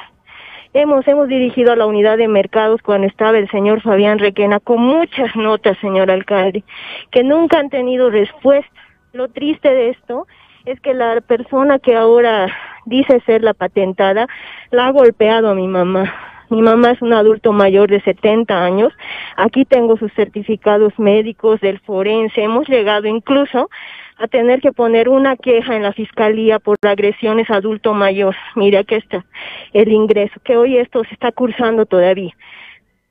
Hemos, 0.74 1.08
hemos 1.08 1.28
dirigido 1.28 1.72
a 1.72 1.76
la 1.76 1.86
unidad 1.86 2.18
de 2.18 2.28
mercados 2.28 2.82
cuando 2.82 3.06
estaba 3.08 3.38
el 3.38 3.50
señor 3.52 3.82
Fabián 3.82 4.18
Requena 4.20 4.60
con 4.60 4.82
muchas 4.82 5.36
notas, 5.36 5.78
señor 5.80 6.10
alcalde, 6.10 6.64
que 7.12 7.24
nunca 7.24 7.60
han 7.60 7.70
tenido 7.70 8.10
respuesta. 8.10 8.72
Lo 9.14 9.28
triste 9.30 9.70
de 9.70 9.90
esto 9.90 10.26
es 10.66 10.80
que 10.80 10.94
la 10.94 11.22
persona 11.22 11.80
que 11.80 11.96
ahora 11.96 12.48
dice 12.86 13.22
ser 13.26 13.44
la 13.44 13.54
patentada 13.54 14.28
la 14.72 14.88
ha 14.88 14.92
golpeado 14.92 15.50
a 15.50 15.56
mi 15.56 15.68
mamá. 15.68 16.14
Mi 16.50 16.62
mamá 16.62 16.92
es 16.92 17.02
un 17.02 17.14
adulto 17.14 17.52
mayor 17.52 17.90
de 17.90 18.02
70 18.02 18.64
años. 18.64 18.94
Aquí 19.38 19.66
tengo 19.66 19.98
sus 19.98 20.14
certificados 20.14 20.98
médicos 21.00 21.60
del 21.62 21.80
forense. 21.80 22.44
Hemos 22.44 22.68
llegado 22.70 23.08
incluso 23.08 23.70
a 24.18 24.28
tener 24.28 24.62
que 24.62 24.72
poner 24.72 25.10
una 25.10 25.36
queja 25.36 25.76
en 25.76 25.84
la 25.84 25.94
fiscalía 25.94 26.60
por 26.60 26.78
agresiones 26.84 27.50
adulto 27.50 27.94
mayor. 27.94 28.36
Mire, 28.56 28.78
aquí 28.78 28.96
está 28.96 29.26
el 29.74 29.92
ingreso, 29.92 30.40
que 30.44 30.56
hoy 30.56 30.78
esto 30.78 31.04
se 31.06 31.14
está 31.16 31.32
cursando 31.32 31.86
todavía. 31.86 32.34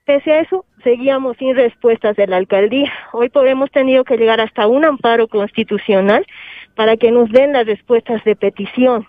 Pese 0.04 0.32
a 0.32 0.40
eso, 0.40 0.64
seguíamos 0.82 1.36
sin 1.36 1.54
respuestas 1.54 2.16
de 2.16 2.26
la 2.26 2.36
alcaldía. 2.36 2.92
Hoy 3.12 3.30
hemos 3.46 3.70
tenido 3.70 4.04
que 4.04 4.16
llegar 4.16 4.40
hasta 4.40 4.66
un 4.66 4.84
amparo 4.84 5.28
constitucional 5.28 6.26
para 6.74 6.96
que 6.96 7.10
nos 7.10 7.30
den 7.30 7.52
las 7.52 7.66
respuestas 7.66 8.22
de 8.24 8.36
petición. 8.36 9.06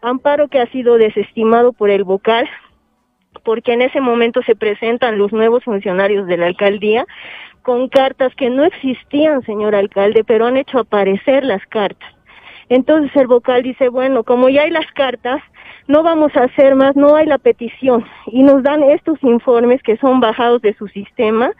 Amparo 0.00 0.48
que 0.48 0.60
ha 0.60 0.66
sido 0.66 0.98
desestimado 0.98 1.72
por 1.72 1.90
el 1.90 2.04
vocal 2.04 2.48
porque 3.44 3.72
en 3.72 3.82
ese 3.82 4.00
momento 4.00 4.42
se 4.42 4.54
presentan 4.54 5.18
los 5.18 5.32
nuevos 5.32 5.64
funcionarios 5.64 6.26
de 6.26 6.36
la 6.36 6.46
alcaldía 6.46 7.06
con 7.62 7.88
cartas 7.88 8.34
que 8.34 8.50
no 8.50 8.64
existían, 8.64 9.42
señor 9.42 9.74
alcalde, 9.74 10.24
pero 10.24 10.46
han 10.46 10.56
hecho 10.56 10.80
aparecer 10.80 11.44
las 11.44 11.64
cartas. 11.66 12.12
Entonces 12.68 13.14
el 13.16 13.26
vocal 13.26 13.62
dice, 13.62 13.88
bueno, 13.88 14.24
como 14.24 14.48
ya 14.48 14.62
hay 14.62 14.70
las 14.70 14.90
cartas, 14.92 15.42
no 15.86 16.02
vamos 16.02 16.34
a 16.36 16.44
hacer 16.44 16.74
más, 16.74 16.96
no 16.96 17.14
hay 17.14 17.26
la 17.26 17.38
petición. 17.38 18.04
Y 18.26 18.42
nos 18.42 18.62
dan 18.62 18.82
estos 18.82 19.22
informes 19.22 19.82
que 19.82 19.96
son 19.98 20.20
bajados 20.20 20.62
de 20.62 20.74
su 20.74 20.88
sistema, 20.88 21.52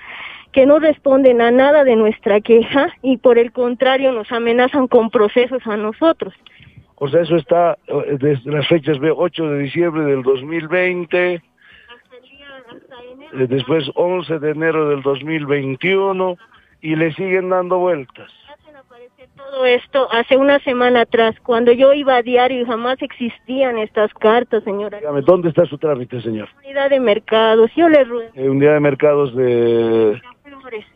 que 0.53 0.66
no 0.66 0.78
responden 0.78 1.40
a 1.40 1.50
nada 1.50 1.84
de 1.84 1.96
nuestra 1.96 2.40
queja 2.40 2.88
y 3.03 3.16
por 3.16 3.38
el 3.38 3.53
contrario 3.53 4.12
nos 4.12 4.30
amenazan 4.30 4.86
con 4.86 5.11
procesos 5.11 5.66
a 5.66 5.76
nosotros. 5.76 6.34
o 6.96 7.09
sea, 7.09 7.22
eso 7.22 7.36
está 7.36 7.76
eh, 7.88 8.16
desde 8.20 8.50
las 8.50 8.68
fechas 8.68 8.98
veo 8.98 9.14
8 9.16 9.46
de 9.48 9.59
diciembre 9.61 10.05
del 10.05 10.22
2020. 10.22 11.34
eh, 11.34 11.40
Después 13.48 13.90
11 13.94 14.38
de 14.38 14.50
enero 14.50 14.88
del 14.90 15.03
2021 15.03 16.36
y 16.82 16.96
le 16.96 17.12
siguen 17.14 17.48
dando 17.50 17.78
vueltas. 17.78 18.30
Todo 19.36 19.64
esto 19.66 20.09
hace 20.12 20.36
una 20.36 20.59
semana 20.61 21.03
atrás, 21.03 21.34
cuando 21.42 21.72
yo 21.72 21.92
iba 21.92 22.16
a 22.16 22.22
diario 22.22 22.62
y 22.62 22.64
jamás 22.64 23.00
existían 23.03 23.78
estas 23.78 24.12
cartas, 24.14 24.62
señora. 24.64 24.98
Dígame, 24.98 25.20
¿dónde 25.22 25.48
está 25.48 25.64
su 25.66 25.78
trámite, 25.78 26.20
señor? 26.22 26.48
Unidad 26.64 26.90
de 26.90 27.00
mercados, 27.00 27.70
yo 27.76 27.88
le 27.88 28.05
ruego, 28.05 28.30
Eh, 28.34 28.48
unidad 28.48 28.74
de 28.74 28.80
mercados 28.80 29.34
de, 29.36 30.20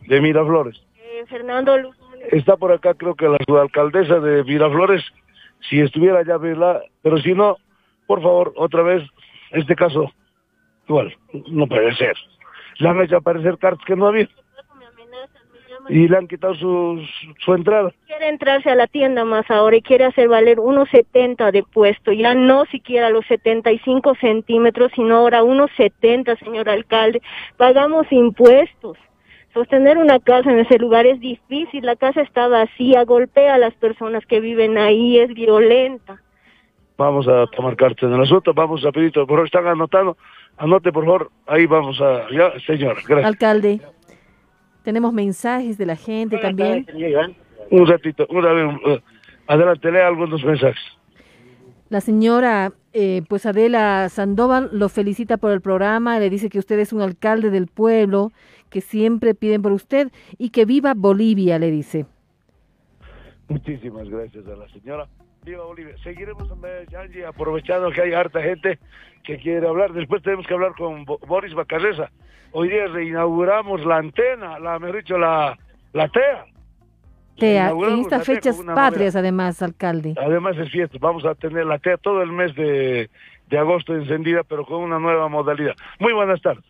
De 0.09 0.21
Miraflores. 0.21 0.81
eh, 0.97 1.25
Fernando 1.29 1.77
Luz, 1.79 1.97
Está 2.31 2.57
por 2.57 2.73
acá, 2.73 2.95
creo 2.95 3.14
que 3.14 3.29
la 3.29 3.39
alcaldesa 3.61 4.21
de 4.21 4.43
Miraflores, 4.45 5.03
si 5.69 5.81
estuviera 5.81 6.25
ya, 6.25 6.39
verla, 6.39 6.83
pero 7.03 7.19
si 7.19 7.35
no, 7.35 7.57
por 8.07 8.23
favor, 8.23 8.53
otra 8.57 8.83
vez, 8.83 9.03
este 9.51 9.77
caso, 9.77 10.11
igual, 10.89 11.14
no 11.49 11.67
puede 11.67 11.95
ser. 11.95 12.14
Le 12.79 12.89
han 12.89 13.01
hecho 13.03 13.17
aparecer 13.17 13.59
cartas 13.59 13.85
que 13.87 13.97
no 13.97 14.09
había. 14.09 14.29
Y 15.89 16.09
le 16.09 16.17
han 16.17 16.27
quitado 16.27 16.55
su, 16.57 17.01
su 17.39 17.55
entrada. 17.55 17.93
quiere 18.07 18.29
entrarse 18.29 18.69
a 18.71 18.75
la 18.75 18.89
tienda 18.89 19.25
más 19.25 19.49
ahora 19.51 19.77
y 19.77 19.83
quiere 19.83 20.05
hacer 20.05 20.29
valer 20.29 20.59
unos 20.59 20.89
70 20.91 21.53
de 21.53 21.62
puesto, 21.62 22.11
ya 22.12 22.35
no 22.35 22.64
siquiera 22.67 23.09
los 23.11 23.25
75 23.27 24.17
centímetros, 24.17 24.91
sino 24.97 25.17
ahora 25.17 25.45
unos 25.45 25.71
70, 25.77 26.35
señor 26.37 26.69
alcalde. 26.69 27.23
Pagamos 27.57 28.11
impuestos. 28.11 28.99
Sostener 29.57 29.96
una 29.96 30.20
casa 30.20 30.50
en 30.50 30.59
ese 30.59 30.78
lugar 30.78 31.07
es 31.07 31.18
difícil, 31.18 31.86
la 31.86 31.96
casa 31.96 32.20
está 32.20 32.46
vacía, 32.46 33.04
golpea 33.04 33.54
a 33.54 33.59
las 33.59 33.72
personas 33.72 34.26
que 34.26 34.38
viven 34.38 34.76
ahí, 34.76 35.18
es 35.18 35.32
violenta. 35.32 36.20
Vamos 36.98 37.26
a 37.26 37.46
tomar 37.57 37.74
cartas 37.74 38.02
en 38.02 38.12
el 38.12 38.20
asunto, 38.20 38.52
vamos 38.52 38.84
a 38.84 38.92
pedir, 38.92 39.12
por 39.12 39.26
favor, 39.26 39.46
están 39.46 39.66
anotando, 39.66 40.18
anote 40.59 40.92
por 40.92 41.07
favor, 41.07 41.30
ahí 41.46 41.64
vamos 41.64 41.98
a, 42.02 42.26
ya, 42.30 42.52
señor, 42.66 42.98
gracias. 43.09 43.24
Alcalde, 43.24 43.80
tenemos 44.82 45.14
mensajes 45.14 45.78
de 45.78 45.86
la 45.86 45.96
gente 45.96 46.36
también. 46.36 46.84
Un 47.70 47.86
ratito, 47.86 48.26
una 48.28 48.52
vez, 48.52 48.76
eh, 48.84 49.00
adelante, 49.46 49.90
lea 49.90 50.07
algunos 50.07 50.44
mensajes. 50.44 50.84
La 51.88 52.02
señora, 52.02 52.72
eh, 52.92 53.22
pues 53.28 53.46
Adela 53.46 54.09
Sandoval 54.11 54.68
lo 54.72 54.88
felicita 54.88 55.36
por 55.36 55.52
el 55.52 55.61
programa, 55.61 56.18
le 56.18 56.28
dice 56.28 56.50
que 56.50 56.59
usted 56.59 56.78
es 56.78 56.92
un 56.92 57.00
alcalde 57.00 57.50
del 57.50 57.68
pueblo, 57.68 58.32
que 58.71 58.81
siempre 58.81 59.35
piden 59.35 59.62
por 59.62 59.73
usted 59.73 60.11
y 60.39 60.51
que 60.51 60.64
viva 60.64 60.95
Bolivia, 60.95 61.59
le 61.59 61.71
dice. 61.71 62.07
Muchísimas 63.49 64.09
gracias 64.09 64.47
a 64.47 64.57
la 64.57 64.69
señora. 64.69 65.07
Viva 65.45 65.64
Bolivia. 65.64 65.95
Seguiremos, 66.03 66.51
hombre, 66.51 66.87
Angie, 66.99 67.25
aprovechando 67.25 67.91
que 67.91 68.03
hay 68.03 68.12
harta 68.12 68.43
gente 68.43 68.79
que 69.23 69.39
quiere 69.39 69.67
hablar. 69.69 69.93
Después 69.93 70.23
tenemos 70.23 70.47
que 70.47 70.55
hablar 70.55 70.73
con 70.77 71.05
Bo- 71.05 71.21
Boris 71.27 71.55
Bacarreza. 71.55 72.11
Hoy 72.53 72.69
día 72.69 72.87
reinauguramos 72.89 73.85
la 73.85 73.99
antena, 73.99 74.59
la, 74.59 74.79
mejor 74.79 74.97
dicho, 74.97 75.19
la, 75.19 75.57
la 75.93 76.09
TEA. 76.09 76.47
Tea, 77.39 77.71
en 77.71 77.99
estas 78.01 78.25
fechas 78.25 78.61
patrias, 78.75 79.14
además, 79.14 79.62
alcalde. 79.62 80.14
Además 80.17 80.57
es 80.57 80.71
fiesta, 80.71 80.97
vamos 81.01 81.25
a 81.27 81.35
tener 81.35 81.67
la 81.67 81.79
TEA 81.79 81.99
todo 81.99 82.23
el 82.23 82.33
mes 82.33 82.55
de, 82.55 83.11
de 83.51 83.59
agosto 83.59 83.95
encendida, 83.95 84.43
pero 84.43 84.64
con 84.64 84.83
una 84.83 84.99
nueva 84.99 85.29
modalidad. 85.29 85.75
Muy 86.01 86.14
buenas 86.14 86.41
tardes. 86.41 86.64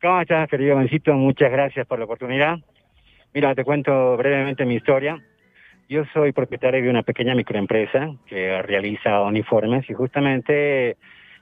¿Cómo 0.00 0.20
estás, 0.20 0.48
querido 0.48 0.76
Bencito? 0.76 1.12
Muchas 1.14 1.50
gracias 1.50 1.84
por 1.84 1.98
la 1.98 2.04
oportunidad. 2.04 2.58
Mira, 3.34 3.52
te 3.56 3.64
cuento 3.64 4.16
brevemente 4.16 4.64
mi 4.64 4.76
historia. 4.76 5.20
Yo 5.88 6.04
soy 6.12 6.30
propietario 6.30 6.80
de 6.80 6.88
una 6.88 7.02
pequeña 7.02 7.34
microempresa 7.34 8.12
que 8.28 8.62
realiza 8.62 9.20
uniformes 9.22 9.90
y 9.90 9.94
justamente 9.94 10.96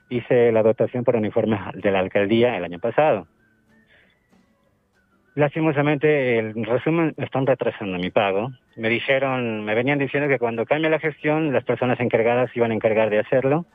hice 0.09 0.51
la 0.51 0.63
dotación 0.63 1.03
para 1.03 1.19
uniformes 1.19 1.59
de 1.75 1.91
la 1.91 1.99
alcaldía 1.99 2.57
el 2.57 2.63
año 2.63 2.79
pasado. 2.79 3.27
Lastimosamente, 5.35 6.39
el 6.39 6.65
resumen, 6.65 7.13
están 7.17 7.45
retrasando 7.45 7.99
mi 7.99 8.09
pago. 8.09 8.49
Me 8.75 8.89
dijeron, 8.89 9.65
me 9.65 9.75
venían 9.75 9.99
diciendo 9.99 10.27
que 10.27 10.39
cuando 10.39 10.65
cambie 10.65 10.89
la 10.89 10.97
gestión, 10.97 11.53
las 11.53 11.63
personas 11.63 11.99
encargadas 11.99 12.49
iban 12.57 12.71
a 12.71 12.73
encargar 12.73 13.11
de 13.11 13.19
hacerlo. 13.19 13.67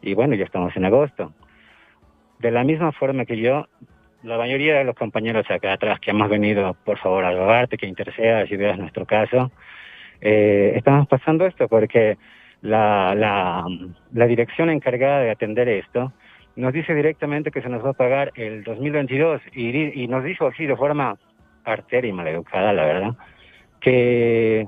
Y 0.00 0.14
bueno, 0.14 0.36
ya 0.36 0.44
estamos 0.44 0.76
en 0.76 0.84
agosto. 0.84 1.34
De 2.38 2.52
la 2.52 2.62
misma 2.62 2.92
forma 2.92 3.24
que 3.24 3.38
yo, 3.38 3.66
la 4.26 4.36
mayoría 4.38 4.78
de 4.78 4.84
los 4.84 4.96
compañeros 4.96 5.48
acá 5.48 5.72
atrás 5.72 6.00
que 6.00 6.10
hemos 6.10 6.28
venido, 6.28 6.74
por 6.84 6.98
favor, 6.98 7.24
a 7.24 7.30
rogarte 7.30 7.78
que 7.78 7.86
intercedas 7.86 8.50
y 8.50 8.56
veas 8.56 8.78
nuestro 8.78 9.06
caso, 9.06 9.52
eh, 10.20 10.72
estamos 10.74 11.06
pasando 11.06 11.46
esto 11.46 11.68
porque 11.68 12.18
la, 12.62 13.14
la, 13.14 13.64
la 14.12 14.26
dirección 14.26 14.70
encargada 14.70 15.20
de 15.20 15.30
atender 15.30 15.68
esto 15.68 16.12
nos 16.56 16.72
dice 16.72 16.94
directamente 16.94 17.50
que 17.50 17.62
se 17.62 17.68
nos 17.68 17.84
va 17.84 17.90
a 17.90 17.92
pagar 17.94 18.32
el 18.34 18.64
2022 18.64 19.42
y, 19.54 20.02
y 20.02 20.08
nos 20.08 20.24
dijo 20.24 20.46
así 20.46 20.66
de 20.66 20.76
forma 20.76 21.16
arteria 21.64 22.08
y 22.08 22.12
maleducada, 22.12 22.72
la 22.72 22.84
verdad, 22.84 23.14
que 23.80 24.66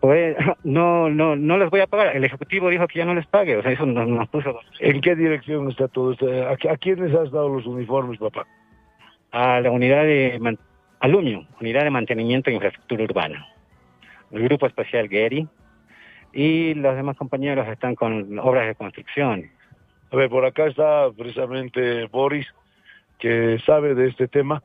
pues, 0.00 0.36
no, 0.64 1.08
no, 1.10 1.36
no 1.36 1.58
les 1.58 1.70
voy 1.70 1.80
a 1.80 1.86
pagar. 1.86 2.16
El 2.16 2.24
ejecutivo 2.24 2.68
dijo 2.70 2.86
que 2.86 2.98
ya 3.00 3.04
no 3.04 3.14
les 3.14 3.26
pague, 3.26 3.56
o 3.56 3.62
sea, 3.62 3.72
eso 3.72 3.86
nos, 3.86 4.08
nos 4.08 4.28
puso 4.28 4.58
¿En 4.80 5.00
qué 5.00 5.14
dirección 5.14 5.68
está 5.70 5.88
todo 5.88 6.12
esto? 6.12 6.26
¿A, 6.30 6.52
a 6.52 6.76
quiénes 6.76 7.14
has 7.14 7.30
dado 7.30 7.48
los 7.48 7.66
uniformes, 7.66 8.18
papá? 8.18 8.46
a 9.32 9.60
la 9.60 9.70
unidad 9.70 10.04
de 10.04 10.38
man- 10.40 10.58
Alumio, 11.00 11.44
unidad 11.60 11.84
de 11.84 11.90
mantenimiento 11.90 12.48
de 12.48 12.54
infraestructura 12.54 13.04
urbana, 13.04 13.46
el 14.30 14.42
grupo 14.44 14.66
especial 14.66 15.08
Gary 15.08 15.46
y 16.32 16.72
los 16.74 16.96
demás 16.96 17.16
compañeros 17.16 17.68
están 17.68 17.96
con 17.96 18.38
obras 18.38 18.66
de 18.66 18.74
construcción. 18.76 19.50
A 20.10 20.16
ver, 20.16 20.30
por 20.30 20.46
acá 20.46 20.66
está 20.66 21.10
precisamente 21.14 22.06
Boris, 22.06 22.46
que 23.18 23.58
sabe 23.66 23.94
de 23.94 24.08
este 24.08 24.26
tema. 24.28 24.62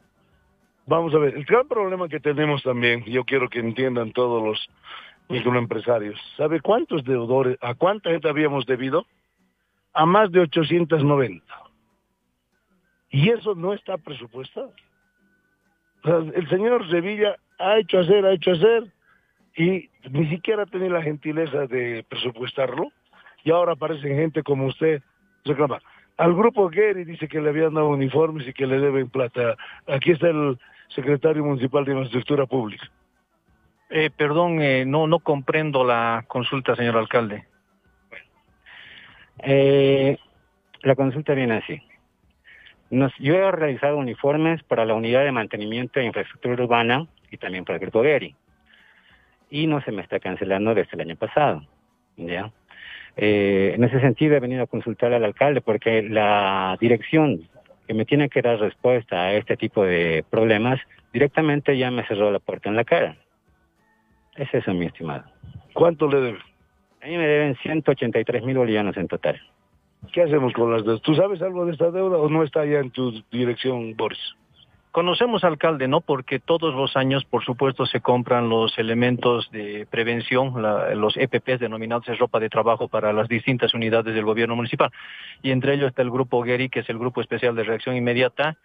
Vamos 0.85 1.13
a 1.13 1.19
ver, 1.19 1.35
el 1.35 1.45
gran 1.45 1.67
problema 1.67 2.09
que 2.09 2.19
tenemos 2.19 2.63
también, 2.63 3.03
yo 3.05 3.23
quiero 3.23 3.49
que 3.49 3.59
entiendan 3.59 4.11
todos 4.11 4.43
los 4.43 4.69
microempresarios, 5.29 6.19
¿sabe 6.35 6.59
cuántos 6.59 7.03
deudores, 7.03 7.57
a 7.61 7.73
cuánta 7.75 8.09
gente 8.09 8.27
habíamos 8.27 8.65
debido? 8.65 9.05
A 9.93 10.05
más 10.05 10.31
de 10.31 10.41
890. 10.41 11.45
Y 13.11 13.29
eso 13.29 13.55
no 13.55 13.73
está 13.73 13.97
presupuestado. 13.97 14.73
El 16.03 16.49
señor 16.49 16.89
Sevilla 16.89 17.35
ha 17.59 17.77
hecho 17.77 17.99
hacer, 17.99 18.25
ha 18.25 18.33
hecho 18.33 18.51
hacer, 18.51 18.91
y 19.55 19.89
ni 20.09 20.27
siquiera 20.29 20.65
tenido 20.65 20.93
la 20.93 21.03
gentileza 21.03 21.67
de 21.67 22.03
presupuestarlo, 22.09 22.91
y 23.43 23.51
ahora 23.51 23.73
aparecen 23.73 24.15
gente 24.15 24.43
como 24.43 24.65
usted 24.65 25.01
reclama. 25.45 25.79
Al 26.17 26.33
grupo 26.35 26.69
Gary 26.69 27.03
dice 27.03 27.27
que 27.27 27.41
le 27.41 27.49
habían 27.49 27.73
dado 27.73 27.89
uniformes 27.89 28.47
y 28.47 28.53
que 28.53 28.67
le 28.67 28.79
deben 28.79 29.09
plata. 29.09 29.55
Aquí 29.87 30.11
está 30.11 30.29
el 30.29 30.57
secretario 30.95 31.43
municipal 31.43 31.85
de 31.85 31.91
infraestructura 31.91 32.45
pública. 32.45 32.89
Eh, 33.89 34.09
perdón, 34.15 34.61
eh, 34.61 34.85
no, 34.85 35.07
no 35.07 35.19
comprendo 35.19 35.83
la 35.83 36.23
consulta, 36.27 36.75
señor 36.75 36.97
alcalde. 36.97 37.45
Eh, 39.43 40.17
la 40.81 40.95
consulta 40.95 41.33
viene 41.33 41.55
así. 41.55 41.81
Nos- 42.89 43.15
yo 43.19 43.35
he 43.35 43.51
realizado 43.51 43.97
uniformes 43.97 44.63
para 44.63 44.85
la 44.85 44.93
unidad 44.93 45.23
de 45.23 45.31
mantenimiento 45.31 45.99
de 45.99 46.05
infraestructura 46.07 46.63
urbana 46.63 47.07
y 47.31 47.37
también 47.37 47.65
para 47.65 47.77
el 47.77 47.81
grupo 47.81 48.01
Gary. 48.01 48.35
Y 49.49 49.67
no 49.67 49.81
se 49.81 49.91
me 49.91 50.01
está 50.01 50.19
cancelando 50.19 50.73
desde 50.73 50.91
el 50.93 51.01
año 51.01 51.15
pasado. 51.15 51.63
¿ya? 52.17 52.51
Eh, 53.17 53.73
en 53.75 53.83
ese 53.83 53.99
sentido 53.99 54.35
he 54.35 54.39
venido 54.39 54.63
a 54.63 54.67
consultar 54.67 55.13
al 55.13 55.23
alcalde 55.25 55.61
porque 55.61 56.03
la 56.03 56.77
dirección 56.79 57.41
que 57.91 57.97
me 57.97 58.05
tiene 58.05 58.29
que 58.29 58.41
dar 58.41 58.57
respuesta 58.57 59.21
a 59.21 59.33
este 59.33 59.57
tipo 59.57 59.83
de 59.83 60.23
problemas 60.29 60.79
directamente 61.11 61.77
ya 61.77 61.91
me 61.91 62.07
cerró 62.07 62.31
la 62.31 62.39
puerta 62.39 62.69
en 62.69 62.77
la 62.77 62.85
cara. 62.85 63.17
Es 64.37 64.47
eso, 64.53 64.73
mi 64.73 64.85
estimado. 64.85 65.25
¿Cuánto 65.73 66.07
le 66.07 66.21
debe? 66.21 66.39
A 67.01 67.07
mí 67.07 67.17
me 67.17 67.27
deben 67.27 67.57
183 67.57 68.45
mil 68.45 68.57
bolivianos 68.57 68.95
en 68.95 69.09
total. 69.09 69.41
¿Qué 70.13 70.21
hacemos 70.21 70.53
con 70.53 70.71
las 70.71 70.85
deudas? 70.85 71.01
¿Tú 71.01 71.15
sabes 71.15 71.41
algo 71.41 71.65
de 71.65 71.73
esta 71.73 71.91
deuda 71.91 72.17
o 72.17 72.29
no 72.29 72.43
está 72.43 72.63
ya 72.63 72.79
en 72.79 72.91
tu 72.91 73.11
dirección, 73.29 73.93
Boris? 73.97 74.37
Conocemos, 74.91 75.45
alcalde, 75.45 75.87
¿no? 75.87 76.01
Porque 76.01 76.39
todos 76.39 76.75
los 76.75 76.97
años, 76.97 77.23
por 77.23 77.45
supuesto, 77.45 77.85
se 77.85 78.01
compran 78.01 78.49
los 78.49 78.77
elementos 78.77 79.49
de 79.51 79.87
prevención, 79.89 80.53
los 80.99 81.15
EPPs 81.15 81.61
denominados 81.61 82.05
de 82.07 82.15
ropa 82.15 82.41
de 82.41 82.49
trabajo 82.49 82.89
para 82.89 83.13
las 83.13 83.29
distintas 83.29 83.73
unidades 83.73 84.13
del 84.13 84.25
gobierno 84.25 84.57
municipal. 84.57 84.91
Y 85.41 85.51
entre 85.51 85.75
ellos 85.75 85.87
está 85.87 86.01
el 86.01 86.11
grupo 86.11 86.43
GERI, 86.43 86.67
que 86.67 86.81
es 86.81 86.89
el 86.89 86.99
Grupo 86.99 87.21
Especial 87.21 87.55
de 87.55 87.63
Reacción 87.63 87.95
Inmediata. 87.95 88.57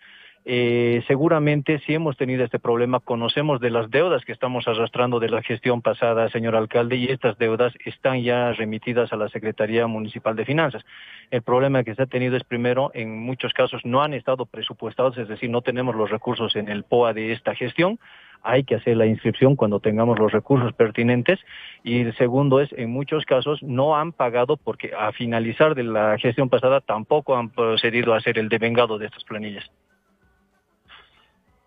Eh, 0.49 1.03
seguramente 1.09 1.81
si 1.81 1.95
hemos 1.95 2.17
tenido 2.17 2.45
este 2.45 2.61
problema, 2.61 3.01
conocemos 3.01 3.59
de 3.61 3.69
las 3.69 3.91
deudas 3.91 4.25
que 4.25 4.31
estamos 4.31 4.69
arrastrando 4.69 5.19
de 5.19 5.29
la 5.29 5.43
gestión 5.43 5.83
pasada, 5.83 6.31
señor 6.31 6.55
alcalde, 6.55 6.95
y 6.95 7.07
estas 7.07 7.37
deudas 7.37 7.75
están 7.85 8.23
ya 8.23 8.53
remitidas 8.53 9.13
a 9.13 9.17
la 9.17 9.29
Secretaría 9.29 9.89
Municipal 9.89 10.37
de 10.37 10.45
Finanzas. 10.45 10.85
El 11.33 11.43
problema 11.43 11.83
que 11.83 11.97
se 11.97 12.03
ha 12.03 12.07
tenido 12.07 12.37
es 12.37 12.45
primero, 12.45 12.93
en 12.95 13.19
muchos 13.19 13.53
casos 13.55 13.85
no 13.85 14.05
han 14.05 14.15
estado 14.15 14.47
presupuestados, 14.47 15.19
es 15.19 15.27
decir, 15.27 15.51
no 15.51 15.63
tenemos 15.63 15.97
los 15.97 16.11
recursos 16.11 16.55
en 16.55 16.69
el 16.69 16.85
POA 16.85 17.13
de 17.13 17.33
esta 17.33 17.57
gestión. 17.57 17.99
Hay 18.45 18.63
que 18.63 18.77
hacer 18.77 18.97
la 18.97 19.07
inscripción 19.07 19.57
cuando 19.57 19.81
tengamos 19.81 20.17
los 20.17 20.31
recursos 20.31 20.73
pertinentes. 20.75 21.41
Y 21.83 22.03
el 22.03 22.17
segundo 22.17 22.61
es, 22.61 22.73
en 22.75 22.91
muchos 22.91 23.25
casos 23.25 23.65
no 23.65 23.97
han 23.97 24.13
pagado 24.13 24.57
porque 24.57 24.93
a 24.97 25.11
finalizar 25.11 25.75
de 25.75 25.83
la 25.83 26.17
gestión 26.19 26.49
pasada 26.49 26.81
tampoco 26.81 27.37
han 27.37 27.51
procedido 27.51 28.15
a 28.15 28.19
hacer 28.19 28.39
el 28.39 28.49
devengado 28.49 28.97
de 28.97 29.07
estas 29.07 29.25
planillas. 29.25 29.69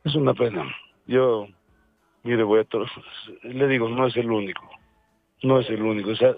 Es 0.04 0.16
una 0.16 0.34
pena. 0.34 0.64
Yo, 1.08 1.48
mire, 2.24 2.44
voy 2.44 2.62
a 2.62 2.66
le 3.44 3.68
digo, 3.68 3.90
no 3.90 4.08
es 4.08 4.16
el 4.18 4.32
único. 4.32 4.70
No 5.44 5.60
es 5.60 5.70
el 5.70 5.82
único. 5.82 6.12
O 6.12 6.16
sea, 6.16 6.36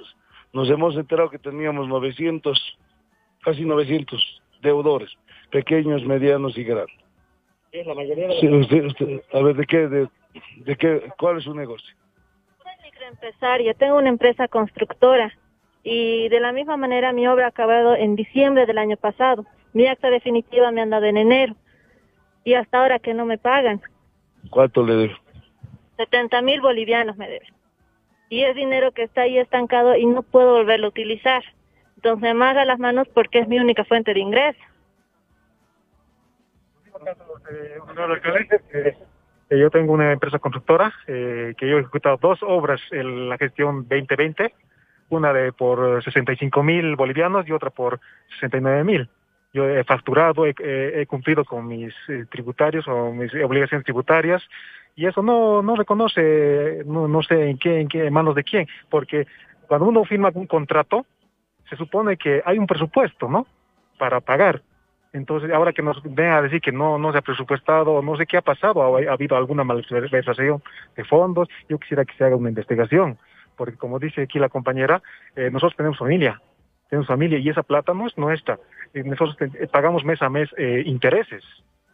nos 0.53 0.69
hemos 0.69 0.95
enterado 0.95 1.29
que 1.29 1.39
teníamos 1.39 1.87
900, 1.87 2.77
casi 3.41 3.63
900 3.65 4.41
deudores, 4.61 5.09
pequeños, 5.49 6.03
medianos 6.05 6.57
y 6.57 6.63
grandes. 6.63 6.95
Es 7.71 7.87
la 7.87 7.95
mayoría 7.95 8.27
de 8.27 8.39
Sí, 8.39 8.47
usted- 8.47 8.85
usted- 8.85 9.21
a 9.33 9.41
ver, 9.41 9.55
¿de 9.55 9.65
qué, 9.65 9.87
de, 9.87 10.07
de 10.57 10.75
qué, 10.75 11.11
cuál 11.17 11.37
es 11.37 11.43
su 11.45 11.53
negocio? 11.53 11.95
empresaria, 13.11 13.73
tengo 13.73 13.97
una 13.97 14.09
empresa 14.09 14.47
constructora 14.47 15.33
y 15.83 16.29
de 16.29 16.39
la 16.39 16.51
misma 16.51 16.77
manera 16.77 17.11
mi 17.11 17.27
obra 17.27 17.45
ha 17.45 17.49
acabado 17.49 17.95
en 17.95 18.15
diciembre 18.15 18.65
del 18.65 18.77
año 18.77 18.95
pasado. 18.97 19.45
Mi 19.73 19.85
acta 19.87 20.09
definitiva 20.09 20.71
me 20.71 20.81
han 20.81 20.89
dado 20.91 21.05
en 21.05 21.17
enero 21.17 21.55
y 22.43 22.53
hasta 22.53 22.81
ahora 22.81 22.99
que 22.99 23.13
no 23.13 23.25
me 23.25 23.37
pagan. 23.37 23.81
¿Cuánto 24.49 24.83
le 24.83 24.95
debe? 24.95 25.17
70 25.97 26.41
mil 26.41 26.61
bolivianos 26.61 27.17
me 27.17 27.29
deben. 27.29 27.53
Y 28.29 28.43
es 28.43 28.55
dinero 28.55 28.91
que 28.91 29.03
está 29.03 29.21
ahí 29.21 29.37
estancado 29.37 29.95
y 29.95 30.05
no 30.05 30.23
puedo 30.23 30.53
volverlo 30.53 30.87
a 30.87 30.89
utilizar. 30.89 31.43
Entonces 31.97 32.33
me 32.33 32.45
haga 32.45 32.65
las 32.65 32.79
manos 32.79 33.07
porque 33.13 33.39
es 33.39 33.47
mi 33.47 33.59
única 33.59 33.83
fuente 33.83 34.13
de 34.13 34.19
ingreso. 34.19 34.59
Eh, 39.49 39.59
yo 39.59 39.69
tengo 39.69 39.93
una 39.93 40.11
empresa 40.13 40.39
constructora 40.39 40.93
eh, 41.07 41.53
que 41.57 41.67
yo 41.67 41.77
he 41.77 41.81
ejecutado 41.81 42.17
dos 42.17 42.39
obras 42.41 42.79
en 42.91 43.29
la 43.29 43.37
gestión 43.37 43.87
2020, 43.87 44.53
una 45.09 45.33
de 45.33 45.51
por 45.51 46.03
65 46.03 46.63
mil 46.63 46.95
bolivianos 46.95 47.47
y 47.47 47.51
otra 47.51 47.69
por 47.69 47.99
69 48.39 48.83
mil. 48.83 49.09
Yo 49.53 49.67
he 49.67 49.83
facturado, 49.83 50.45
he, 50.45 50.53
he- 50.59 51.05
cumplido 51.07 51.43
con 51.43 51.67
mis 51.67 51.93
eh, 52.07 52.25
tributarios 52.29 52.87
o 52.87 53.11
mis 53.11 53.33
obligaciones 53.35 53.83
tributarias 53.83 54.41
y 54.95 55.05
eso 55.05 55.21
no 55.21 55.61
no 55.61 55.75
reconoce, 55.75 56.83
no, 56.85 57.07
no 57.07 57.21
sé 57.21 57.49
en 57.49 57.57
qué, 57.57 57.81
en 57.81 57.87
qué 57.87 58.05
en 58.07 58.13
manos 58.13 58.35
de 58.35 58.43
quién, 58.43 58.67
porque 58.89 59.27
cuando 59.67 59.87
uno 59.87 60.03
firma 60.05 60.31
un 60.33 60.47
contrato 60.47 61.05
se 61.69 61.75
supone 61.77 62.17
que 62.17 62.41
hay 62.45 62.57
un 62.57 62.67
presupuesto, 62.67 63.29
¿no? 63.29 63.45
Para 63.97 64.19
pagar. 64.19 64.61
Entonces, 65.13 65.51
ahora 65.51 65.73
que 65.73 65.81
nos 65.81 66.01
ven 66.03 66.31
a 66.31 66.41
decir 66.41 66.61
que 66.61 66.71
no, 66.71 66.97
no 66.97 67.11
se 67.11 67.17
ha 67.17 67.21
presupuestado, 67.21 68.01
no 68.01 68.15
sé 68.17 68.25
qué 68.25 68.37
ha 68.37 68.41
pasado, 68.41 68.81
ha, 68.83 68.99
ha 69.09 69.13
habido 69.13 69.35
alguna 69.35 69.63
malversación 69.65 70.61
de 70.95 71.03
fondos, 71.03 71.49
yo 71.69 71.77
quisiera 71.79 72.05
que 72.05 72.13
se 72.15 72.23
haga 72.23 72.35
una 72.37 72.49
investigación, 72.49 73.17
porque 73.57 73.77
como 73.77 73.99
dice 73.99 74.21
aquí 74.23 74.39
la 74.39 74.47
compañera, 74.49 75.01
eh, 75.35 75.49
nosotros 75.51 75.75
tenemos 75.75 75.97
familia, 75.97 76.41
tenemos 76.89 77.07
familia 77.07 77.39
y 77.39 77.49
esa 77.49 77.63
plata 77.63 77.93
no 77.93 78.07
es 78.07 78.17
nuestra. 78.17 78.57
Eh, 78.93 79.03
nosotros 79.03 79.37
te- 79.37 79.63
eh, 79.63 79.67
pagamos 79.67 80.03
mes 80.03 80.21
a 80.21 80.29
mes 80.29 80.49
eh, 80.57 80.83
intereses 80.85 81.43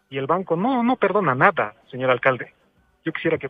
y 0.09 0.17
el 0.17 0.25
banco 0.27 0.55
no, 0.55 0.83
no 0.83 0.95
perdona 0.95 1.35
nada, 1.35 1.75
señor 1.91 2.09
alcalde. 2.09 2.53
Yo 3.05 3.11
quisiera 3.13 3.37
que... 3.37 3.49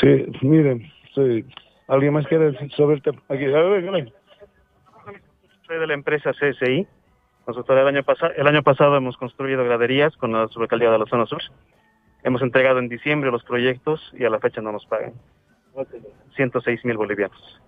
Sí, 0.00 0.26
miren, 0.42 0.82
sí. 1.14 1.44
¿alguien 1.88 2.12
más 2.14 2.26
quiere 2.26 2.52
sobre 2.70 2.96
el 2.96 3.02
tema? 3.02 3.20
Aquí, 3.28 3.44
a 3.44 3.48
ver, 3.60 3.82
ven. 3.90 4.12
Soy 5.66 5.78
de 5.78 5.86
la 5.86 5.94
empresa 5.94 6.32
CSI. 6.32 6.86
Nosotros 7.46 7.76
el 7.78 7.86
año, 7.88 8.02
pasado 8.04 8.32
el 8.36 8.46
año 8.46 8.62
pasado 8.62 8.96
hemos 8.96 9.16
construido 9.16 9.64
graderías 9.64 10.16
con 10.16 10.32
la 10.32 10.46
subalcaldía 10.48 10.90
de 10.90 10.98
la 10.98 11.06
zona 11.06 11.26
sur. 11.26 11.42
Hemos 12.22 12.40
entregado 12.42 12.78
en 12.78 12.88
diciembre 12.88 13.30
los 13.32 13.42
proyectos 13.42 14.12
y 14.16 14.24
a 14.24 14.30
la 14.30 14.38
fecha 14.38 14.60
no 14.60 14.70
nos 14.72 14.86
pagan. 14.86 15.12
106 16.36 16.84
mil 16.84 16.96
bolivianos. 16.96 17.60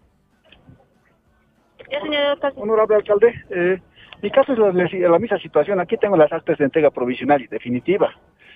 Honorable 2.57 2.97
alcalde, 2.97 3.35
eh, 3.51 3.81
Mi 4.25 4.31
caso 4.31 4.55
es 4.55 4.59
la, 4.59 5.19
misma 5.19 5.39
situación. 5.39 5.81
Aquí 5.81 5.99
tengo 5.99 6.17
las 6.17 6.33
actas 6.33 6.57
de 6.57 6.65
entrega 6.65 6.91
provisional 6.91 7.43
y 7.43 7.47
definitiva. 7.47 8.11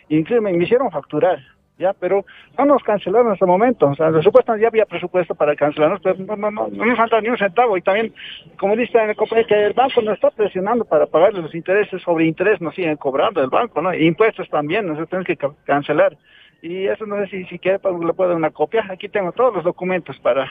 Incluso 0.09 0.41
me, 0.41 0.51
me 0.55 0.65
hicieron 0.65 0.91
facturar, 0.91 1.41
ya, 1.79 1.93
pero 1.93 2.25
no 2.57 2.65
nos 2.65 2.83
cancelaron 2.83 3.31
hasta 3.33 3.45
el 3.45 3.51
momento. 3.51 3.87
O 3.87 3.95
sea, 3.95 4.11
supuestamente 4.23 4.63
ya 4.63 4.69
había 4.69 4.87
presupuesto 4.87 5.35
para 5.35 5.55
cancelarnos, 5.55 6.01
pero 6.03 6.17
no, 6.21 6.37
no, 6.37 6.51
no, 6.51 6.69
no 6.69 6.85
nos 6.87 6.97
falta 6.97 7.21
ni 7.21 7.29
un 7.29 7.37
centavo. 7.37 7.77
Y 7.77 7.83
también, 7.83 8.15
como 8.59 8.77
dice 8.77 8.97
en 8.97 9.11
el 9.11 9.17
compañero, 9.17 9.47
que 9.47 9.63
el 9.67 9.75
banco 9.75 10.01
nos 10.01 10.15
está 10.15 10.31
presionando 10.31 10.87
para 10.87 11.05
pagar 11.05 11.35
los 11.35 11.55
intereses 11.55 12.01
sobre 12.01 12.25
interés, 12.25 12.63
nos 12.63 12.75
siguen 12.75 12.97
cobrando 12.97 13.43
el 13.43 13.51
banco, 13.51 13.83
¿no? 13.83 13.93
Impuestos 13.93 14.49
también, 14.49 14.87
nosotros 14.87 15.11
tenemos 15.11 15.27
que 15.27 15.37
ca- 15.37 15.53
cancelar. 15.67 16.17
Y 16.63 16.87
eso 16.87 17.05
no 17.05 17.17
sé 17.19 17.27
si, 17.27 17.45
si 17.45 17.59
quiere, 17.59 17.79
le 17.79 18.15
puedo 18.15 18.31
dar 18.31 18.39
una 18.39 18.53
copia. 18.53 18.87
Aquí 18.89 19.11
tengo 19.11 19.33
todos 19.33 19.57
los 19.57 19.65
documentos 19.65 20.19
para 20.21 20.51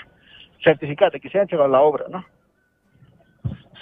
certificar 0.63 1.11
de 1.11 1.19
que 1.19 1.29
se 1.31 1.39
ha 1.39 1.43
hecho 1.45 1.67
la 1.67 1.81
obra, 1.81 2.05
¿no? 2.07 2.23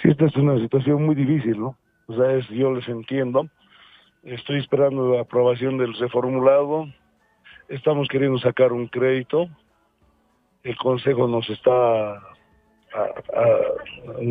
Sí, 0.02 0.08
esta 0.10 0.26
es 0.26 0.36
una 0.36 0.58
situación 0.58 1.04
muy 1.04 1.14
difícil, 1.14 1.58
¿no? 1.58 1.76
O 2.06 2.14
sea, 2.16 2.32
es- 2.32 2.48
yo 2.48 2.72
les 2.72 2.86
entiendo. 2.88 3.48
Estoy 4.22 4.58
esperando 4.58 5.14
la 5.14 5.22
aprobación 5.22 5.78
del 5.78 5.94
reformulado. 5.94 6.86
Estamos 7.68 8.08
queriendo 8.08 8.38
sacar 8.38 8.72
un 8.72 8.88
crédito. 8.88 9.48
El 10.62 10.76
Consejo 10.76 11.28
nos 11.28 11.48
está, 11.48 12.14
a- 12.14 12.20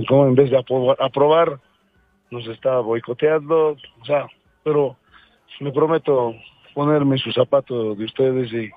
como 0.07 0.28
en 0.28 0.36
vez 0.36 0.51
de 0.51 0.57
aprobar, 0.57 0.97
aprobar, 0.99 1.59
nos 2.30 2.45
está 2.47 2.80
boicoteando. 2.80 3.78
O 4.01 4.05
sea, 4.05 4.28
pero 4.63 4.97
me 5.59 5.72
prometo 5.72 6.34
ponerme 6.74 7.18
su 7.18 7.32
zapato 7.32 7.95
de 7.95 8.03
ustedes 8.03 8.51
y, 8.51 8.70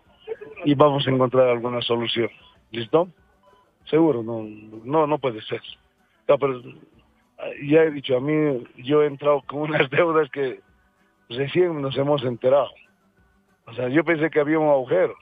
y 0.64 0.74
vamos 0.74 1.06
a 1.06 1.10
encontrar 1.10 1.48
alguna 1.48 1.82
solución. 1.82 2.30
¿Listo? 2.70 3.08
Seguro, 3.86 4.22
no, 4.22 4.44
no, 4.84 5.06
no 5.06 5.18
puede 5.18 5.40
ser. 5.42 5.60
No, 6.28 6.38
pero 6.38 6.62
ah, 7.38 7.48
ya 7.64 7.84
he 7.84 7.90
dicho, 7.90 8.16
a 8.16 8.20
mí 8.20 8.64
yo 8.76 9.02
he 9.02 9.06
entrado 9.06 9.42
con 9.46 9.60
unas 9.62 9.88
deudas 9.90 10.30
que 10.30 10.60
recién 11.30 11.80
nos 11.80 11.96
hemos 11.96 12.22
enterado. 12.22 12.70
O 13.66 13.74
sea, 13.74 13.88
yo 13.88 14.04
pensé 14.04 14.30
que 14.30 14.40
había 14.40 14.58
un 14.58 14.68
agujero, 14.68 15.14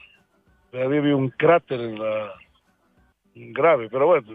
pero 0.71 0.85
había 0.85 1.15
un 1.15 1.29
cráter 1.29 1.79
en 1.79 1.99
la 1.99 2.33
grave, 3.33 3.89
pero 3.89 4.07
bueno, 4.07 4.27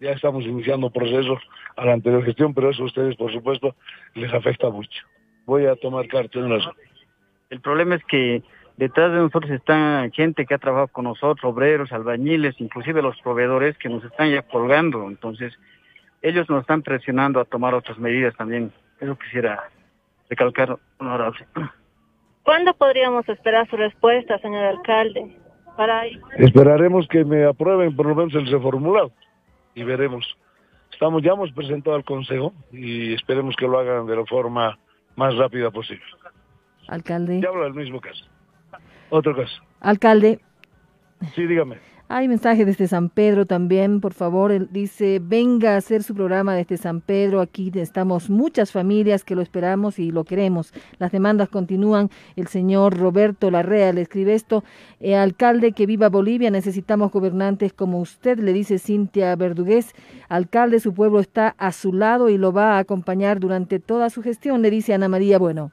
ya 0.00 0.12
estamos 0.12 0.44
iniciando 0.44 0.90
procesos 0.90 1.38
a 1.76 1.84
la 1.84 1.92
anterior 1.92 2.24
gestión, 2.24 2.54
pero 2.54 2.70
eso 2.70 2.82
a 2.82 2.86
ustedes, 2.86 3.16
por 3.16 3.32
supuesto, 3.32 3.74
les 4.14 4.32
afecta 4.32 4.70
mucho. 4.70 5.02
Voy 5.46 5.66
a 5.66 5.76
tomar 5.76 6.06
cartas 6.08 6.42
en 6.42 6.50
las... 6.50 6.68
El 7.50 7.60
problema 7.60 7.94
es 7.94 8.04
que 8.04 8.42
detrás 8.76 9.12
de 9.12 9.18
nosotros 9.18 9.50
está 9.50 10.08
gente 10.12 10.46
que 10.46 10.54
ha 10.54 10.58
trabajado 10.58 10.88
con 10.88 11.04
nosotros, 11.04 11.44
obreros, 11.44 11.92
albañiles, 11.92 12.60
inclusive 12.60 13.02
los 13.02 13.20
proveedores 13.20 13.76
que 13.78 13.88
nos 13.88 14.04
están 14.04 14.30
ya 14.30 14.42
colgando. 14.42 15.08
Entonces, 15.08 15.58
ellos 16.22 16.48
nos 16.48 16.62
están 16.62 16.82
presionando 16.82 17.40
a 17.40 17.44
tomar 17.44 17.74
otras 17.74 17.98
medidas 17.98 18.36
también. 18.36 18.72
Eso 19.00 19.16
quisiera 19.18 19.68
recalcar, 20.28 20.78
honorable. 20.98 21.46
¿Cuándo 22.42 22.74
podríamos 22.74 23.28
esperar 23.28 23.68
su 23.68 23.76
respuesta, 23.76 24.38
señor 24.38 24.64
alcalde? 24.64 25.36
Para 25.76 26.06
Esperaremos 26.36 27.06
que 27.08 27.24
me 27.24 27.44
aprueben 27.44 27.94
por 27.94 28.06
lo 28.06 28.14
menos 28.14 28.34
el 28.34 28.50
reformulado 28.50 29.12
y 29.74 29.84
veremos. 29.84 30.36
Estamos, 30.92 31.22
ya 31.22 31.32
hemos 31.32 31.52
presentado 31.52 31.94
al 31.94 32.04
Consejo 32.04 32.52
y 32.72 33.14
esperemos 33.14 33.54
que 33.54 33.68
lo 33.68 33.78
hagan 33.78 34.06
de 34.06 34.16
la 34.16 34.24
forma 34.26 34.76
más 35.14 35.36
rápida 35.36 35.70
posible. 35.70 36.02
Alcalde. 36.88 37.40
Ya 37.40 37.48
hablo 37.48 37.64
del 37.64 37.74
mismo 37.74 38.00
caso. 38.00 38.24
Otro 39.10 39.36
caso. 39.36 39.62
Alcalde, 39.80 40.40
Sí, 41.34 41.46
dígame. 41.46 41.78
Hay 42.10 42.26
mensaje 42.26 42.64
desde 42.64 42.88
San 42.88 43.10
Pedro 43.10 43.44
también, 43.44 44.00
por 44.00 44.14
favor. 44.14 44.50
Él 44.50 44.68
dice, 44.70 45.20
venga 45.22 45.74
a 45.74 45.76
hacer 45.76 46.02
su 46.02 46.14
programa 46.14 46.54
desde 46.54 46.78
San 46.78 47.02
Pedro. 47.02 47.42
Aquí 47.42 47.70
estamos 47.74 48.30
muchas 48.30 48.72
familias 48.72 49.24
que 49.24 49.34
lo 49.34 49.42
esperamos 49.42 49.98
y 49.98 50.10
lo 50.10 50.24
queremos. 50.24 50.72
Las 50.98 51.12
demandas 51.12 51.50
continúan. 51.50 52.08
El 52.34 52.46
señor 52.46 52.96
Roberto 52.96 53.50
Larrea 53.50 53.92
le 53.92 54.00
escribe 54.00 54.32
esto. 54.32 54.64
Eh, 55.00 55.16
alcalde, 55.16 55.72
que 55.72 55.84
viva 55.84 56.08
Bolivia. 56.08 56.50
Necesitamos 56.50 57.12
gobernantes 57.12 57.74
como 57.74 58.00
usted, 58.00 58.38
le 58.38 58.54
dice 58.54 58.78
Cintia 58.78 59.36
Verdugués. 59.36 59.94
Alcalde, 60.30 60.80
su 60.80 60.94
pueblo 60.94 61.20
está 61.20 61.54
a 61.58 61.72
su 61.72 61.92
lado 61.92 62.30
y 62.30 62.38
lo 62.38 62.52
va 62.52 62.76
a 62.76 62.78
acompañar 62.78 63.38
durante 63.38 63.80
toda 63.80 64.08
su 64.08 64.22
gestión, 64.22 64.62
le 64.62 64.70
dice 64.70 64.94
Ana 64.94 65.08
María 65.08 65.38
Bueno. 65.38 65.72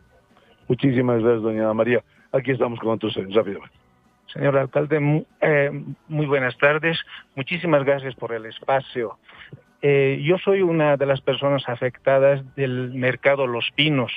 Muchísimas 0.68 1.22
gracias, 1.22 1.44
doña 1.44 1.64
Ana 1.64 1.74
María. 1.74 2.04
Aquí 2.34 2.52
estamos 2.52 2.78
con 2.80 2.90
otros 2.90 3.16
rápidamente. 3.16 3.85
Señor 4.28 4.58
alcalde, 4.58 5.26
eh, 5.42 5.72
muy 6.08 6.26
buenas 6.26 6.58
tardes. 6.58 7.00
Muchísimas 7.36 7.84
gracias 7.84 8.16
por 8.16 8.34
el 8.34 8.46
espacio. 8.46 9.18
Eh, 9.82 10.22
yo 10.24 10.38
soy 10.40 10.62
una 10.62 10.98
de 10.98 11.06
las 11.06 11.22
personas 11.22 11.68
afectadas 11.70 12.44
del 12.56 12.94
mercado 12.94 13.46
Los 13.46 13.70
Pinos, 13.76 14.12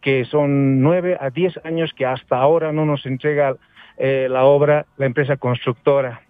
que 0.00 0.24
son 0.24 0.80
nueve 0.80 1.16
a 1.20 1.30
diez 1.30 1.58
años 1.64 1.92
que 1.94 2.06
hasta 2.06 2.38
ahora 2.38 2.72
no 2.72 2.86
nos 2.86 3.04
entrega 3.04 3.56
eh, 3.98 4.28
la 4.30 4.44
obra 4.44 4.86
la 4.96 5.06
empresa 5.06 5.36
constructora. 5.36 6.22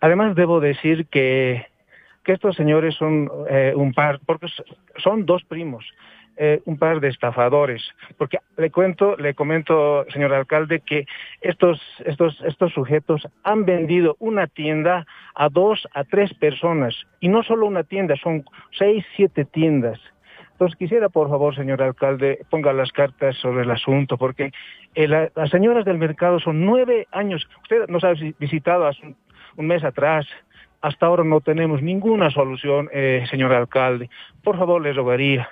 Además, 0.00 0.34
debo 0.34 0.60
decir 0.60 1.06
que, 1.06 1.66
estos 2.26 2.56
señores 2.56 2.94
son 2.94 3.30
un 3.74 3.92
par, 3.92 4.20
porque 4.24 4.46
son 4.96 5.26
dos 5.26 5.44
primos, 5.44 5.84
eh, 6.36 6.60
un 6.64 6.78
par 6.78 7.00
de 7.00 7.08
estafadores. 7.08 7.82
Porque 8.18 8.38
le 8.56 8.70
cuento, 8.70 9.16
le 9.16 9.34
comento, 9.34 10.04
señor 10.10 10.32
alcalde, 10.34 10.80
que 10.80 11.06
estos, 11.40 11.80
estos, 12.04 12.40
estos 12.42 12.72
sujetos 12.72 13.26
han 13.42 13.64
vendido 13.64 14.16
una 14.18 14.46
tienda 14.46 15.06
a 15.34 15.48
dos, 15.48 15.86
a 15.94 16.04
tres 16.04 16.32
personas. 16.34 16.94
Y 17.20 17.28
no 17.28 17.42
solo 17.42 17.66
una 17.66 17.84
tienda, 17.84 18.16
son 18.16 18.44
seis, 18.72 19.04
siete 19.16 19.44
tiendas. 19.44 20.00
Entonces 20.52 20.78
quisiera, 20.78 21.08
por 21.08 21.28
favor, 21.28 21.54
señor 21.56 21.82
alcalde, 21.82 22.38
ponga 22.48 22.72
las 22.72 22.92
cartas 22.92 23.36
sobre 23.38 23.64
el 23.64 23.70
asunto, 23.72 24.16
porque 24.16 24.52
eh, 24.94 25.08
la- 25.08 25.28
las 25.34 25.50
señoras 25.50 25.84
del 25.84 25.98
mercado 25.98 26.38
son 26.38 26.64
nueve 26.64 27.08
años. 27.10 27.48
Usted 27.62 27.88
nos 27.88 28.04
ha 28.04 28.12
visi- 28.12 28.34
visitado 28.38 28.86
hace 28.86 29.04
un, 29.04 29.16
un 29.56 29.66
mes 29.66 29.82
atrás. 29.82 30.26
Hasta 30.80 31.06
ahora 31.06 31.24
no 31.24 31.40
tenemos 31.40 31.82
ninguna 31.82 32.30
solución, 32.30 32.88
eh, 32.92 33.24
señor 33.30 33.52
alcalde. 33.52 34.08
Por 34.44 34.56
favor, 34.58 34.80
le 34.82 34.92
rogaría. 34.92 35.48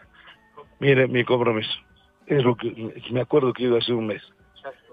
Mire, 0.82 1.06
mi 1.06 1.22
compromiso. 1.22 1.70
Es 2.26 2.42
lo 2.42 2.56
que 2.56 2.92
me 3.12 3.20
acuerdo 3.20 3.52
que 3.52 3.62
iba 3.62 3.78
hace 3.78 3.92
un 3.92 4.08
mes. 4.08 4.20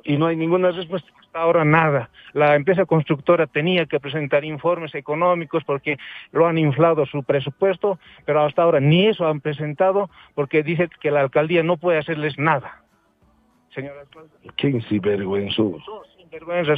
Y 0.03 0.17
no 0.17 0.27
hay 0.27 0.35
ninguna 0.35 0.69
respuesta. 0.69 1.09
Hasta 1.19 1.41
ahora 1.41 1.65
nada. 1.65 2.11
La 2.33 2.55
empresa 2.55 2.85
constructora 2.85 3.47
tenía 3.47 3.87
que 3.87 3.99
presentar 3.99 4.45
informes 4.45 4.93
económicos 4.93 5.63
porque 5.63 5.97
lo 6.31 6.45
han 6.45 6.59
inflado 6.59 7.07
su 7.07 7.23
presupuesto, 7.23 7.97
pero 8.25 8.43
hasta 8.43 8.61
ahora 8.61 8.79
ni 8.79 9.07
eso 9.07 9.27
han 9.27 9.41
presentado 9.41 10.11
porque 10.35 10.61
dice 10.61 10.89
que 11.01 11.09
la 11.09 11.21
alcaldía 11.21 11.63
no 11.63 11.77
puede 11.77 11.97
hacerles 11.97 12.37
nada. 12.37 12.83
Señor 13.73 13.97
alcalde. 13.97 14.29
¿Quién 14.57 14.81
sinvergüenzo? 14.83 15.79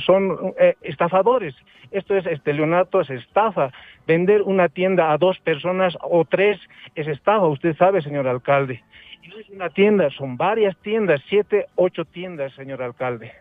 Son 0.05 0.53
eh, 0.59 0.75
estafadores. 0.81 1.55
Esto 1.91 2.15
es 2.15 2.25
estelionato, 2.25 3.01
es 3.01 3.09
estafa. 3.09 3.71
Vender 4.07 4.41
una 4.41 4.69
tienda 4.69 5.11
a 5.11 5.17
dos 5.17 5.39
personas 5.39 5.97
o 6.01 6.25
tres 6.25 6.59
es 6.95 7.07
estafa, 7.07 7.45
usted 7.47 7.75
sabe, 7.77 8.01
señor 8.01 8.27
alcalde. 8.27 8.83
Y 9.21 9.27
no 9.27 9.37
es 9.37 9.49
una 9.49 9.69
tienda, 9.69 10.09
son 10.11 10.37
varias 10.37 10.75
tiendas, 10.77 11.21
siete, 11.27 11.67
ocho 11.75 12.05
tiendas, 12.05 12.53
señor 12.53 12.81
alcalde. 12.81 13.31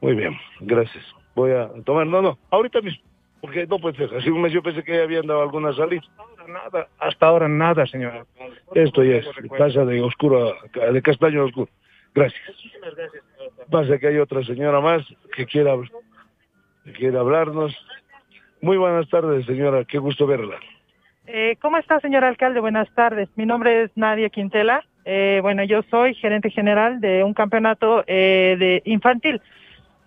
Muy 0.00 0.14
bien, 0.14 0.36
gracias. 0.60 1.04
Voy 1.34 1.52
a 1.52 1.68
tomar, 1.84 2.06
no, 2.06 2.22
no, 2.22 2.38
ahorita 2.50 2.80
mismo. 2.80 3.02
Porque 3.40 3.66
no 3.66 3.78
puede 3.78 3.96
ser. 3.96 4.14
Hace 4.16 4.30
un 4.30 4.42
mes 4.42 4.52
yo 4.52 4.62
pensé 4.62 4.82
que 4.82 4.94
ya 4.96 5.02
habían 5.02 5.26
dado 5.26 5.40
alguna 5.42 5.72
salida. 5.72 6.02
Nada, 6.48 6.88
hasta 6.98 7.26
ahora 7.26 7.48
nada, 7.48 7.86
señor 7.86 8.12
alcalde. 8.12 8.56
Esto 8.74 9.04
ya 9.04 9.16
es 9.16 9.26
casa 9.56 9.84
de 9.84 10.00
oscuro, 10.02 10.54
a- 10.82 10.92
de 10.92 11.00
castaño 11.02 11.44
oscuro. 11.44 11.68
Gracias. 12.14 12.42
Muchísimas 12.48 12.94
gracias. 12.94 13.24
Pasa 13.70 13.98
que 13.98 14.06
hay 14.08 14.18
otra 14.18 14.42
señora 14.44 14.80
más 14.80 15.02
que 15.34 15.46
quiera, 15.46 15.76
que 16.84 16.92
quiera 16.92 17.20
hablarnos. 17.20 17.76
Muy 18.60 18.76
buenas 18.76 19.08
tardes, 19.08 19.46
señora. 19.46 19.84
Qué 19.84 19.98
gusto 19.98 20.26
verla. 20.26 20.56
Eh, 21.26 21.56
¿Cómo 21.60 21.76
está, 21.78 22.00
señor 22.00 22.24
alcalde? 22.24 22.60
Buenas 22.60 22.92
tardes. 22.94 23.28
Mi 23.36 23.46
nombre 23.46 23.84
es 23.84 23.90
Nadia 23.96 24.28
Quintela. 24.30 24.84
Eh, 25.04 25.38
bueno, 25.42 25.64
yo 25.64 25.82
soy 25.90 26.14
gerente 26.14 26.50
general 26.50 27.00
de 27.00 27.24
un 27.24 27.34
campeonato 27.34 28.04
eh, 28.06 28.56
de 28.58 28.82
infantil. 28.84 29.40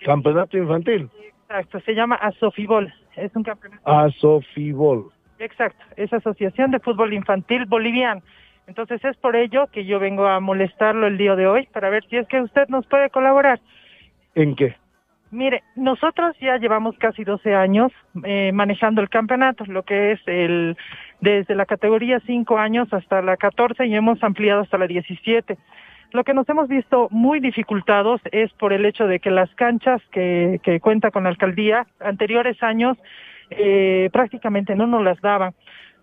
Campeonato 0.03 0.57
infantil. 0.57 1.09
Exacto, 1.43 1.79
se 1.81 1.95
llama 1.95 2.15
Asofibol. 2.15 2.93
Es 3.15 3.35
un 3.35 3.43
campeonato. 3.43 3.81
Asofibol. 3.89 5.11
Exacto, 5.39 5.83
es 5.95 6.11
Asociación 6.13 6.71
de 6.71 6.79
Fútbol 6.79 7.13
Infantil 7.13 7.65
Boliviano. 7.65 8.21
Entonces 8.67 9.03
es 9.03 9.17
por 9.17 9.35
ello 9.35 9.67
que 9.71 9.85
yo 9.85 9.99
vengo 9.99 10.27
a 10.27 10.39
molestarlo 10.39 11.07
el 11.07 11.17
día 11.17 11.35
de 11.35 11.47
hoy 11.47 11.67
para 11.73 11.89
ver 11.89 12.03
si 12.09 12.17
es 12.17 12.27
que 12.27 12.41
usted 12.41 12.67
nos 12.69 12.85
puede 12.87 13.09
colaborar. 13.09 13.59
¿En 14.35 14.55
qué? 14.55 14.75
Mire, 15.31 15.63
nosotros 15.75 16.35
ya 16.39 16.57
llevamos 16.57 16.95
casi 16.99 17.23
12 17.23 17.55
años 17.55 17.91
eh, 18.23 18.51
manejando 18.53 19.01
el 19.01 19.09
campeonato, 19.09 19.65
lo 19.65 19.81
que 19.81 20.11
es 20.11 20.19
el 20.27 20.77
desde 21.21 21.55
la 21.55 21.65
categoría 21.65 22.19
5 22.25 22.57
años 22.57 22.93
hasta 22.93 23.21
la 23.21 23.35
14 23.35 23.87
y 23.87 23.95
hemos 23.95 24.23
ampliado 24.23 24.61
hasta 24.61 24.77
la 24.77 24.85
17. 24.85 25.57
Lo 26.11 26.23
que 26.23 26.35
nos 26.35 26.47
hemos 26.49 26.67
visto 26.67 27.07
muy 27.09 27.39
dificultados 27.39 28.21
es 28.31 28.53
por 28.53 28.73
el 28.73 28.85
hecho 28.85 29.07
de 29.07 29.19
que 29.19 29.31
las 29.31 29.49
canchas 29.55 30.01
que, 30.11 30.59
que 30.61 30.79
cuenta 30.79 31.09
con 31.09 31.23
la 31.23 31.29
alcaldía 31.29 31.87
anteriores 31.99 32.61
años 32.61 32.95
eh, 33.49 34.09
prácticamente 34.13 34.75
no 34.75 34.85
nos 34.85 35.03
las 35.03 35.19
daban. 35.21 35.53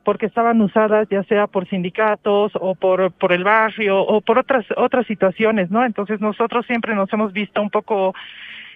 Porque 0.05 0.27
estaban 0.27 0.61
usadas 0.61 1.09
ya 1.11 1.23
sea 1.25 1.47
por 1.47 1.69
sindicatos 1.69 2.53
o 2.55 2.75
por, 2.75 3.13
por 3.13 3.33
el 3.33 3.45
barrio 3.45 4.01
o 4.01 4.21
por 4.21 4.39
otras, 4.39 4.65
otras 4.77 5.07
situaciones, 5.07 5.71
¿no? 5.71 5.85
Entonces 5.85 6.21
nosotros 6.21 6.67
siempre 6.67 6.95
nos 6.95 7.13
hemos 7.13 7.33
visto 7.33 7.61
un 7.61 7.71
poco 7.71 8.15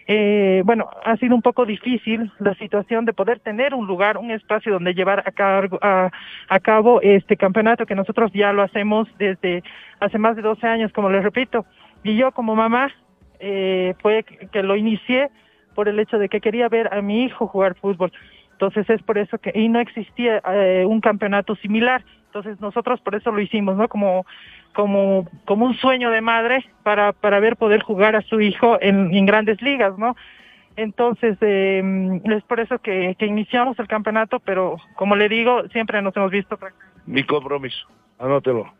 eh, 0.06 0.62
bueno, 0.66 0.90
ha 1.02 1.16
sido 1.16 1.34
un 1.34 1.40
poco 1.40 1.64
difícil 1.64 2.30
la 2.38 2.54
situación 2.56 3.06
de 3.06 3.14
poder 3.14 3.40
tener 3.40 3.74
un 3.74 3.86
lugar, 3.86 4.18
un 4.18 4.30
espacio 4.30 4.72
donde 4.72 4.92
llevar 4.92 5.20
a, 5.26 5.32
cargo, 5.32 5.78
a, 5.80 6.10
a, 6.48 6.60
cabo 6.60 7.00
este 7.00 7.38
campeonato 7.38 7.86
que 7.86 7.94
nosotros 7.94 8.30
ya 8.34 8.52
lo 8.52 8.62
hacemos 8.62 9.08
desde 9.18 9.62
hace 10.00 10.18
más 10.18 10.36
de 10.36 10.42
12 10.42 10.66
años, 10.66 10.92
como 10.92 11.08
les 11.08 11.22
repito. 11.22 11.64
Y 12.02 12.16
yo 12.16 12.32
como 12.32 12.54
mamá 12.54 12.92
eh, 13.40 13.94
fue 14.00 14.24
que 14.24 14.62
lo 14.62 14.76
inicié 14.76 15.30
por 15.74 15.88
el 15.88 15.98
hecho 15.98 16.18
de 16.18 16.28
que 16.28 16.40
quería 16.40 16.68
ver 16.68 16.92
a 16.92 17.00
mi 17.00 17.24
hijo 17.24 17.46
jugar 17.46 17.74
fútbol. 17.74 18.12
Entonces 18.64 18.88
es 18.88 19.02
por 19.02 19.18
eso 19.18 19.36
que, 19.36 19.52
y 19.54 19.68
no 19.68 19.78
existía 19.78 20.40
eh, 20.50 20.86
un 20.88 21.02
campeonato 21.02 21.54
similar. 21.56 22.02
Entonces 22.26 22.58
nosotros 22.60 22.98
por 23.02 23.14
eso 23.14 23.30
lo 23.30 23.40
hicimos, 23.40 23.76
¿no? 23.76 23.88
Como, 23.88 24.24
como, 24.72 25.28
como 25.44 25.66
un 25.66 25.74
sueño 25.74 26.10
de 26.10 26.22
madre 26.22 26.64
para, 26.82 27.12
para 27.12 27.40
ver 27.40 27.56
poder 27.56 27.82
jugar 27.82 28.16
a 28.16 28.22
su 28.22 28.40
hijo 28.40 28.78
en, 28.80 29.26
grandes 29.26 29.60
ligas, 29.60 29.98
¿no? 29.98 30.16
Entonces, 30.76 31.36
eh, 31.42 32.20
es 32.24 32.42
por 32.44 32.58
eso 32.58 32.78
que, 32.78 33.14
iniciamos 33.20 33.78
el 33.78 33.86
campeonato, 33.86 34.40
pero 34.40 34.76
como 34.96 35.14
le 35.14 35.28
digo, 35.28 35.68
siempre 35.68 36.00
nos 36.00 36.16
hemos 36.16 36.30
visto. 36.30 36.58
Mi 37.04 37.22
compromiso, 37.22 37.86
anótelo, 38.18 38.72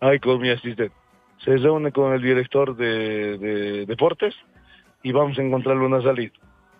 ahí 0.00 0.18
con 0.18 0.40
mi 0.40 0.48
asistente. 0.48 0.96
Se 1.44 1.58
reúne 1.58 1.92
con 1.92 2.14
el 2.14 2.22
director 2.22 2.74
de 2.74 3.84
deportes 3.86 4.34
y 5.02 5.12
vamos 5.12 5.38
a 5.38 5.42
encontrarle 5.42 5.84
una 5.84 6.00
salida. 6.00 6.32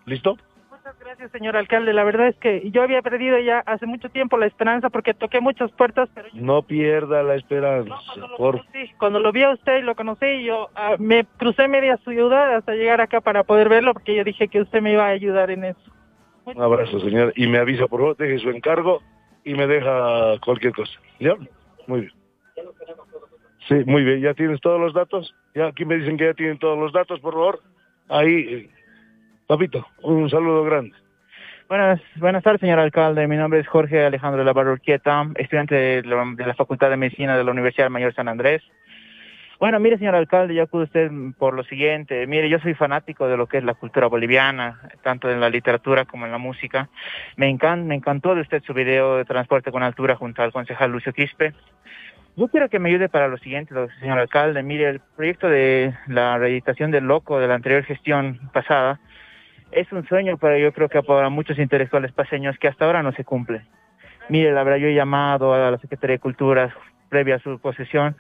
¿Listo? 0.07 0.39
Muchas 0.87 1.01
gracias, 1.01 1.33
señor 1.33 1.57
alcalde. 1.57 1.93
La 1.93 2.05
verdad 2.05 2.29
es 2.29 2.37
que 2.37 2.71
yo 2.71 2.81
había 2.81 3.03
perdido 3.03 3.37
ya 3.41 3.59
hace 3.67 3.87
mucho 3.87 4.09
tiempo 4.09 4.37
la 4.37 4.47
esperanza 4.47 4.89
porque 4.89 5.15
toqué 5.15 5.41
muchas 5.41 5.73
puertas, 5.73 6.09
pero 6.15 6.29
yo... 6.29 6.41
No 6.41 6.63
pierda 6.63 7.25
la 7.25 7.35
esperanza, 7.35 7.89
No, 7.89 7.99
cuando 8.07 8.29
lo 8.29 8.37
por 8.37 8.59
conocí, 8.59 8.93
cuando 8.97 9.19
lo 9.19 9.33
vi 9.33 9.43
a 9.43 9.51
usted 9.51 9.79
y 9.79 9.83
lo 9.83 9.97
conocí, 9.97 10.45
yo 10.45 10.69
ah, 10.77 10.95
me 11.01 11.25
crucé 11.39 11.67
media 11.67 11.97
ciudad 11.97 12.55
hasta 12.55 12.75
llegar 12.75 13.01
acá 13.01 13.21
para 13.21 13.43
poder 13.43 13.69
verlo 13.69 13.95
porque 13.95 14.15
yo 14.15 14.23
dije 14.23 14.47
que 14.47 14.61
usted 14.61 14.81
me 14.81 14.93
iba 14.93 15.07
a 15.07 15.09
ayudar 15.09 15.51
en 15.51 15.65
eso. 15.65 15.93
un 16.45 16.63
abrazo, 16.63 17.01
señor. 17.01 17.33
Y 17.35 17.49
me 17.49 17.59
avisa, 17.59 17.89
por 17.89 17.99
favor, 17.99 18.17
deje 18.17 18.39
su 18.39 18.51
encargo 18.51 19.03
y 19.45 19.55
me 19.55 19.67
deja 19.67 20.39
cualquier 20.45 20.73
cosa. 20.73 21.01
¿Ya? 21.19 21.35
Muy 21.89 22.03
bien. 22.03 22.13
Sí, 23.67 23.75
muy 23.87 24.05
bien. 24.05 24.21
¿Ya 24.21 24.35
tienes 24.35 24.61
todos 24.61 24.81
los 24.81 24.95
datos? 24.95 25.35
Ya 25.53 25.67
aquí 25.67 25.85
me 25.85 25.97
dicen 25.97 26.17
que 26.17 26.27
ya 26.27 26.35
tienen 26.35 26.59
todos 26.61 26.79
los 26.79 26.93
datos, 26.93 27.19
por 27.19 27.35
favor. 27.35 27.61
Ahí, 28.09 28.35
eh, 28.35 28.71
papito, 29.47 29.87
un 30.03 30.29
saludo 30.29 30.65
grande. 30.65 30.93
Buenas, 31.69 32.01
buenas 32.17 32.45
tardes, 32.45 32.61
señor 32.61 32.79
alcalde. 32.79 33.27
Mi 33.27 33.37
nombre 33.37 33.61
es 33.61 33.67
Jorge 33.67 34.05
Alejandro 34.05 34.39
de 34.39 34.45
la 34.45 34.53
Barroquieta, 34.53 35.29
estudiante 35.35 35.75
de 35.75 36.03
la, 36.05 36.55
Facultad 36.55 36.91
de 36.91 36.97
Medicina 36.97 37.37
de 37.37 37.43
la 37.43 37.51
Universidad 37.51 37.91
Mayor 37.91 38.15
San 38.15 38.29
Andrés. 38.29 38.63
Bueno, 39.59 39.81
mire, 39.81 39.99
señor 39.99 40.15
alcalde, 40.15 40.55
yo 40.55 40.63
acudo 40.63 40.85
usted 40.85 41.11
por 41.39 41.55
lo 41.55 41.65
siguiente. 41.65 42.27
Mire, 42.27 42.49
yo 42.49 42.59
soy 42.61 42.75
fanático 42.75 43.27
de 43.27 43.37
lo 43.37 43.47
que 43.49 43.59
es 43.59 43.65
la 43.65 43.75
cultura 43.75 44.07
boliviana, 44.07 44.81
tanto 45.03 45.31
en 45.31 45.41
la 45.41 45.49
literatura 45.49 46.05
como 46.05 46.27
en 46.27 46.33
la 46.33 46.39
música. 46.39 46.89
Me, 47.37 47.49
encan, 47.49 47.87
me 47.89 47.95
encantó 47.95 48.35
de 48.35 48.43
usted 48.43 48.63
su 48.65 48.75
video 48.75 49.17
de 49.17 49.25
transporte 49.25 49.73
con 49.73 49.83
altura 49.83 50.15
junto 50.15 50.43
al 50.43 50.53
concejal 50.53 50.93
Lucio 50.93 51.13
Quispe. 51.13 51.55
Yo 52.37 52.49
quiero 52.49 52.69
que 52.69 52.79
me 52.79 52.91
ayude 52.91 53.09
para 53.09 53.29
lo 53.29 53.39
siguiente, 53.39 53.75
señor 53.99 54.19
alcalde. 54.19 54.63
Mire, 54.63 54.89
el 54.91 55.01
proyecto 55.17 55.49
de 55.49 55.95
la 56.07 56.37
reeditación 56.37 56.91
del 56.91 57.05
Loco 57.05 57.41
de 57.41 57.49
la 57.49 57.55
anterior 57.55 57.83
gestión 57.83 58.39
pasada 58.53 59.01
es 59.77 59.93
un 59.93 60.07
sueño 60.09 60.39
para 60.39 60.59
yo 60.59 60.73
creo 60.73 60.89
que 60.89 61.03
para 61.03 61.29
muchos 61.29 61.59
intelectuales 61.59 62.11
paseños 62.13 62.59
que 62.59 62.67
hasta 62.69 62.87
ahora 62.87 63.03
no 63.03 63.13
se 63.13 63.25
cumple. 63.25 63.63
Mire, 64.29 64.51
la 64.53 64.65
verdad, 64.65 64.79
yo 64.79 64.89
he 64.89 64.95
llamado 64.95 65.55
a 65.55 65.71
la 65.71 65.79
Secretaría 65.79 66.15
de 66.15 66.21
Cultura 66.21 66.75
previa 67.11 67.37
a 67.37 67.39
su 67.39 67.59
posesión 67.61 68.17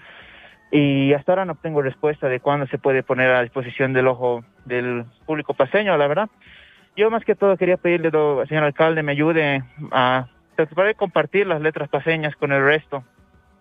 y 0.70 1.12
hasta 1.14 1.32
ahora 1.32 1.44
no 1.46 1.54
tengo 1.54 1.80
respuesta 1.82 2.28
de 2.28 2.40
cuándo 2.40 2.66
se 2.66 2.78
puede 2.78 3.02
poner 3.02 3.30
a 3.30 3.42
disposición 3.42 3.92
del 3.92 4.06
ojo 4.06 4.44
del 4.66 5.04
público 5.24 5.54
paseño, 5.54 5.96
la 5.96 6.06
verdad. 6.06 6.28
Yo 6.96 7.10
más 7.10 7.24
que 7.24 7.34
todo 7.34 7.56
quería 7.56 7.76
pedirle, 7.78 8.10
do- 8.10 8.44
señor 8.46 8.64
alcalde, 8.64 9.02
me 9.02 9.12
ayude 9.12 9.62
a 9.92 10.26
tratar 10.56 10.86
de 10.86 10.94
compartir 10.94 11.46
las 11.46 11.60
letras 11.60 11.88
paseñas 11.88 12.36
con 12.36 12.52
el 12.52 12.62
resto, 12.64 13.02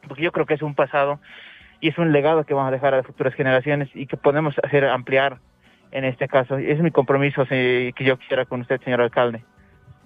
porque 0.08 0.24
yo 0.24 0.32
creo 0.32 0.46
que 0.46 0.54
es 0.56 0.62
un 0.62 0.76
pasado 0.76 1.20
y 1.80 1.90
es 1.90 1.98
un 1.98 2.12
legado 2.12 2.44
que 2.46 2.54
vamos 2.54 2.70
a 2.70 2.72
dejar 2.72 2.94
a 2.94 2.98
las 2.98 3.06
futuras 3.06 3.34
generaciones 3.34 3.90
y 3.94 4.06
que 4.06 4.18
podemos 4.18 4.56
hacer 4.64 4.86
ampliar 4.86 5.38
en 5.96 6.04
este 6.04 6.28
caso. 6.28 6.58
Es 6.58 6.80
mi 6.82 6.92
compromiso 6.92 7.46
que 7.46 7.94
yo 8.00 8.18
quisiera 8.18 8.46
con 8.46 8.62
usted, 8.62 8.82
señor 8.82 9.02
alcalde. 9.02 9.44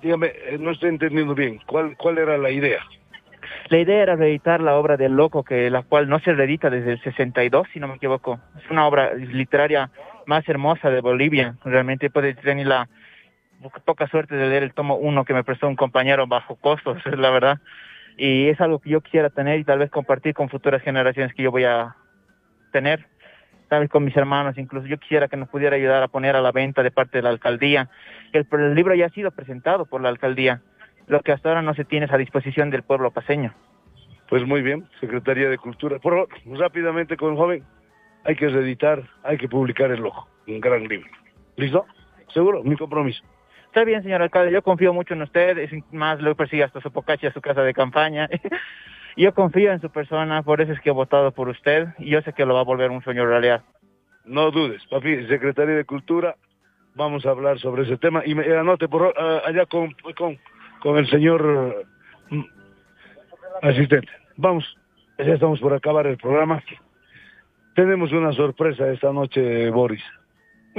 Dígame, 0.04 0.28
eh, 0.28 0.58
no 0.60 0.72
estoy 0.72 0.90
entendiendo 0.90 1.34
bien. 1.34 1.60
¿Cuál, 1.66 1.98
cuál 1.98 2.20
era 2.20 2.38
la 2.38 2.52
idea? 2.52 2.80
La 3.70 3.80
idea 3.80 4.04
era 4.04 4.16
reeditar 4.16 4.62
la 4.62 4.76
obra 4.76 4.98
del 4.98 5.14
Loco, 5.14 5.44
que 5.44 5.70
la 5.72 5.82
cual 5.82 6.08
no 6.08 6.20
se 6.20 6.34
reedita 6.34 6.70
desde 6.70 6.94
el 6.94 7.02
62, 7.02 7.68
si 7.74 7.80
no 7.80 7.88
me 7.88 7.96
equivoco. 7.96 8.40
Es 8.64 8.70
una 8.70 8.88
obra 8.88 9.16
literaria 9.16 9.90
más 10.28 10.48
hermosa 10.48 10.92
de 10.92 11.02
Bolivia. 11.02 11.56
Realmente 11.66 12.12
puede 12.12 12.36
tener 12.36 12.68
la 12.68 12.88
poca 13.84 14.08
suerte 14.08 14.36
de 14.36 14.48
leer 14.48 14.62
el 14.62 14.74
tomo 14.74 14.96
uno 14.96 15.26
que 15.26 15.34
me 15.34 15.44
prestó 15.44 15.68
un 15.68 15.76
compañero 15.76 16.28
bajo 16.28 16.56
costos, 16.56 16.98
es 17.04 17.18
la 17.18 17.32
verdad. 17.32 17.58
Y 18.16 18.48
es 18.50 18.62
algo 18.62 18.78
que 18.78 18.92
yo 18.92 19.02
quisiera 19.02 19.32
tener 19.32 19.60
y 19.60 19.64
tal 19.64 19.80
vez 19.80 19.90
compartir 19.90 20.36
con 20.36 20.50
futuras 20.50 20.84
generaciones 20.84 21.34
que 21.34 21.42
yo 21.42 21.52
voy 21.52 21.64
a 21.64 21.96
tener, 22.72 23.08
tal 23.70 23.82
vez 23.82 23.90
con 23.90 24.04
mis 24.04 24.18
hermanos 24.18 24.58
incluso. 24.58 24.88
Yo 24.88 24.98
quisiera 24.98 25.28
que 25.28 25.38
nos 25.38 25.48
pudiera 25.48 25.76
ayudar 25.76 26.04
a 26.04 26.08
poner 26.08 26.36
a 26.36 26.42
la 26.42 26.52
venta 26.52 26.84
de 26.84 26.92
parte 26.92 27.20
de 27.20 27.22
la 27.22 27.30
alcaldía. 27.30 27.90
El, 28.34 28.46
el 28.52 28.76
libro 28.76 28.94
ya 28.96 29.06
ha 29.06 29.10
sido 29.10 29.32
presentado 29.32 29.86
por 29.86 30.02
la 30.02 30.10
alcaldía, 30.10 30.62
lo 31.08 31.22
que 31.22 31.32
hasta 31.32 31.50
ahora 31.50 31.62
no 31.62 31.74
se 31.74 31.86
tiene 31.86 32.08
es 32.08 32.12
a 32.12 32.18
disposición 32.18 32.70
del 32.70 32.84
pueblo 32.84 33.12
paseño. 33.12 33.54
Pues 34.28 34.46
muy 34.46 34.62
bien, 34.62 34.88
Secretaría 35.00 35.50
de 35.50 35.58
Cultura. 35.58 35.98
Por 36.00 36.14
favor, 36.14 36.60
rápidamente 36.60 37.18
con 37.18 37.32
el 37.32 37.38
joven. 37.38 37.64
Hay 38.26 38.36
que 38.36 38.50
reeditar, 38.50 39.04
hay 39.24 39.38
que 39.38 39.48
publicar 39.48 39.90
el 39.92 40.02
loco. 40.02 40.28
Un 40.48 40.60
gran 40.60 40.84
libro. 40.88 41.10
¿Listo? 41.56 41.86
¿Seguro? 42.34 42.64
Mi 42.64 42.76
compromiso. 42.76 43.24
Está 43.66 43.84
bien, 43.84 44.02
señor 44.02 44.22
alcalde, 44.22 44.52
yo 44.52 44.64
confío 44.64 44.94
mucho 44.94 45.14
en 45.14 45.22
usted, 45.22 45.58
es 45.60 45.72
más, 45.92 46.20
lo 46.22 46.36
persigue 46.36 46.64
hasta 46.64 46.82
Sopocachi 46.82 47.28
a 47.28 47.34
su 47.34 47.40
casa 47.40 47.62
de 47.62 47.74
campaña. 47.74 48.28
yo 49.24 49.34
confío 49.34 49.72
en 49.72 49.82
su 49.82 49.90
persona, 49.90 50.44
por 50.44 50.62
eso 50.62 50.72
es 50.72 50.80
que 50.82 50.90
he 50.90 50.94
votado 50.94 51.32
por 51.32 51.50
usted 51.50 51.90
y 51.98 52.10
yo 52.10 52.22
sé 52.22 52.34
que 52.34 52.46
lo 52.46 52.54
va 52.54 52.62
a 52.62 52.64
volver 52.64 52.92
un 52.92 53.04
sueño 53.04 53.26
realidad. 53.26 53.64
No 54.26 54.52
dudes, 54.52 54.82
papi, 54.90 55.28
Secretaría 55.28 55.76
de 55.76 55.86
Cultura, 55.86 56.36
vamos 56.96 57.26
a 57.26 57.32
hablar 57.32 57.60
sobre 57.60 57.84
ese 57.84 57.98
tema. 57.98 58.22
Y 58.26 58.36
me 58.36 58.46
eh, 58.46 58.58
anote 58.58 58.88
por 58.88 59.14
ah, 59.18 59.42
allá 59.46 59.66
con, 59.66 59.96
el 60.98 61.10
señor 61.10 61.86
eh, 62.32 62.36
mm, 62.36 62.46
asistente. 63.62 64.10
Vamos, 64.38 64.66
ya 65.18 65.34
estamos 65.34 65.60
por 65.60 65.74
acabar 65.74 66.08
el 66.08 66.18
programa. 66.18 66.64
Tenemos 67.76 68.12
una 68.12 68.32
sorpresa 68.34 68.90
esta 68.90 69.12
noche, 69.12 69.70
Boris. 69.70 70.04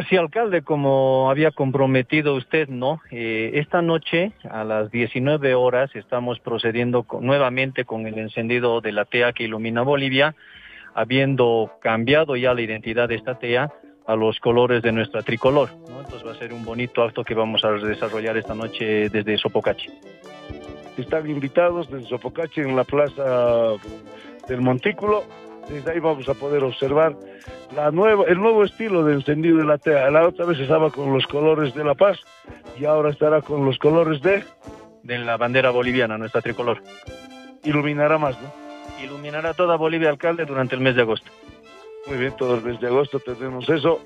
Sí, 0.09 0.17
alcalde, 0.17 0.63
como 0.63 1.31
había 1.31 1.51
comprometido 1.51 2.35
usted, 2.35 2.69
¿no? 2.69 3.01
Eh, 3.11 3.51
esta 3.55 3.83
noche 3.83 4.33
a 4.49 4.65
las 4.65 4.91
19 4.91 5.55
horas 5.55 5.91
estamos 5.95 6.39
procediendo 6.41 7.03
con- 7.03 7.27
nuevamente 7.27 7.85
con 7.85 8.07
el 8.07 8.17
encendido 8.19 8.81
de 8.81 8.93
la 8.93 9.05
TEA 9.05 9.33
que 9.33 9.45
ilumina 9.45 9.83
Bolivia, 9.83 10.35
habiendo 10.95 11.73
cambiado 11.83 12.37
ya 12.37 12.55
la 12.55 12.63
identidad 12.63 13.09
de 13.09 13.17
esta 13.17 13.39
TEA 13.39 13.71
a 14.07 14.17
los 14.17 14.39
colores 14.41 14.83
de 14.83 14.93
nuestra 14.93 15.23
tricolor, 15.23 15.69
¿no? 15.89 16.01
Entonces 16.01 16.27
va 16.27 16.33
a 16.33 16.37
ser 16.37 16.53
un 16.53 16.65
bonito 16.65 17.03
acto 17.03 17.23
que 17.25 17.35
vamos 17.35 17.65
a 17.65 17.73
desarrollar 17.73 18.37
esta 18.37 18.55
noche 18.55 19.09
desde 19.11 19.37
Sopocachi. 19.39 19.89
Están 20.97 21.29
invitados 21.29 21.91
desde 21.91 22.09
Sopocachi 22.09 22.61
en 22.61 22.77
la 22.77 22.85
plaza 22.85 23.73
del 24.49 24.61
Montículo. 24.63 25.25
Desde 25.71 25.93
ahí 25.93 26.01
vamos 26.01 26.29
a 26.29 26.35
poder 26.35 26.65
observar 26.65 27.17
la 27.75 27.91
nueva, 27.93 28.25
el 28.27 28.39
nuevo 28.39 28.65
estilo 28.65 29.05
de 29.05 29.15
encendido 29.15 29.59
de 29.59 29.65
la 29.65 29.79
TEA. 29.79 30.11
La 30.11 30.27
otra 30.27 30.45
vez 30.45 30.59
estaba 30.59 30.91
con 30.91 31.13
los 31.13 31.27
colores 31.27 31.75
de 31.75 31.85
la 31.85 31.95
paz 31.95 32.19
y 32.79 32.85
ahora 32.85 33.11
estará 33.11 33.41
con 33.41 33.65
los 33.65 33.79
colores 33.79 34.21
de... 34.21 34.43
De 35.03 35.19
la 35.19 35.37
bandera 35.37 35.71
boliviana, 35.71 36.19
nuestra 36.19 36.43
tricolor. 36.43 36.83
Iluminará 37.65 38.19
más, 38.19 38.37
¿no? 38.43 38.53
Iluminará 39.03 39.55
toda 39.55 39.77
Bolivia, 39.77 40.11
alcalde, 40.11 40.45
durante 40.45 40.75
el 40.75 40.83
mes 40.83 40.95
de 40.95 41.03
agosto. 41.03 41.31
Muy 42.07 42.19
bien, 42.19 42.37
todo 42.37 42.57
el 42.57 42.63
mes 42.63 42.81
de 42.81 42.89
agosto 42.89 43.19
tenemos 43.21 43.69
eso 43.69 44.03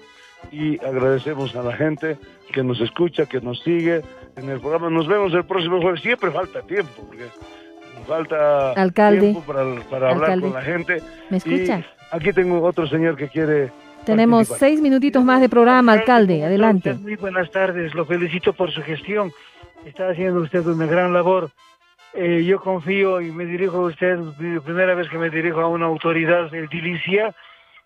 y 0.52 0.78
agradecemos 0.84 1.56
a 1.56 1.62
la 1.62 1.74
gente 1.74 2.18
que 2.52 2.62
nos 2.62 2.80
escucha, 2.80 3.26
que 3.26 3.40
nos 3.40 3.60
sigue 3.60 4.02
en 4.36 4.50
el 4.50 4.60
programa. 4.60 4.90
Nos 4.90 5.08
vemos 5.08 5.32
el 5.32 5.44
próximo 5.44 5.80
jueves. 5.80 6.00
Siempre 6.00 6.30
falta 6.30 6.62
tiempo, 6.62 7.04
porque 7.06 7.24
falta 8.04 8.72
Alcalde. 8.72 9.32
tiempo 9.32 9.40
para, 9.40 9.64
para 9.90 10.10
hablar 10.10 10.30
Alcalde. 10.30 10.46
con 10.46 10.54
la 10.54 10.62
gente. 10.62 11.02
¿Me 11.30 11.38
escucha? 11.38 11.78
Y 11.78 12.16
aquí 12.16 12.32
tengo 12.32 12.62
otro 12.62 12.86
señor 12.86 13.16
que 13.16 13.28
quiere... 13.28 13.72
Tenemos 14.04 14.48
seis 14.48 14.80
minutitos 14.80 15.24
más 15.24 15.40
de 15.40 15.48
programa, 15.48 15.92
alcalde. 15.92 16.44
Adelante. 16.44 16.92
Muy 16.94 17.16
buenas 17.16 17.50
tardes, 17.50 17.94
lo 17.94 18.04
felicito 18.04 18.52
por 18.52 18.70
su 18.70 18.82
gestión. 18.82 19.32
Está 19.86 20.10
haciendo 20.10 20.40
usted 20.40 20.66
una 20.66 20.86
gran 20.86 21.12
labor. 21.14 21.50
Eh, 22.12 22.44
yo 22.44 22.60
confío 22.60 23.20
y 23.20 23.32
me 23.32 23.44
dirijo 23.46 23.78
a 23.78 23.86
usted, 23.86 24.18
la 24.18 24.60
primera 24.60 24.94
vez 24.94 25.08
que 25.08 25.18
me 25.18 25.30
dirijo 25.30 25.60
a 25.62 25.68
una 25.68 25.86
autoridad 25.86 26.50
de 26.50 26.66
Dilicia. 26.68 27.34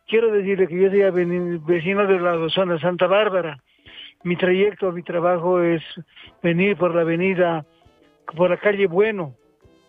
Quiero 0.06 0.32
decirle 0.32 0.66
que 0.66 0.80
yo 0.80 0.90
soy 0.90 1.58
vecino 1.66 2.06
de 2.06 2.18
la 2.18 2.48
zona 2.50 2.78
Santa 2.80 3.06
Bárbara. 3.06 3.58
Mi 4.24 4.36
trayecto, 4.36 4.90
mi 4.90 5.02
trabajo 5.02 5.62
es 5.62 5.82
venir 6.42 6.76
por 6.76 6.94
la 6.94 7.02
avenida, 7.02 7.64
por 8.36 8.50
la 8.50 8.56
calle 8.56 8.86
Bueno, 8.86 9.34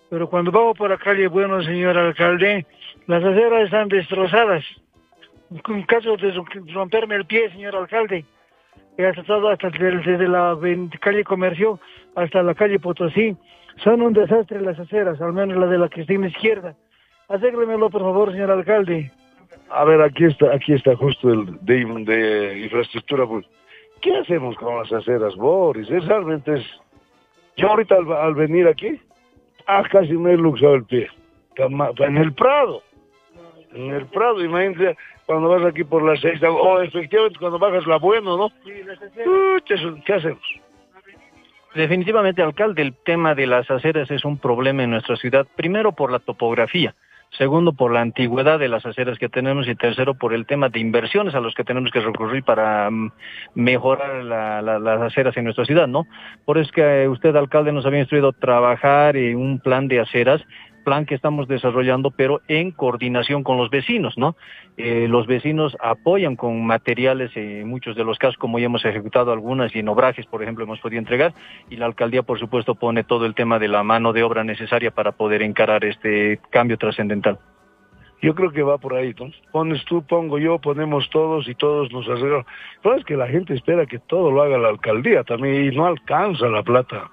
pero 0.10 0.30
cuando 0.30 0.52
bajo 0.52 0.74
por 0.74 0.90
la 0.90 0.98
calle 0.98 1.28
Bueno, 1.28 1.62
señor 1.62 1.98
alcalde, 1.98 2.66
las 3.08 3.24
aceras 3.24 3.66
están 3.66 3.88
destrozadas. 3.90 4.64
Un 5.50 5.84
caso 5.84 6.16
de 6.18 6.32
romperme 6.74 7.16
el 7.16 7.26
pie, 7.26 7.50
señor 7.52 7.76
alcalde. 7.76 8.26
He 8.98 9.06
hasta 9.06 9.22
hasta 9.22 9.70
desde 9.70 10.28
la 10.28 10.58
calle 11.00 11.24
Comercio 11.24 11.80
hasta 12.16 12.44
la 12.44 12.54
calle 12.54 12.80
Potosí. 12.80 13.36
Son 13.84 14.02
un 14.02 14.14
desastre 14.14 14.62
las 14.62 14.78
aceras, 14.78 15.22
al 15.22 15.34
menos 15.34 15.58
la 15.58 15.68
de 15.68 15.78
la 15.78 15.88
que 15.88 16.02
está 16.02 16.14
en 16.14 16.22
la 16.22 16.28
izquierda. 16.28 16.76
Arréglemelo, 17.30 17.90
por 17.90 18.02
favor, 18.02 18.32
señor 18.32 18.52
alcalde. 18.52 19.12
A 19.70 19.86
ver, 19.86 20.02
aquí 20.02 20.26
está, 20.26 20.54
aquí 20.54 20.74
está 20.74 20.96
justo 20.96 21.32
el 21.32 21.46
de, 21.62 21.86
de 22.06 22.60
infraestructura. 22.66 23.26
Pues. 23.26 23.46
¿Qué 24.02 24.16
hacemos 24.18 24.56
con 24.58 24.78
las 24.78 24.92
aceras, 24.92 25.36
Boris? 25.36 25.90
Es 25.90 26.06
realmente 26.06 26.56
es... 26.56 26.66
Yo 27.58 27.70
ahorita 27.70 27.96
al, 27.96 28.36
venir 28.36 28.68
aquí, 28.68 29.00
ah, 29.70 29.84
casi 29.90 30.14
me 30.14 30.34
he 30.34 30.38
luxado 30.38 30.76
el 30.76 30.86
pie. 30.86 31.08
En 31.56 32.18
el 32.18 32.34
Prado. 32.34 32.82
En 33.74 33.94
el 33.94 34.06
Prado, 34.08 34.44
imagínate, 34.44 34.98
cuando 35.26 35.50
vas 35.50 35.66
aquí 35.66 35.84
por 35.84 36.04
las 36.04 36.20
seis, 36.22 36.42
o 36.44 36.82
efectivamente 36.82 37.38
cuando 37.40 37.60
bajas 37.60 37.86
la 37.86 37.98
Bueno, 37.98 38.38
¿no? 38.38 38.52
¿Qué 40.06 40.14
hacemos? 40.14 40.44
Definitivamente, 41.76 42.42
alcalde, 42.42 42.82
el 42.82 42.96
tema 43.06 43.36
de 43.36 43.46
las 43.46 43.70
aceras 43.70 44.10
es 44.10 44.26
un 44.26 44.40
problema 44.40 44.84
en 44.84 44.92
nuestra 44.92 45.16
ciudad, 45.18 45.46
primero 45.56 45.92
por 45.92 46.12
la 46.12 46.20
topografía 46.20 46.96
segundo 47.38 47.74
por 47.74 47.92
la 47.92 48.02
antigüedad 48.02 48.60
de 48.60 48.68
las 48.68 48.86
aceras 48.86 49.18
que 49.20 49.30
tenemos 49.30 49.68
y 49.68 49.76
tercero 49.76 50.14
por 50.14 50.34
el 50.34 50.46
tema 50.46 50.70
de 50.70 50.80
inversiones 50.80 51.36
a 51.36 51.40
los 51.40 51.54
que 51.54 51.64
tenemos 51.64 51.92
que 51.92 52.00
recurrir 52.00 52.44
para 52.44 52.90
mm, 52.90 53.12
mejorar 53.56 54.24
las 54.24 55.02
aceras 55.02 55.36
en 55.38 55.46
nuestra 55.46 55.66
ciudad, 55.66 55.88
¿no? 55.88 56.08
Por 56.46 56.58
eso 56.58 56.70
es 56.70 56.72
que 56.72 57.08
usted, 57.08 57.36
alcalde, 57.36 57.72
nos 57.72 57.86
había 57.86 58.00
instruido 58.00 58.34
trabajar 58.34 59.16
en 59.16 59.38
un 59.38 59.60
plan 59.60 59.88
de 59.88 60.00
aceras 60.00 60.42
plan 60.90 61.06
que 61.06 61.14
estamos 61.14 61.48
desarrollando, 61.48 62.10
pero 62.10 62.42
en 62.48 62.72
coordinación 62.72 63.44
con 63.44 63.58
los 63.58 63.70
vecinos, 63.70 64.18
¿no? 64.18 64.36
Eh, 64.76 65.06
los 65.08 65.28
vecinos 65.28 65.78
apoyan 65.80 66.36
con 66.36 66.66
materiales 66.66 67.30
en 67.38 67.70
muchos 67.70 67.96
de 67.96 68.04
los 68.04 68.18
casos, 68.18 68.38
como 68.38 68.58
ya 68.58 68.66
hemos 68.66 68.84
ejecutado 68.86 69.32
algunas 69.32 69.76
y 69.76 69.80
en 69.80 69.88
obrajes, 69.88 70.26
por 70.26 70.42
ejemplo, 70.42 70.64
hemos 70.64 70.80
podido 70.80 70.98
entregar, 70.98 71.32
y 71.70 71.76
la 71.76 71.86
alcaldía, 71.86 72.24
por 72.24 72.40
supuesto, 72.40 72.74
pone 72.74 73.04
todo 73.04 73.28
el 73.28 73.36
tema 73.36 73.60
de 73.60 73.68
la 73.68 73.84
mano 73.84 74.14
de 74.14 74.24
obra 74.24 74.44
necesaria 74.44 74.90
para 74.90 75.12
poder 75.12 75.44
encarar 75.44 75.86
este 75.86 76.40
cambio 76.50 76.80
trascendental. 76.80 77.38
Yo 78.24 78.34
creo 78.34 78.52
que 78.52 78.64
va 78.64 78.80
por 78.80 78.96
ahí, 78.96 79.14
¿no? 79.20 79.30
Pones 79.52 79.86
tú, 79.86 80.02
pongo 80.02 80.40
yo, 80.40 80.58
ponemos 80.58 81.08
todos 81.12 81.48
y 81.48 81.54
todos 81.54 81.92
nos 81.92 82.10
arreglamos. 82.10 82.48
Pero 82.82 82.96
es 82.96 83.06
que 83.06 83.16
la 83.16 83.28
gente 83.28 83.54
espera 83.54 83.86
que 83.86 84.00
todo 84.00 84.32
lo 84.32 84.42
haga 84.42 84.58
la 84.58 84.70
alcaldía 84.70 85.24
también 85.24 85.66
y 85.66 85.76
no 85.76 85.86
alcanza 85.86 86.48
la 86.48 86.64
plata 86.64 87.12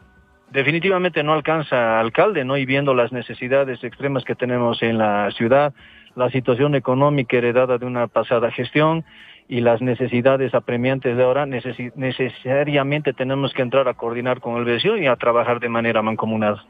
definitivamente 0.51 1.23
no 1.23 1.33
alcanza 1.33 2.01
alcalde, 2.01 2.45
¿no? 2.45 2.57
Y 2.57 2.67
viendo 2.67 2.95
las 2.95 3.13
necesidades 3.13 3.83
extremas 3.83 4.25
que 4.25 4.35
tenemos 4.35 4.83
en 4.83 4.99
la 4.99 5.31
ciudad, 5.33 5.75
la 6.15 6.31
situación 6.31 6.75
económica 6.75 7.37
heredada 7.37 7.79
de 7.79 7.87
una 7.87 8.07
pasada 8.07 8.51
gestión 8.51 9.05
y 9.49 9.61
las 9.61 9.81
necesidades 9.81 10.55
apremiantes 10.55 11.17
de 11.17 11.23
ahora, 11.23 11.47
necesariamente 11.47 13.13
tenemos 13.13 13.53
que 13.53 13.63
entrar 13.63 13.87
a 13.87 13.95
coordinar 13.95 14.41
con 14.41 14.57
el 14.57 14.65
vecino 14.65 14.97
y 14.97 15.07
a 15.07 15.17
trabajar 15.17 15.61
de 15.61 15.69
manera 15.69 16.03
mancomunada. 16.03 16.65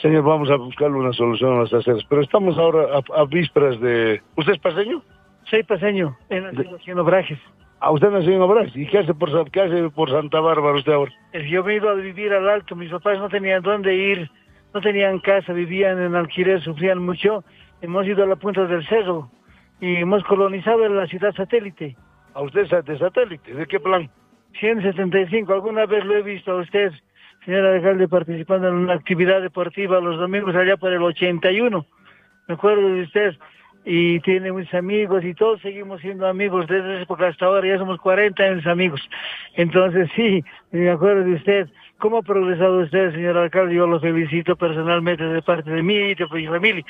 Señor, 0.00 0.22
vamos 0.22 0.50
a 0.50 0.56
buscarle 0.56 0.96
una 0.96 1.12
solución 1.12 1.58
a 1.58 1.62
las 1.62 1.72
aceras, 1.72 2.04
pero 2.08 2.22
estamos 2.22 2.56
ahora 2.58 3.00
a, 3.14 3.24
vísperas 3.24 3.80
de... 3.80 4.22
¿Usted 4.36 4.52
es 4.52 4.60
paseño? 4.60 5.02
Sí, 5.50 5.62
paseño, 5.64 6.16
en, 6.28 6.44
en 6.86 6.98
Obrajes. 6.98 7.38
¿A 7.80 7.90
usted 7.92 8.10
nació 8.10 8.32
en 8.32 8.42
Obras? 8.42 8.70
¿Y 8.76 8.86
qué 8.86 8.98
hace 8.98 9.14
por, 9.14 9.50
qué 9.50 9.62
hace 9.62 9.88
por 9.90 10.10
Santa 10.10 10.38
Bárbara 10.40 10.76
usted 10.76 10.92
ahora? 10.92 11.12
Yo 11.48 11.64
me 11.64 11.76
iba 11.76 11.90
a 11.90 11.94
vivir 11.94 12.30
al 12.32 12.46
alto, 12.46 12.76
mis 12.76 12.90
papás 12.90 13.18
no 13.18 13.30
tenían 13.30 13.62
dónde 13.62 13.94
ir, 13.94 14.30
no 14.74 14.82
tenían 14.82 15.18
casa, 15.20 15.54
vivían 15.54 15.98
en 15.98 16.14
alquiler, 16.14 16.60
sufrían 16.60 16.98
mucho. 16.98 17.42
Hemos 17.80 18.06
ido 18.06 18.22
a 18.22 18.26
la 18.26 18.36
punta 18.36 18.66
del 18.66 18.86
cerro 18.86 19.30
y 19.80 19.96
hemos 19.96 20.22
colonizado 20.24 20.86
la 20.90 21.06
ciudad 21.06 21.34
satélite. 21.34 21.96
¿A 22.34 22.42
usted 22.42 22.68
de 22.84 22.98
satélite? 22.98 23.54
¿De 23.54 23.66
qué 23.66 23.80
plan? 23.80 24.10
175, 24.58 25.50
alguna 25.50 25.86
vez 25.86 26.04
lo 26.04 26.16
he 26.16 26.22
visto 26.22 26.52
a 26.52 26.56
usted, 26.56 26.92
señora 27.46 27.76
alcalde, 27.76 28.08
participando 28.08 28.68
en 28.68 28.74
una 28.74 28.94
actividad 28.94 29.40
deportiva 29.40 30.00
los 30.00 30.18
domingos 30.18 30.54
allá 30.54 30.76
por 30.76 30.92
el 30.92 31.02
81. 31.02 31.86
Me 32.46 32.54
acuerdo 32.54 32.88
de 32.88 33.02
usted 33.02 33.36
y 33.84 34.20
tiene 34.20 34.52
muchos 34.52 34.74
amigos 34.74 35.24
y 35.24 35.34
todos 35.34 35.60
seguimos 35.62 36.00
siendo 36.00 36.26
amigos 36.26 36.66
desde 36.66 36.94
esa 36.94 37.02
época 37.02 37.28
hasta 37.28 37.46
ahora, 37.46 37.66
ya 37.66 37.78
somos 37.78 37.98
40 38.00 38.42
años 38.42 38.66
amigos. 38.66 39.00
Entonces 39.54 40.08
sí, 40.14 40.44
me 40.70 40.90
acuerdo 40.90 41.24
de 41.24 41.34
usted, 41.34 41.68
cómo 41.98 42.18
ha 42.18 42.22
progresado 42.22 42.80
usted, 42.80 43.12
señor 43.12 43.38
alcalde, 43.38 43.74
yo 43.74 43.86
lo 43.86 44.00
felicito 44.00 44.56
personalmente 44.56 45.24
de 45.24 45.42
parte 45.42 45.70
de 45.70 45.82
mí 45.82 45.94
y 45.94 46.14
de 46.14 46.26
mi 46.32 46.46
familia. 46.46 46.84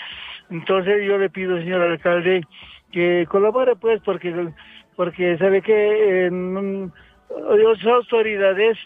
Entonces 0.51 1.07
yo 1.07 1.16
le 1.18 1.30
pido, 1.30 1.59
señor 1.59 1.82
alcalde, 1.82 2.43
que 2.91 3.26
colabore 3.28 3.76
pues 3.76 4.01
porque, 4.05 4.49
porque 4.97 5.38
sabe 5.38 5.62
que 5.62 6.26
en, 6.26 6.93
las 7.30 7.86
autoridades 7.86 8.76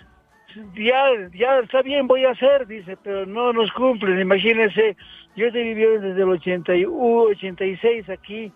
ya, 0.74 1.04
ya 1.32 1.58
está 1.58 1.82
bien, 1.82 2.06
voy 2.06 2.24
a 2.24 2.30
hacer, 2.30 2.66
dice, 2.66 2.96
pero 3.02 3.26
no 3.26 3.52
nos 3.52 3.70
cumplen. 3.72 4.20
Imagínense, 4.20 4.96
yo 5.36 5.46
he 5.46 5.50
vivido 5.50 6.00
desde 6.00 6.22
el 6.22 6.28
81, 6.28 6.92
86 6.92 8.08
aquí 8.10 8.52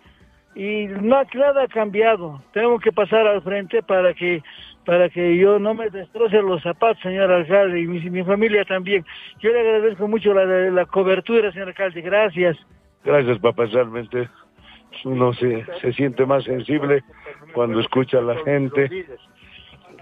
y 0.55 0.87
no, 0.87 1.23
nada 1.33 1.63
ha 1.63 1.67
cambiado. 1.67 2.41
Tenemos 2.53 2.81
que 2.81 2.91
pasar 2.91 3.27
al 3.27 3.41
frente 3.41 3.83
para 3.83 4.13
que 4.13 4.43
para 4.85 5.07
que 5.09 5.37
yo 5.37 5.59
no 5.59 5.75
me 5.75 5.89
destroce 5.89 6.41
los 6.41 6.63
zapatos, 6.63 7.03
señor 7.03 7.31
alcalde, 7.31 7.79
y 7.79 7.85
mi, 7.85 8.23
familia 8.23 8.65
también. 8.65 9.05
Yo 9.39 9.51
le 9.51 9.59
agradezco 9.59 10.07
mucho 10.07 10.33
la, 10.33 10.45
la 10.45 10.85
cobertura, 10.85 11.51
señor 11.51 11.67
alcalde. 11.67 12.01
Gracias. 12.01 12.57
Gracias, 13.03 13.37
papá. 13.37 13.65
Realmente 13.65 14.27
uno 15.05 15.31
se, 15.33 15.63
se 15.81 15.93
siente 15.93 16.25
más 16.25 16.43
sensible 16.43 17.03
cuando 17.53 17.79
escucha 17.79 18.17
a 18.17 18.21
la 18.21 18.37
gente. 18.43 19.05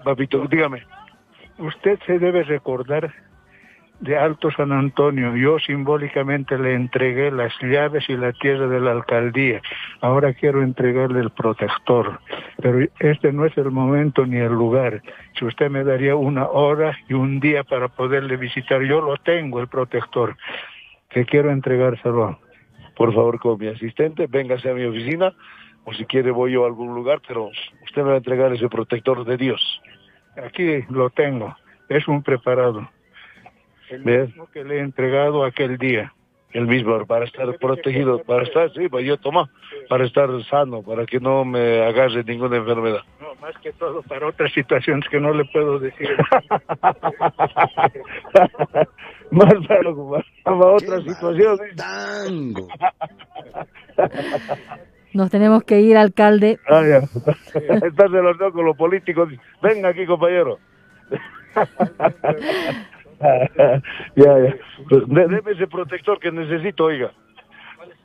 Papito, 0.04 0.46
dígame 0.46 0.82
usted 1.58 1.98
se 2.06 2.18
debe 2.18 2.42
recordar 2.44 3.12
de 4.00 4.16
Alto 4.16 4.50
San 4.52 4.72
Antonio. 4.72 5.36
Yo 5.36 5.58
simbólicamente 5.58 6.58
le 6.58 6.74
entregué 6.74 7.30
las 7.30 7.52
llaves 7.60 8.08
y 8.08 8.16
la 8.16 8.32
tierra 8.32 8.68
de 8.68 8.80
la 8.80 8.92
alcaldía. 8.92 9.60
Ahora 10.00 10.32
quiero 10.34 10.62
entregarle 10.62 11.20
el 11.20 11.30
protector. 11.30 12.20
Pero 12.62 12.86
este 13.00 13.32
no 13.32 13.44
es 13.44 13.56
el 13.58 13.70
momento 13.70 14.24
ni 14.24 14.36
el 14.36 14.52
lugar. 14.52 15.02
Si 15.38 15.44
usted 15.44 15.70
me 15.70 15.84
daría 15.84 16.14
una 16.16 16.46
hora 16.46 16.96
y 17.08 17.14
un 17.14 17.40
día 17.40 17.64
para 17.64 17.88
poderle 17.88 18.36
visitar, 18.36 18.82
yo 18.82 19.00
lo 19.00 19.16
tengo, 19.16 19.60
el 19.60 19.68
protector, 19.68 20.36
que 21.10 21.24
quiero 21.24 21.50
entregárselo. 21.50 22.38
Por 22.96 23.14
favor, 23.14 23.38
con 23.38 23.58
mi 23.58 23.68
asistente, 23.68 24.26
véngase 24.28 24.70
a 24.70 24.74
mi 24.74 24.84
oficina, 24.84 25.32
o 25.84 25.92
si 25.92 26.04
quiere 26.04 26.30
voy 26.30 26.52
yo 26.52 26.64
a 26.64 26.66
algún 26.66 26.94
lugar, 26.94 27.20
pero 27.26 27.50
usted 27.84 28.02
me 28.02 28.08
va 28.08 28.14
a 28.14 28.18
entregar 28.18 28.52
ese 28.52 28.68
protector 28.68 29.24
de 29.24 29.36
Dios. 29.36 29.80
Aquí 30.44 30.84
lo 30.90 31.10
tengo, 31.10 31.56
es 31.88 32.06
un 32.08 32.22
preparado. 32.22 32.88
El 33.90 34.04
mismo 34.04 34.48
que 34.52 34.64
le 34.64 34.76
he 34.76 34.80
entregado 34.80 35.44
aquel 35.44 35.78
día. 35.78 36.12
El 36.52 36.66
mismo, 36.66 37.04
para 37.04 37.26
estar 37.26 37.46
protegido, 37.58 38.22
para 38.22 38.42
estar, 38.44 38.72
sí, 38.72 38.88
pues 38.88 39.04
yo 39.04 39.18
tomo, 39.18 39.50
para 39.86 40.06
estar 40.06 40.30
sano, 40.44 40.82
para 40.82 41.04
que 41.04 41.20
no 41.20 41.44
me 41.44 41.82
agarre 41.82 42.24
ninguna 42.24 42.56
enfermedad. 42.56 43.02
No, 43.20 43.34
más 43.34 43.54
que 43.58 43.70
todo 43.74 44.02
para 44.02 44.28
otras 44.28 44.50
situaciones 44.52 45.06
que 45.10 45.20
no 45.20 45.34
le 45.34 45.44
puedo 45.44 45.78
decir. 45.78 46.08
más 49.30 49.54
para, 49.66 49.92
para 50.42 50.72
otras 50.72 51.04
situaciones. 51.04 51.76
Nos 55.18 55.30
tenemos 55.30 55.64
que 55.64 55.80
ir, 55.80 55.96
alcalde. 55.96 56.60
Ah, 56.68 56.80
ya. 56.88 56.98
Estás 57.84 58.12
de 58.12 58.22
los 58.22 58.38
dos 58.38 58.52
con 58.52 58.64
los 58.64 58.76
políticos. 58.76 59.28
Venga 59.60 59.88
aquí, 59.88 60.06
compañero. 60.06 60.60
ya, 64.14 64.38
ya. 64.38 64.56
Pues, 64.88 65.02
deme 65.08 65.40
ese 65.50 65.66
protector 65.66 66.20
que 66.20 66.30
necesito, 66.30 66.84
oiga. 66.84 67.10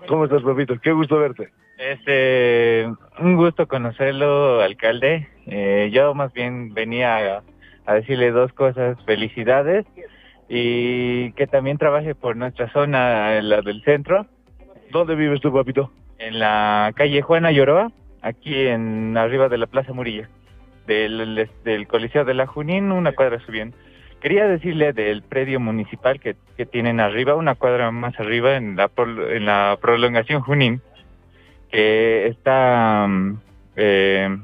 ¿Cómo 0.08 0.24
estás, 0.26 0.42
Pepito? 0.42 0.80
Qué 0.82 0.92
gusto 0.92 1.20
verte. 1.20 1.52
Este, 1.78 2.92
un 3.20 3.36
gusto 3.36 3.68
conocerlo, 3.68 4.62
alcalde. 4.62 5.30
Eh, 5.46 5.92
yo 5.94 6.16
más 6.16 6.34
bien 6.34 6.74
venía 6.74 7.36
a, 7.36 7.44
a, 7.86 7.94
decirle 7.94 8.32
dos 8.32 8.52
cosas. 8.54 8.98
Felicidades 9.06 9.86
y 10.50 11.32
que 11.34 11.46
también 11.46 11.78
trabaje 11.78 12.16
por 12.16 12.36
nuestra 12.36 12.74
zona, 12.74 13.40
la 13.40 13.62
del 13.62 13.84
centro. 13.84 14.26
¿Dónde 14.90 15.14
vives 15.14 15.42
tú, 15.42 15.54
papito? 15.54 15.92
En 16.28 16.40
la 16.40 16.92
calle 16.96 17.22
Juana 17.22 17.52
Lloroa, 17.52 17.92
aquí 18.22 18.68
en 18.68 19.18
arriba 19.18 19.50
de 19.50 19.58
la 19.58 19.68
Plaza 19.68 19.94
Murilla, 19.94 20.30
del, 20.88 21.50
del 21.64 21.88
Coliseo 21.88 22.24
de 22.24 22.34
la 22.34 22.48
Junín, 22.48 22.92
una 22.92 23.12
cuadra 23.12 23.40
subiendo. 23.40 23.76
Quería 24.22 24.48
decirle 24.48 24.94
del 24.94 25.22
predio 25.22 25.60
municipal 25.60 26.22
que, 26.22 26.38
que 26.56 26.66
tienen 26.66 27.02
arriba, 27.02 27.36
una 27.36 27.56
cuadra 27.56 27.92
más 27.92 28.18
arriba, 28.20 28.56
en 28.56 28.78
la, 28.78 28.90
en 28.98 29.46
la 29.46 29.78
prolongación 29.82 30.42
Junín, 30.42 30.82
que 31.70 32.28
está 32.28 33.06
mm, 33.08 33.38
eh, 33.76 34.38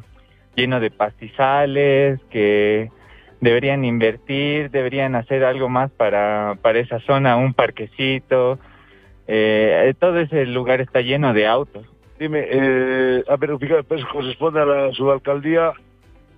lleno 0.55 0.82
de 0.82 0.91
pastizales, 0.91 2.19
que 2.30 2.91
deberían 3.39 3.86
invertir, 3.86 4.69
deberían 4.69 5.15
hacer 5.15 5.45
algo 5.45 5.69
más 5.69 5.91
para, 5.91 6.57
para 6.61 6.80
esa 6.80 6.99
zona, 6.99 7.38
un 7.38 7.53
parquecito. 7.53 8.59
Eh, 9.32 9.93
todo 9.99 10.19
ese 10.19 10.47
lugar 10.47 10.82
está 10.82 11.01
lleno 11.01 11.34
de 11.36 11.45
autos. 11.45 11.86
Dime, 12.17 12.47
eh, 12.49 13.23
a 13.30 13.36
ver, 13.36 13.51
pues 13.88 14.03
corresponde 14.05 14.59
a 14.59 14.65
la 14.65 14.91
subalcaldía 14.93 15.71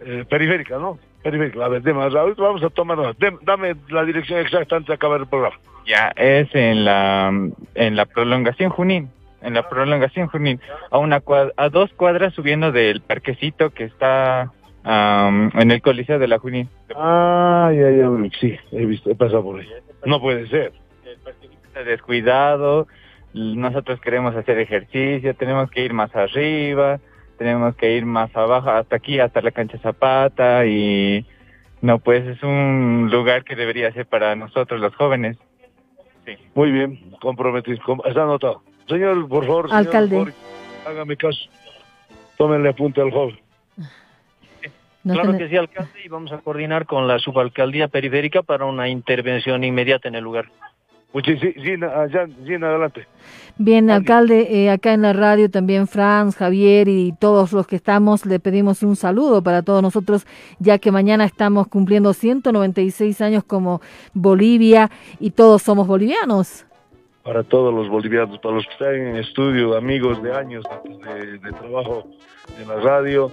eh, 0.02 0.26
periférica, 0.30 0.78
¿no? 0.78 1.00
Periférica. 1.24 1.64
A 1.64 1.70
ver, 1.70 1.84
dime, 1.84 2.04
ahorita 2.04 2.44
vamos 2.44 2.62
a 2.64 2.70
tomar 2.70 2.98
Dame 3.44 3.76
la 3.90 4.04
dirección 4.04 4.40
exacta 4.40 4.76
antes 4.76 4.90
de 4.90 4.94
acabar 4.96 5.22
el 5.22 5.28
programa. 5.28 5.56
Ya, 5.88 6.12
es 6.18 6.54
en 6.54 6.84
la, 6.84 7.32
en 7.76 7.96
la 7.96 8.06
prolongación 8.08 8.72
Junín. 8.72 9.10
En 9.42 9.54
la 9.54 9.70
prolongación 9.70 10.28
Junín. 10.28 10.60
A, 10.92 10.98
una 10.98 11.24
a 11.56 11.70
dos 11.70 11.94
cuadras 11.94 12.34
subiendo 12.34 12.74
del 12.74 13.00
parquecito 13.00 13.70
que 13.70 13.86
está 13.86 14.52
en 14.84 15.72
el 15.72 15.82
Coliseo 15.82 16.20
de 16.20 16.28
la 16.28 16.40
Junín. 16.40 16.68
Ah, 16.94 17.72
ya, 17.74 17.90
ya, 17.90 18.10
sí, 18.38 18.54
he 18.74 18.86
visto, 18.86 19.10
he 19.10 19.16
pasado 19.16 19.44
por 19.44 19.62
ahí. 19.62 19.70
No 20.06 20.20
puede 20.20 20.46
ser. 20.50 20.74
Está 21.72 21.86
descuidado, 21.86 22.88
nosotros 23.34 24.02
queremos 24.02 24.36
hacer 24.36 24.60
ejercicio, 24.60 25.34
tenemos 25.36 25.72
que 25.72 25.86
ir 25.86 25.94
más 25.94 26.14
arriba, 26.14 27.00
tenemos 27.38 27.78
que 27.78 27.96
ir 27.96 28.06
más 28.06 28.36
abajo, 28.36 28.72
hasta 28.72 28.98
aquí, 28.98 29.22
hasta 29.22 29.42
la 29.42 29.52
cancha 29.52 29.78
Zapata 29.78 30.66
y 30.66 31.26
no, 31.82 32.00
pues 32.00 32.28
es 32.28 32.44
un 32.44 33.08
lugar 33.10 33.46
que 33.46 33.56
debería 33.56 33.90
ser 33.94 34.06
para 34.06 34.36
nosotros 34.36 34.82
los 34.82 34.94
jóvenes. 34.96 35.38
Sí. 36.26 36.34
Muy 36.56 36.72
bien, 36.72 37.12
comprometido, 37.22 37.80
está 38.04 38.24
anotado. 38.24 38.64
Señor, 38.90 39.30
por 39.30 39.46
favor, 39.46 39.70
alcalde, 39.72 40.34
hágame 40.86 41.16
caso, 41.16 41.50
tómenle 42.36 42.68
apunte 42.68 43.00
al 43.00 43.12
joven 43.12 43.40
claro 45.04 45.38
que 45.38 45.50
sí, 45.50 45.58
alcalde, 45.58 46.00
y 46.04 46.08
vamos 46.08 46.32
a 46.32 46.40
coordinar 46.40 46.86
con 46.86 47.08
la 47.08 47.20
subalcaldía 47.20 47.88
periférica 47.88 48.44
para 48.44 48.66
una 48.66 48.88
intervención 48.90 49.64
inmediata 49.64 50.08
en 50.08 50.16
el 50.16 50.24
lugar. 50.24 50.50
Muchísimas 51.14 51.56
Gina, 52.46 52.68
adelante. 52.68 53.06
Bien, 53.58 53.90
alcalde, 53.90 54.48
eh, 54.50 54.70
acá 54.70 54.94
en 54.94 55.02
la 55.02 55.14
radio 55.14 55.52
también 55.52 55.88
Franz, 55.88 56.38
Javier 56.38 56.88
y 56.88 57.14
todos 57.20 57.52
los 57.52 57.68
que 57.68 57.76
estamos 57.76 58.26
le 58.26 58.40
pedimos 58.40 58.82
un 58.82 58.96
saludo 58.96 59.44
para 59.44 59.62
todos 59.62 59.82
nosotros, 59.82 60.26
ya 60.60 60.80
que 60.80 60.92
mañana 60.92 61.26
estamos 61.26 61.68
cumpliendo 61.68 62.14
196 62.14 63.20
años 63.22 63.44
como 63.44 63.82
Bolivia 64.14 64.90
y 65.20 65.32
todos 65.32 65.62
somos 65.62 65.86
bolivianos. 65.86 66.66
Para 67.24 67.44
todos 67.44 67.74
los 67.74 67.90
bolivianos, 67.90 68.40
para 68.40 68.56
los 68.56 68.66
que 68.66 68.72
están 68.72 68.96
en 68.96 69.16
estudio, 69.18 69.76
amigos 69.76 70.24
de 70.24 70.34
años 70.34 70.64
de, 70.86 71.38
de 71.38 71.52
trabajo 71.52 72.08
en 72.60 72.68
la 72.68 72.78
radio, 72.78 73.32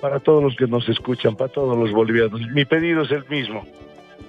para 0.00 0.18
todos 0.18 0.42
los 0.42 0.56
que 0.56 0.66
nos 0.66 0.86
escuchan, 0.88 1.36
para 1.36 1.50
todos 1.50 1.78
los 1.78 1.92
bolivianos. 1.92 2.40
Mi 2.52 2.64
pedido 2.64 3.02
es 3.02 3.10
el 3.12 3.24
mismo. 3.30 3.64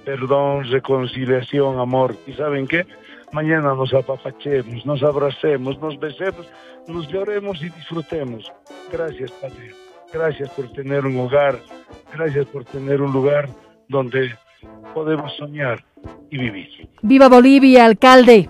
Perdón, 0.04 0.70
reconciliación, 0.70 1.78
amor. 1.78 2.16
¿Y 2.26 2.32
saben 2.32 2.66
qué? 2.66 2.86
Mañana 3.32 3.74
nos 3.74 3.92
apapachemos, 3.92 4.86
nos 4.86 5.02
abracemos, 5.02 5.78
nos 5.80 5.98
besemos, 5.98 6.46
nos 6.86 7.08
lloremos 7.08 7.60
y 7.62 7.68
disfrutemos. 7.70 8.52
Gracias, 8.92 9.30
Padre. 9.32 9.74
Gracias 10.12 10.50
por 10.50 10.70
tener 10.72 11.04
un 11.04 11.18
hogar. 11.18 11.58
Gracias 12.12 12.46
por 12.46 12.64
tener 12.64 13.02
un 13.02 13.12
lugar 13.12 13.48
donde 13.88 14.34
podemos 14.94 15.34
soñar 15.36 15.84
y 16.30 16.38
vivir. 16.38 16.88
¡Viva 17.02 17.28
Bolivia, 17.28 17.84
alcalde! 17.84 18.48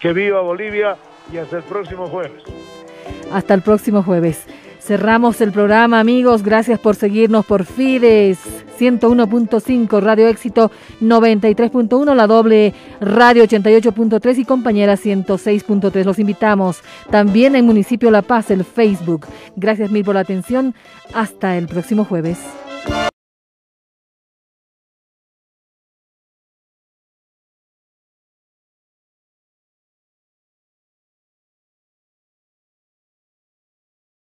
Que 0.00 0.12
viva 0.12 0.40
Bolivia 0.40 0.96
y 1.32 1.36
hasta 1.36 1.58
el 1.58 1.62
próximo 1.64 2.06
jueves. 2.06 2.42
Hasta 3.30 3.54
el 3.54 3.62
próximo 3.62 4.02
jueves. 4.02 4.46
Cerramos 4.80 5.40
el 5.40 5.52
programa, 5.52 6.00
amigos. 6.00 6.42
Gracias 6.42 6.78
por 6.78 6.96
seguirnos 6.96 7.44
por 7.44 7.64
Fides 7.64 8.38
101.5, 8.78 10.00
Radio 10.00 10.26
Éxito 10.26 10.70
93.1, 11.02 12.14
la 12.14 12.26
doble 12.26 12.72
Radio 13.00 13.44
88.3 13.44 14.38
y 14.38 14.44
compañera 14.44 14.94
106.3. 14.94 16.04
Los 16.04 16.18
invitamos 16.18 16.80
también 17.10 17.56
en 17.56 17.66
Municipio 17.66 18.10
La 18.10 18.22
Paz, 18.22 18.50
el 18.50 18.64
Facebook. 18.64 19.26
Gracias 19.54 19.90
mil 19.90 20.04
por 20.04 20.14
la 20.14 20.22
atención. 20.22 20.74
Hasta 21.12 21.58
el 21.58 21.66
próximo 21.68 22.04
jueves. 22.04 22.38